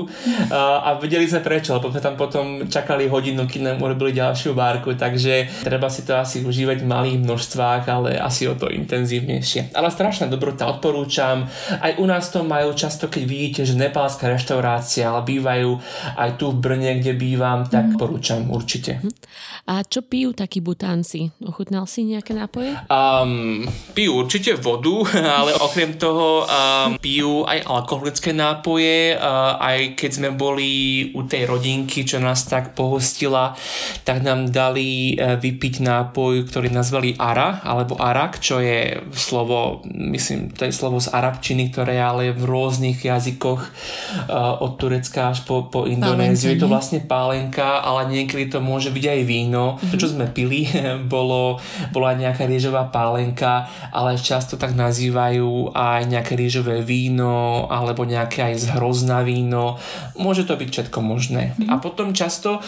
a, 0.50 0.82
a 0.82 0.90
vedeli 0.98 1.28
sme 1.28 1.44
prečo, 1.44 1.76
lebo 1.76 1.92
sme 1.92 2.02
tam 2.02 2.14
potom 2.18 2.66
čakali 2.66 3.06
hodinu, 3.06 3.46
keď 3.46 3.60
nám 3.72 3.78
urobili 3.84 4.16
ďalšiu 4.16 4.56
bárku, 4.56 4.94
takže 4.96 5.64
treba 5.64 5.88
si 5.92 6.02
to 6.02 6.16
asi 6.22 6.46
užívať 6.46 6.82
v 6.82 6.90
malých 6.90 7.18
množstvách, 7.22 7.82
ale 7.90 8.10
asi 8.16 8.46
o 8.46 8.54
to 8.54 8.70
intenzívnejšie. 8.70 9.74
Ale 9.74 9.90
strašná 9.90 10.30
dobrota, 10.30 10.70
odporúčam. 10.70 11.50
Aj 11.82 11.92
u 11.98 12.06
nás 12.06 12.30
to 12.30 12.46
majú 12.46 12.72
často, 12.72 13.10
keď 13.10 13.22
vidíte, 13.26 13.60
že 13.66 13.74
nepálska 13.76 14.30
reštaurácia, 14.30 15.10
ale 15.10 15.26
bývajú 15.26 15.70
aj 16.16 16.30
tu 16.38 16.54
v 16.54 16.60
Brne, 16.62 16.92
kde 17.02 17.12
bývam, 17.18 17.66
tak 17.66 17.94
mm. 17.94 17.98
porúčam 17.98 18.46
určite. 18.48 19.02
Mhm. 19.02 19.10
A 19.62 19.86
čo 19.86 20.02
pijú 20.02 20.34
takí 20.34 20.58
butánci? 20.58 21.30
Ochutnal 21.46 21.86
si 21.86 22.02
nejaké 22.02 22.34
nápoje? 22.34 22.74
Um, 22.90 23.62
pijú 23.94 24.26
určite 24.26 24.58
vodu, 24.58 25.06
ale 25.38 25.54
okrem 25.54 25.94
toho 25.94 26.42
um, 26.42 26.98
pijú 26.98 27.46
aj 27.46 27.62
alkoholické 27.70 28.34
nápoje. 28.34 29.14
Uh, 29.14 29.54
aj 29.62 29.94
keď 29.94 30.10
sme 30.10 30.30
boli 30.34 30.70
u 31.14 31.22
tej 31.22 31.46
rodinky, 31.46 32.02
čo 32.02 32.18
nás 32.18 32.42
tak 32.50 32.74
pohostila, 32.74 33.54
tak 34.02 34.26
nám 34.26 34.50
dali 34.50 35.14
uh, 35.14 35.38
vypiť 35.38 35.74
nápoj, 35.78 36.11
ktorý 36.12 36.68
nazvali 36.72 37.14
Ara, 37.16 37.60
alebo 37.64 37.96
Arak, 38.00 38.40
čo 38.40 38.60
je 38.60 39.00
slovo, 39.12 39.84
myslím, 39.88 40.52
to 40.52 40.68
je 40.68 40.72
slovo 40.72 41.00
z 41.00 41.12
arabčiny, 41.12 41.72
ktoré 41.72 41.96
je 41.96 42.04
ale 42.04 42.24
v 42.32 42.44
rôznych 42.44 43.04
jazykoch 43.04 43.60
uh, 43.62 44.62
od 44.64 44.76
Turecka 44.76 45.32
až 45.32 45.44
po, 45.44 45.68
po 45.68 45.84
Indonéziu. 45.88 46.54
Je 46.54 46.62
to 46.62 46.70
vlastne 46.70 47.04
pálenka, 47.04 47.80
ale 47.84 48.08
niekedy 48.10 48.48
to 48.48 48.58
môže 48.60 48.92
byť 48.92 49.04
aj 49.06 49.20
víno 49.24 49.62
víno. 49.62 49.76
Mm-hmm. 49.76 49.90
To, 49.90 49.96
čo 49.96 50.08
sme 50.12 50.26
pili, 50.30 50.68
bolo, 51.14 51.60
bola 51.92 52.16
nejaká 52.16 52.48
riežová 52.48 52.88
pálenka, 52.88 53.68
ale 53.92 54.16
často 54.16 54.56
tak 54.56 54.72
nazývajú 54.72 55.76
aj 55.76 56.08
nejaké 56.08 56.38
riežové 56.38 56.80
víno 56.80 57.66
alebo 57.68 58.08
nejaké 58.08 58.52
aj 58.52 58.72
zhrozná 58.72 59.20
víno. 59.26 59.76
Môže 60.16 60.48
to 60.48 60.56
byť 60.56 60.68
všetko 60.68 60.98
možné. 61.00 61.52
Mm-hmm. 61.52 61.68
A 61.68 61.74
potom 61.82 62.16
často 62.16 62.60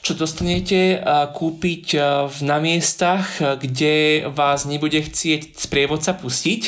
čo 0.00 0.16
dostanete 0.16 1.00
kúpiť 1.36 1.96
na 2.40 2.56
miestach, 2.58 3.36
kde 3.36 4.24
vás 4.32 4.64
nebude 4.64 5.00
chcieť 5.04 5.56
sprievodca 5.60 6.16
pustiť, 6.16 6.62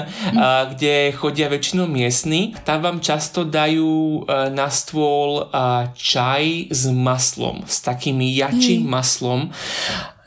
kde 0.76 1.16
chodia 1.16 1.48
väčšinou 1.48 1.88
miestni. 1.88 2.52
Tam 2.68 2.84
vám 2.84 2.98
často 3.00 3.48
dajú 3.48 4.28
na 4.52 4.68
stôl 4.68 5.48
čaj 5.96 6.68
s 6.68 6.82
maslom, 6.92 7.64
s 7.64 7.80
takým 7.80 8.20
jačím 8.20 8.84
maslom 8.84 9.48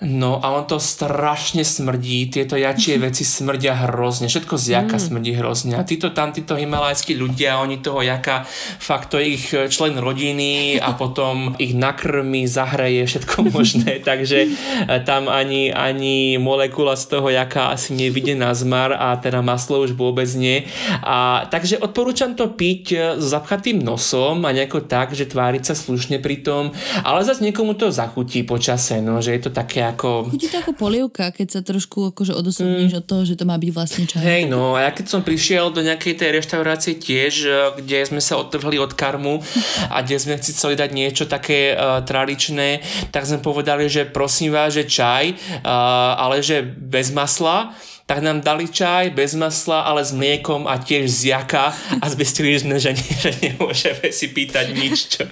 No 0.02 0.42
a 0.42 0.50
on 0.58 0.66
to 0.66 0.82
strašne 0.82 1.62
smrdí, 1.62 2.26
tieto 2.34 2.58
jačie 2.58 2.98
veci 3.06 3.22
smrdia 3.22 3.86
hrozne, 3.86 4.34
všetko 4.34 4.58
z 4.58 4.66
jaka 4.82 4.98
mm. 4.98 5.04
smrdí 5.06 5.32
hrozne. 5.38 5.78
A 5.78 5.86
títo 5.86 6.10
tam, 6.10 6.34
títo 6.34 6.58
himalajskí 6.58 7.14
ľudia, 7.14 7.62
oni 7.62 7.86
toho 7.86 8.02
jaka, 8.02 8.42
fakt 8.82 9.14
to 9.14 9.22
je 9.22 9.38
ich 9.38 9.46
člen 9.70 10.02
rodiny 10.02 10.82
a 10.82 10.96
potom 11.02 11.54
ich 11.62 11.78
nakrmi, 11.78 12.50
zahreje, 12.50 13.06
všetko 13.06 13.46
možné, 13.54 14.02
takže 14.02 14.50
e, 14.90 14.98
tam 15.06 15.30
ani, 15.30 15.70
ani 15.70 16.42
molekula 16.42 16.98
z 16.98 17.06
toho 17.06 17.30
jaka 17.30 17.70
asi 17.70 17.94
nevidie 17.94 18.34
na 18.34 18.58
zmar 18.58 18.98
a 18.98 19.14
teda 19.22 19.46
maslo 19.46 19.86
už 19.86 19.94
vôbec 19.94 20.28
nie. 20.34 20.66
A, 21.06 21.46
takže 21.46 21.78
odporúčam 21.78 22.34
to 22.34 22.50
piť 22.50 22.84
e, 22.90 22.98
s 23.22 23.26
zapchatým 23.38 23.78
nosom 23.78 24.50
a 24.50 24.50
nejako 24.50 24.82
tak, 24.82 25.14
že 25.14 25.30
tváriť 25.30 25.62
sa 25.62 25.78
slušne 25.78 26.18
pri 26.18 26.42
tom, 26.42 26.74
ale 27.06 27.22
zase 27.22 27.46
niekomu 27.46 27.78
to 27.78 27.94
zachutí 27.94 28.42
počase, 28.42 28.98
no, 28.98 29.22
že 29.22 29.38
je 29.38 29.46
to 29.46 29.54
také 29.54 29.91
ako... 29.92 30.32
Chutí 30.32 30.48
to 30.48 30.58
ako 30.60 30.74
polievka, 30.74 31.30
keď 31.36 31.48
sa 31.48 31.62
trošku 31.62 32.16
akože 32.16 32.34
odosobníš 32.34 32.92
mm. 32.96 33.00
od 33.00 33.06
toho, 33.06 33.22
že 33.28 33.36
to 33.38 33.46
má 33.46 33.56
byť 33.60 33.72
vlastne 33.72 34.04
čaj. 34.08 34.24
Hej, 34.24 34.44
no 34.48 34.76
a 34.76 34.88
ja 34.88 34.92
keď 34.92 35.06
som 35.12 35.22
prišiel 35.22 35.70
do 35.72 35.84
nejakej 35.84 36.18
tej 36.18 36.30
reštaurácie 36.40 36.94
tiež, 36.98 37.34
e, 37.44 37.50
kde 37.82 37.98
sme 38.08 38.22
sa 38.24 38.40
odtrhli 38.40 38.80
od 38.80 38.96
karmu 38.96 39.44
a 39.92 40.02
kde 40.02 40.18
sme 40.18 40.40
chceli 40.40 40.76
dať 40.76 40.90
niečo 40.92 41.26
také 41.28 41.74
uh, 41.74 42.04
tradičné, 42.04 42.84
tak 43.10 43.28
sme 43.28 43.44
povedali, 43.44 43.88
že 43.88 44.08
prosím 44.08 44.54
vás, 44.56 44.74
že 44.74 44.88
čaj, 44.88 45.36
uh, 45.64 46.16
ale 46.18 46.44
že 46.44 46.64
bez 46.64 47.12
masla 47.12 47.74
tak 48.12 48.28
nám 48.28 48.44
dali 48.44 48.68
čaj 48.68 49.16
bez 49.16 49.40
masla, 49.40 49.88
ale 49.88 50.04
s 50.04 50.12
mliekom 50.12 50.68
a 50.68 50.76
tiež 50.76 51.08
z 51.08 51.32
jaka 51.32 51.72
a 51.72 52.06
zbestili 52.12 52.60
sme, 52.60 52.76
že, 52.76 52.92
nie, 52.92 53.16
že 53.16 53.32
nemôžeme 53.40 54.12
si 54.12 54.28
pýtať 54.36 54.76
nič, 54.76 54.96
čo, 55.16 55.24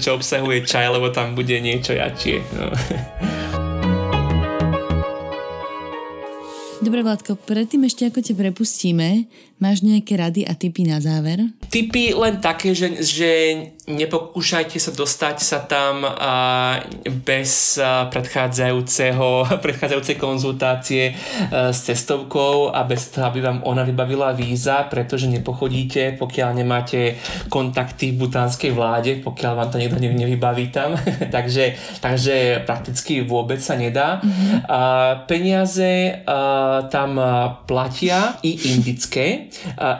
čo 0.00 0.16
obsahuje 0.16 0.64
čaj, 0.64 0.88
lebo 0.88 1.12
tam 1.12 1.36
bude 1.36 1.60
niečo 1.60 1.92
jačie. 1.92 2.40
No. 2.56 2.72
Dobre, 6.78 7.02
Vládko, 7.02 7.34
predtým 7.42 7.90
ešte 7.90 8.06
ako 8.06 8.22
te 8.22 8.38
prepustíme, 8.38 9.26
máš 9.58 9.82
nejaké 9.82 10.14
rady 10.14 10.42
a 10.46 10.54
tipy 10.54 10.86
na 10.86 11.02
záver? 11.02 11.50
Tipy 11.68 12.14
len 12.14 12.38
také, 12.38 12.72
že, 12.72 13.02
že 13.02 13.30
nepokúšajte 13.88 14.78
sa 14.78 14.92
dostať 14.94 15.36
sa 15.42 15.58
tam 15.64 16.06
a, 16.06 16.78
bez 17.26 17.76
a, 17.80 18.06
predchádzajúceho, 18.12 19.28
predchádzajúcej 19.64 20.16
konzultácie 20.16 21.04
a, 21.12 21.74
s 21.74 21.88
cestovkou 21.88 22.70
a 22.70 22.84
bez 22.84 23.10
toho, 23.10 23.26
aby 23.26 23.40
vám 23.42 23.58
ona 23.66 23.82
vybavila 23.82 24.36
víza, 24.36 24.86
pretože 24.86 25.26
nepochodíte, 25.26 26.20
pokiaľ 26.20 26.50
nemáte 26.54 27.18
kontakty 27.50 28.14
v 28.14 28.28
butánskej 28.28 28.70
vláde, 28.72 29.18
pokiaľ 29.24 29.52
vám 29.58 29.68
to 29.74 29.80
niekto 29.80 29.98
nevybaví 29.98 30.70
tam. 30.70 30.94
takže, 31.34 31.74
takže 31.98 32.62
prakticky 32.68 33.26
vôbec 33.26 33.58
sa 33.58 33.74
nedá. 33.74 34.22
Mm-hmm. 34.22 34.70
A, 34.70 34.80
peniaze 35.26 36.22
a, 36.22 36.86
tam 36.92 37.18
platia 37.64 38.38
i 38.44 38.54
indické. 38.70 39.47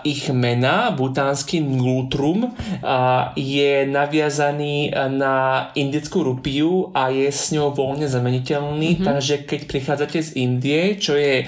Ich 0.05 0.29
mena, 0.33 0.91
butánsky 0.93 1.61
Ngultrum, 1.63 2.55
je 3.37 3.87
naviazaný 3.87 4.93
na 5.13 5.69
indickú 5.75 6.23
rupiu 6.27 6.91
a 6.93 7.09
je 7.13 7.29
s 7.29 7.53
ňou 7.55 7.73
voľne 7.73 8.09
zameniteľný, 8.11 8.99
mm-hmm. 8.99 9.07
takže 9.07 9.35
keď 9.47 9.61
prichádzate 9.69 10.19
z 10.23 10.31
Indie, 10.41 10.97
čo 10.99 11.15
je 11.15 11.47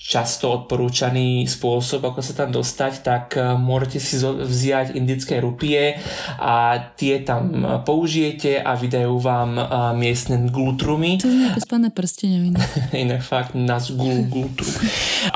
často 0.00 0.48
odporúčaný 0.56 1.44
spôsob, 1.44 2.00
ako 2.08 2.24
sa 2.24 2.32
tam 2.32 2.48
dostať, 2.56 2.92
tak 3.04 3.36
eh, 3.36 3.52
môžete 3.52 4.00
si 4.00 4.16
vziať 4.24 4.96
indické 4.96 5.44
rupie 5.44 6.00
a 6.40 6.80
tie 6.96 7.20
tam 7.20 7.52
eh, 7.52 7.64
použijete 7.84 8.56
a 8.64 8.72
vydajú 8.80 9.20
vám 9.20 9.60
eh, 9.60 9.64
miestne 9.92 10.48
glutrumy. 10.48 11.20
To 11.20 11.28
je 11.28 11.52
ako 11.52 11.60
z 11.60 11.68
pána 11.68 11.92
prsteneviny. 11.92 12.56
Iné 12.96 13.20
fakt, 13.20 13.52
nás 13.52 13.92
gul, 13.92 14.24
glutrum. 14.24 14.72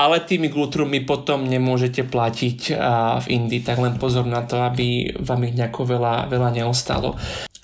Ale 0.01 0.25
tými 0.25 0.49
glutrumy 0.49 1.05
potom 1.05 1.45
nemôžete 1.45 2.01
platiť 2.09 2.73
v 3.21 3.25
Indii, 3.29 3.61
tak 3.61 3.77
len 3.77 4.01
pozor 4.01 4.25
na 4.25 4.41
to, 4.41 4.57
aby 4.65 5.13
vám 5.21 5.45
ich 5.45 5.53
nejako 5.53 5.85
veľa, 5.85 6.25
veľa 6.25 6.49
neostalo. 6.57 7.13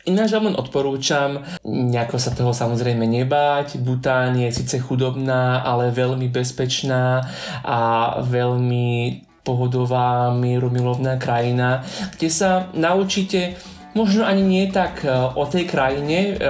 Ináč 0.06 0.34
vám 0.34 0.49
len 0.49 0.58
odporúčam 0.58 1.45
nejako 1.66 2.18
sa 2.18 2.34
toho 2.34 2.54
samozrejme 2.54 3.06
nebáť. 3.06 3.78
Bután 3.78 4.34
je 4.38 4.49
síce 4.49 4.82
chudobná, 4.82 5.62
ale 5.62 5.93
veľmi 5.93 6.26
bezpečná 6.30 7.22
a 7.62 7.80
veľmi 8.26 9.22
pohodová, 9.41 10.30
mierumilovná 10.34 11.18
krajina, 11.18 11.82
kde 12.18 12.30
sa 12.30 12.70
naučíte 12.78 13.58
možno 13.93 14.24
ani 14.24 14.41
nie 14.41 14.66
tak 14.72 15.04
e, 15.04 15.12
o 15.12 15.43
tej 15.45 15.68
krajine, 15.68 16.38
e, 16.39 16.47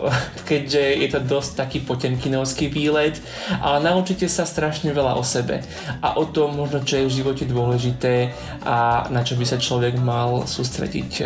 keďže 0.48 0.82
je 1.04 1.08
to 1.12 1.20
dosť 1.20 1.50
taký 1.56 1.78
potemkinovský 1.84 2.72
výlet, 2.72 3.20
ale 3.60 3.84
naučíte 3.84 4.28
sa 4.28 4.48
strašne 4.48 4.92
veľa 4.92 5.16
o 5.16 5.24
sebe 5.24 5.60
a 6.00 6.16
o 6.16 6.24
tom 6.24 6.56
možno, 6.56 6.80
čo 6.84 7.04
je 7.04 7.08
v 7.08 7.16
živote 7.22 7.44
dôležité 7.44 8.32
a 8.64 9.06
na 9.12 9.20
čo 9.20 9.36
by 9.36 9.44
sa 9.44 9.60
človek 9.60 10.00
mal 10.00 10.48
sústrediť 10.48 11.10
e, 11.20 11.24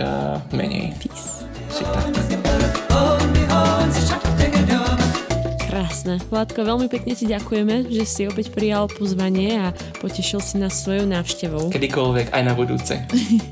menej. 0.56 0.98
Peace. 0.98 1.41
Krásne. 5.72 6.18
Vládko, 6.28 6.68
veľmi 6.68 6.86
pekne 6.90 7.12
ti 7.16 7.24
ďakujeme, 7.30 7.88
že 7.88 8.04
si 8.04 8.22
opäť 8.28 8.52
prijal 8.52 8.90
pozvanie 8.92 9.56
a 9.56 9.72
potešil 10.04 10.42
si 10.44 10.60
nás 10.60 10.84
svojou 10.84 11.08
návštevou. 11.08 11.72
Kedykoľvek, 11.72 12.34
aj 12.34 12.42
na 12.42 12.52
budúce. 12.52 13.00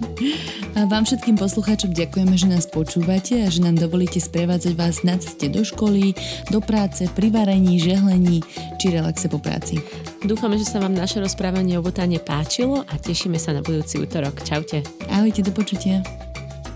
a 0.76 0.84
vám 0.84 1.08
všetkým 1.08 1.40
poslucháčom 1.40 1.96
ďakujeme, 1.96 2.34
že 2.36 2.50
nás 2.50 2.68
počúvate 2.68 3.40
a 3.40 3.48
že 3.48 3.64
nám 3.64 3.80
dovolíte 3.80 4.20
sprevádzať 4.20 4.72
vás 4.76 5.00
na 5.00 5.16
ceste 5.16 5.48
do 5.48 5.64
školy, 5.64 6.12
do 6.52 6.60
práce, 6.60 7.08
pri 7.14 7.32
varení, 7.32 7.80
žehlení 7.80 8.44
či 8.76 8.92
relaxe 8.92 9.32
po 9.32 9.40
práci. 9.40 9.80
Dúfame, 10.20 10.60
že 10.60 10.68
sa 10.68 10.82
vám 10.82 10.92
naše 10.92 11.24
rozprávanie 11.24 11.80
o 11.80 11.86
botáne 11.86 12.20
páčilo 12.20 12.84
a 12.84 12.94
tešíme 13.00 13.40
sa 13.40 13.56
na 13.56 13.64
budúci 13.64 13.96
útorok. 13.96 14.44
Čaute. 14.44 14.84
Ahojte, 15.08 15.40
do 15.40 15.56
počutia. 15.56 16.29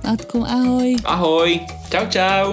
Látko, 0.05 0.45
ahoj. 0.45 0.97
Ahoj. 1.05 1.51
Čau, 1.89 2.05
čau. 2.13 2.47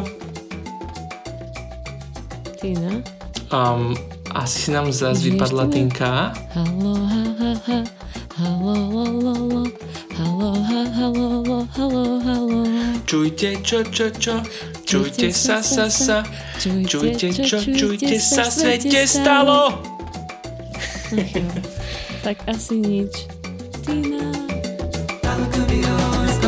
Tina? 2.61 3.03
Um, 3.51 3.91
asi 4.31 4.59
si 4.59 4.69
nám 4.71 4.87
zase 4.91 5.27
vypadla 5.27 5.67
Tinka. 5.67 6.31
Halo, 6.55 6.95
ha, 6.95 7.23
ha, 7.39 7.51
ha. 7.67 7.79
Halo, 8.39 8.75
lo, 8.87 9.03
lo, 9.03 9.33
lo. 9.51 9.63
Halo, 10.15 10.51
ha, 10.63 10.81
halo, 10.95 11.43
lo, 11.43 11.59
halo, 11.75 12.03
halo. 12.23 12.59
Čujte, 13.03 13.59
čo, 13.59 13.83
čo, 13.83 14.07
čo. 14.15 14.39
Čujte 14.87 15.35
sa, 15.35 15.59
sa, 15.59 15.91
sa. 15.91 16.23
Čujte, 16.63 17.35
čo, 17.35 17.59
čujte 17.59 18.15
sa, 18.15 18.47
svete 18.47 19.03
stalo. 19.03 19.83
tak 22.23 22.39
asi 22.47 22.79
nič. 22.79 23.27
Tina. 23.83 24.31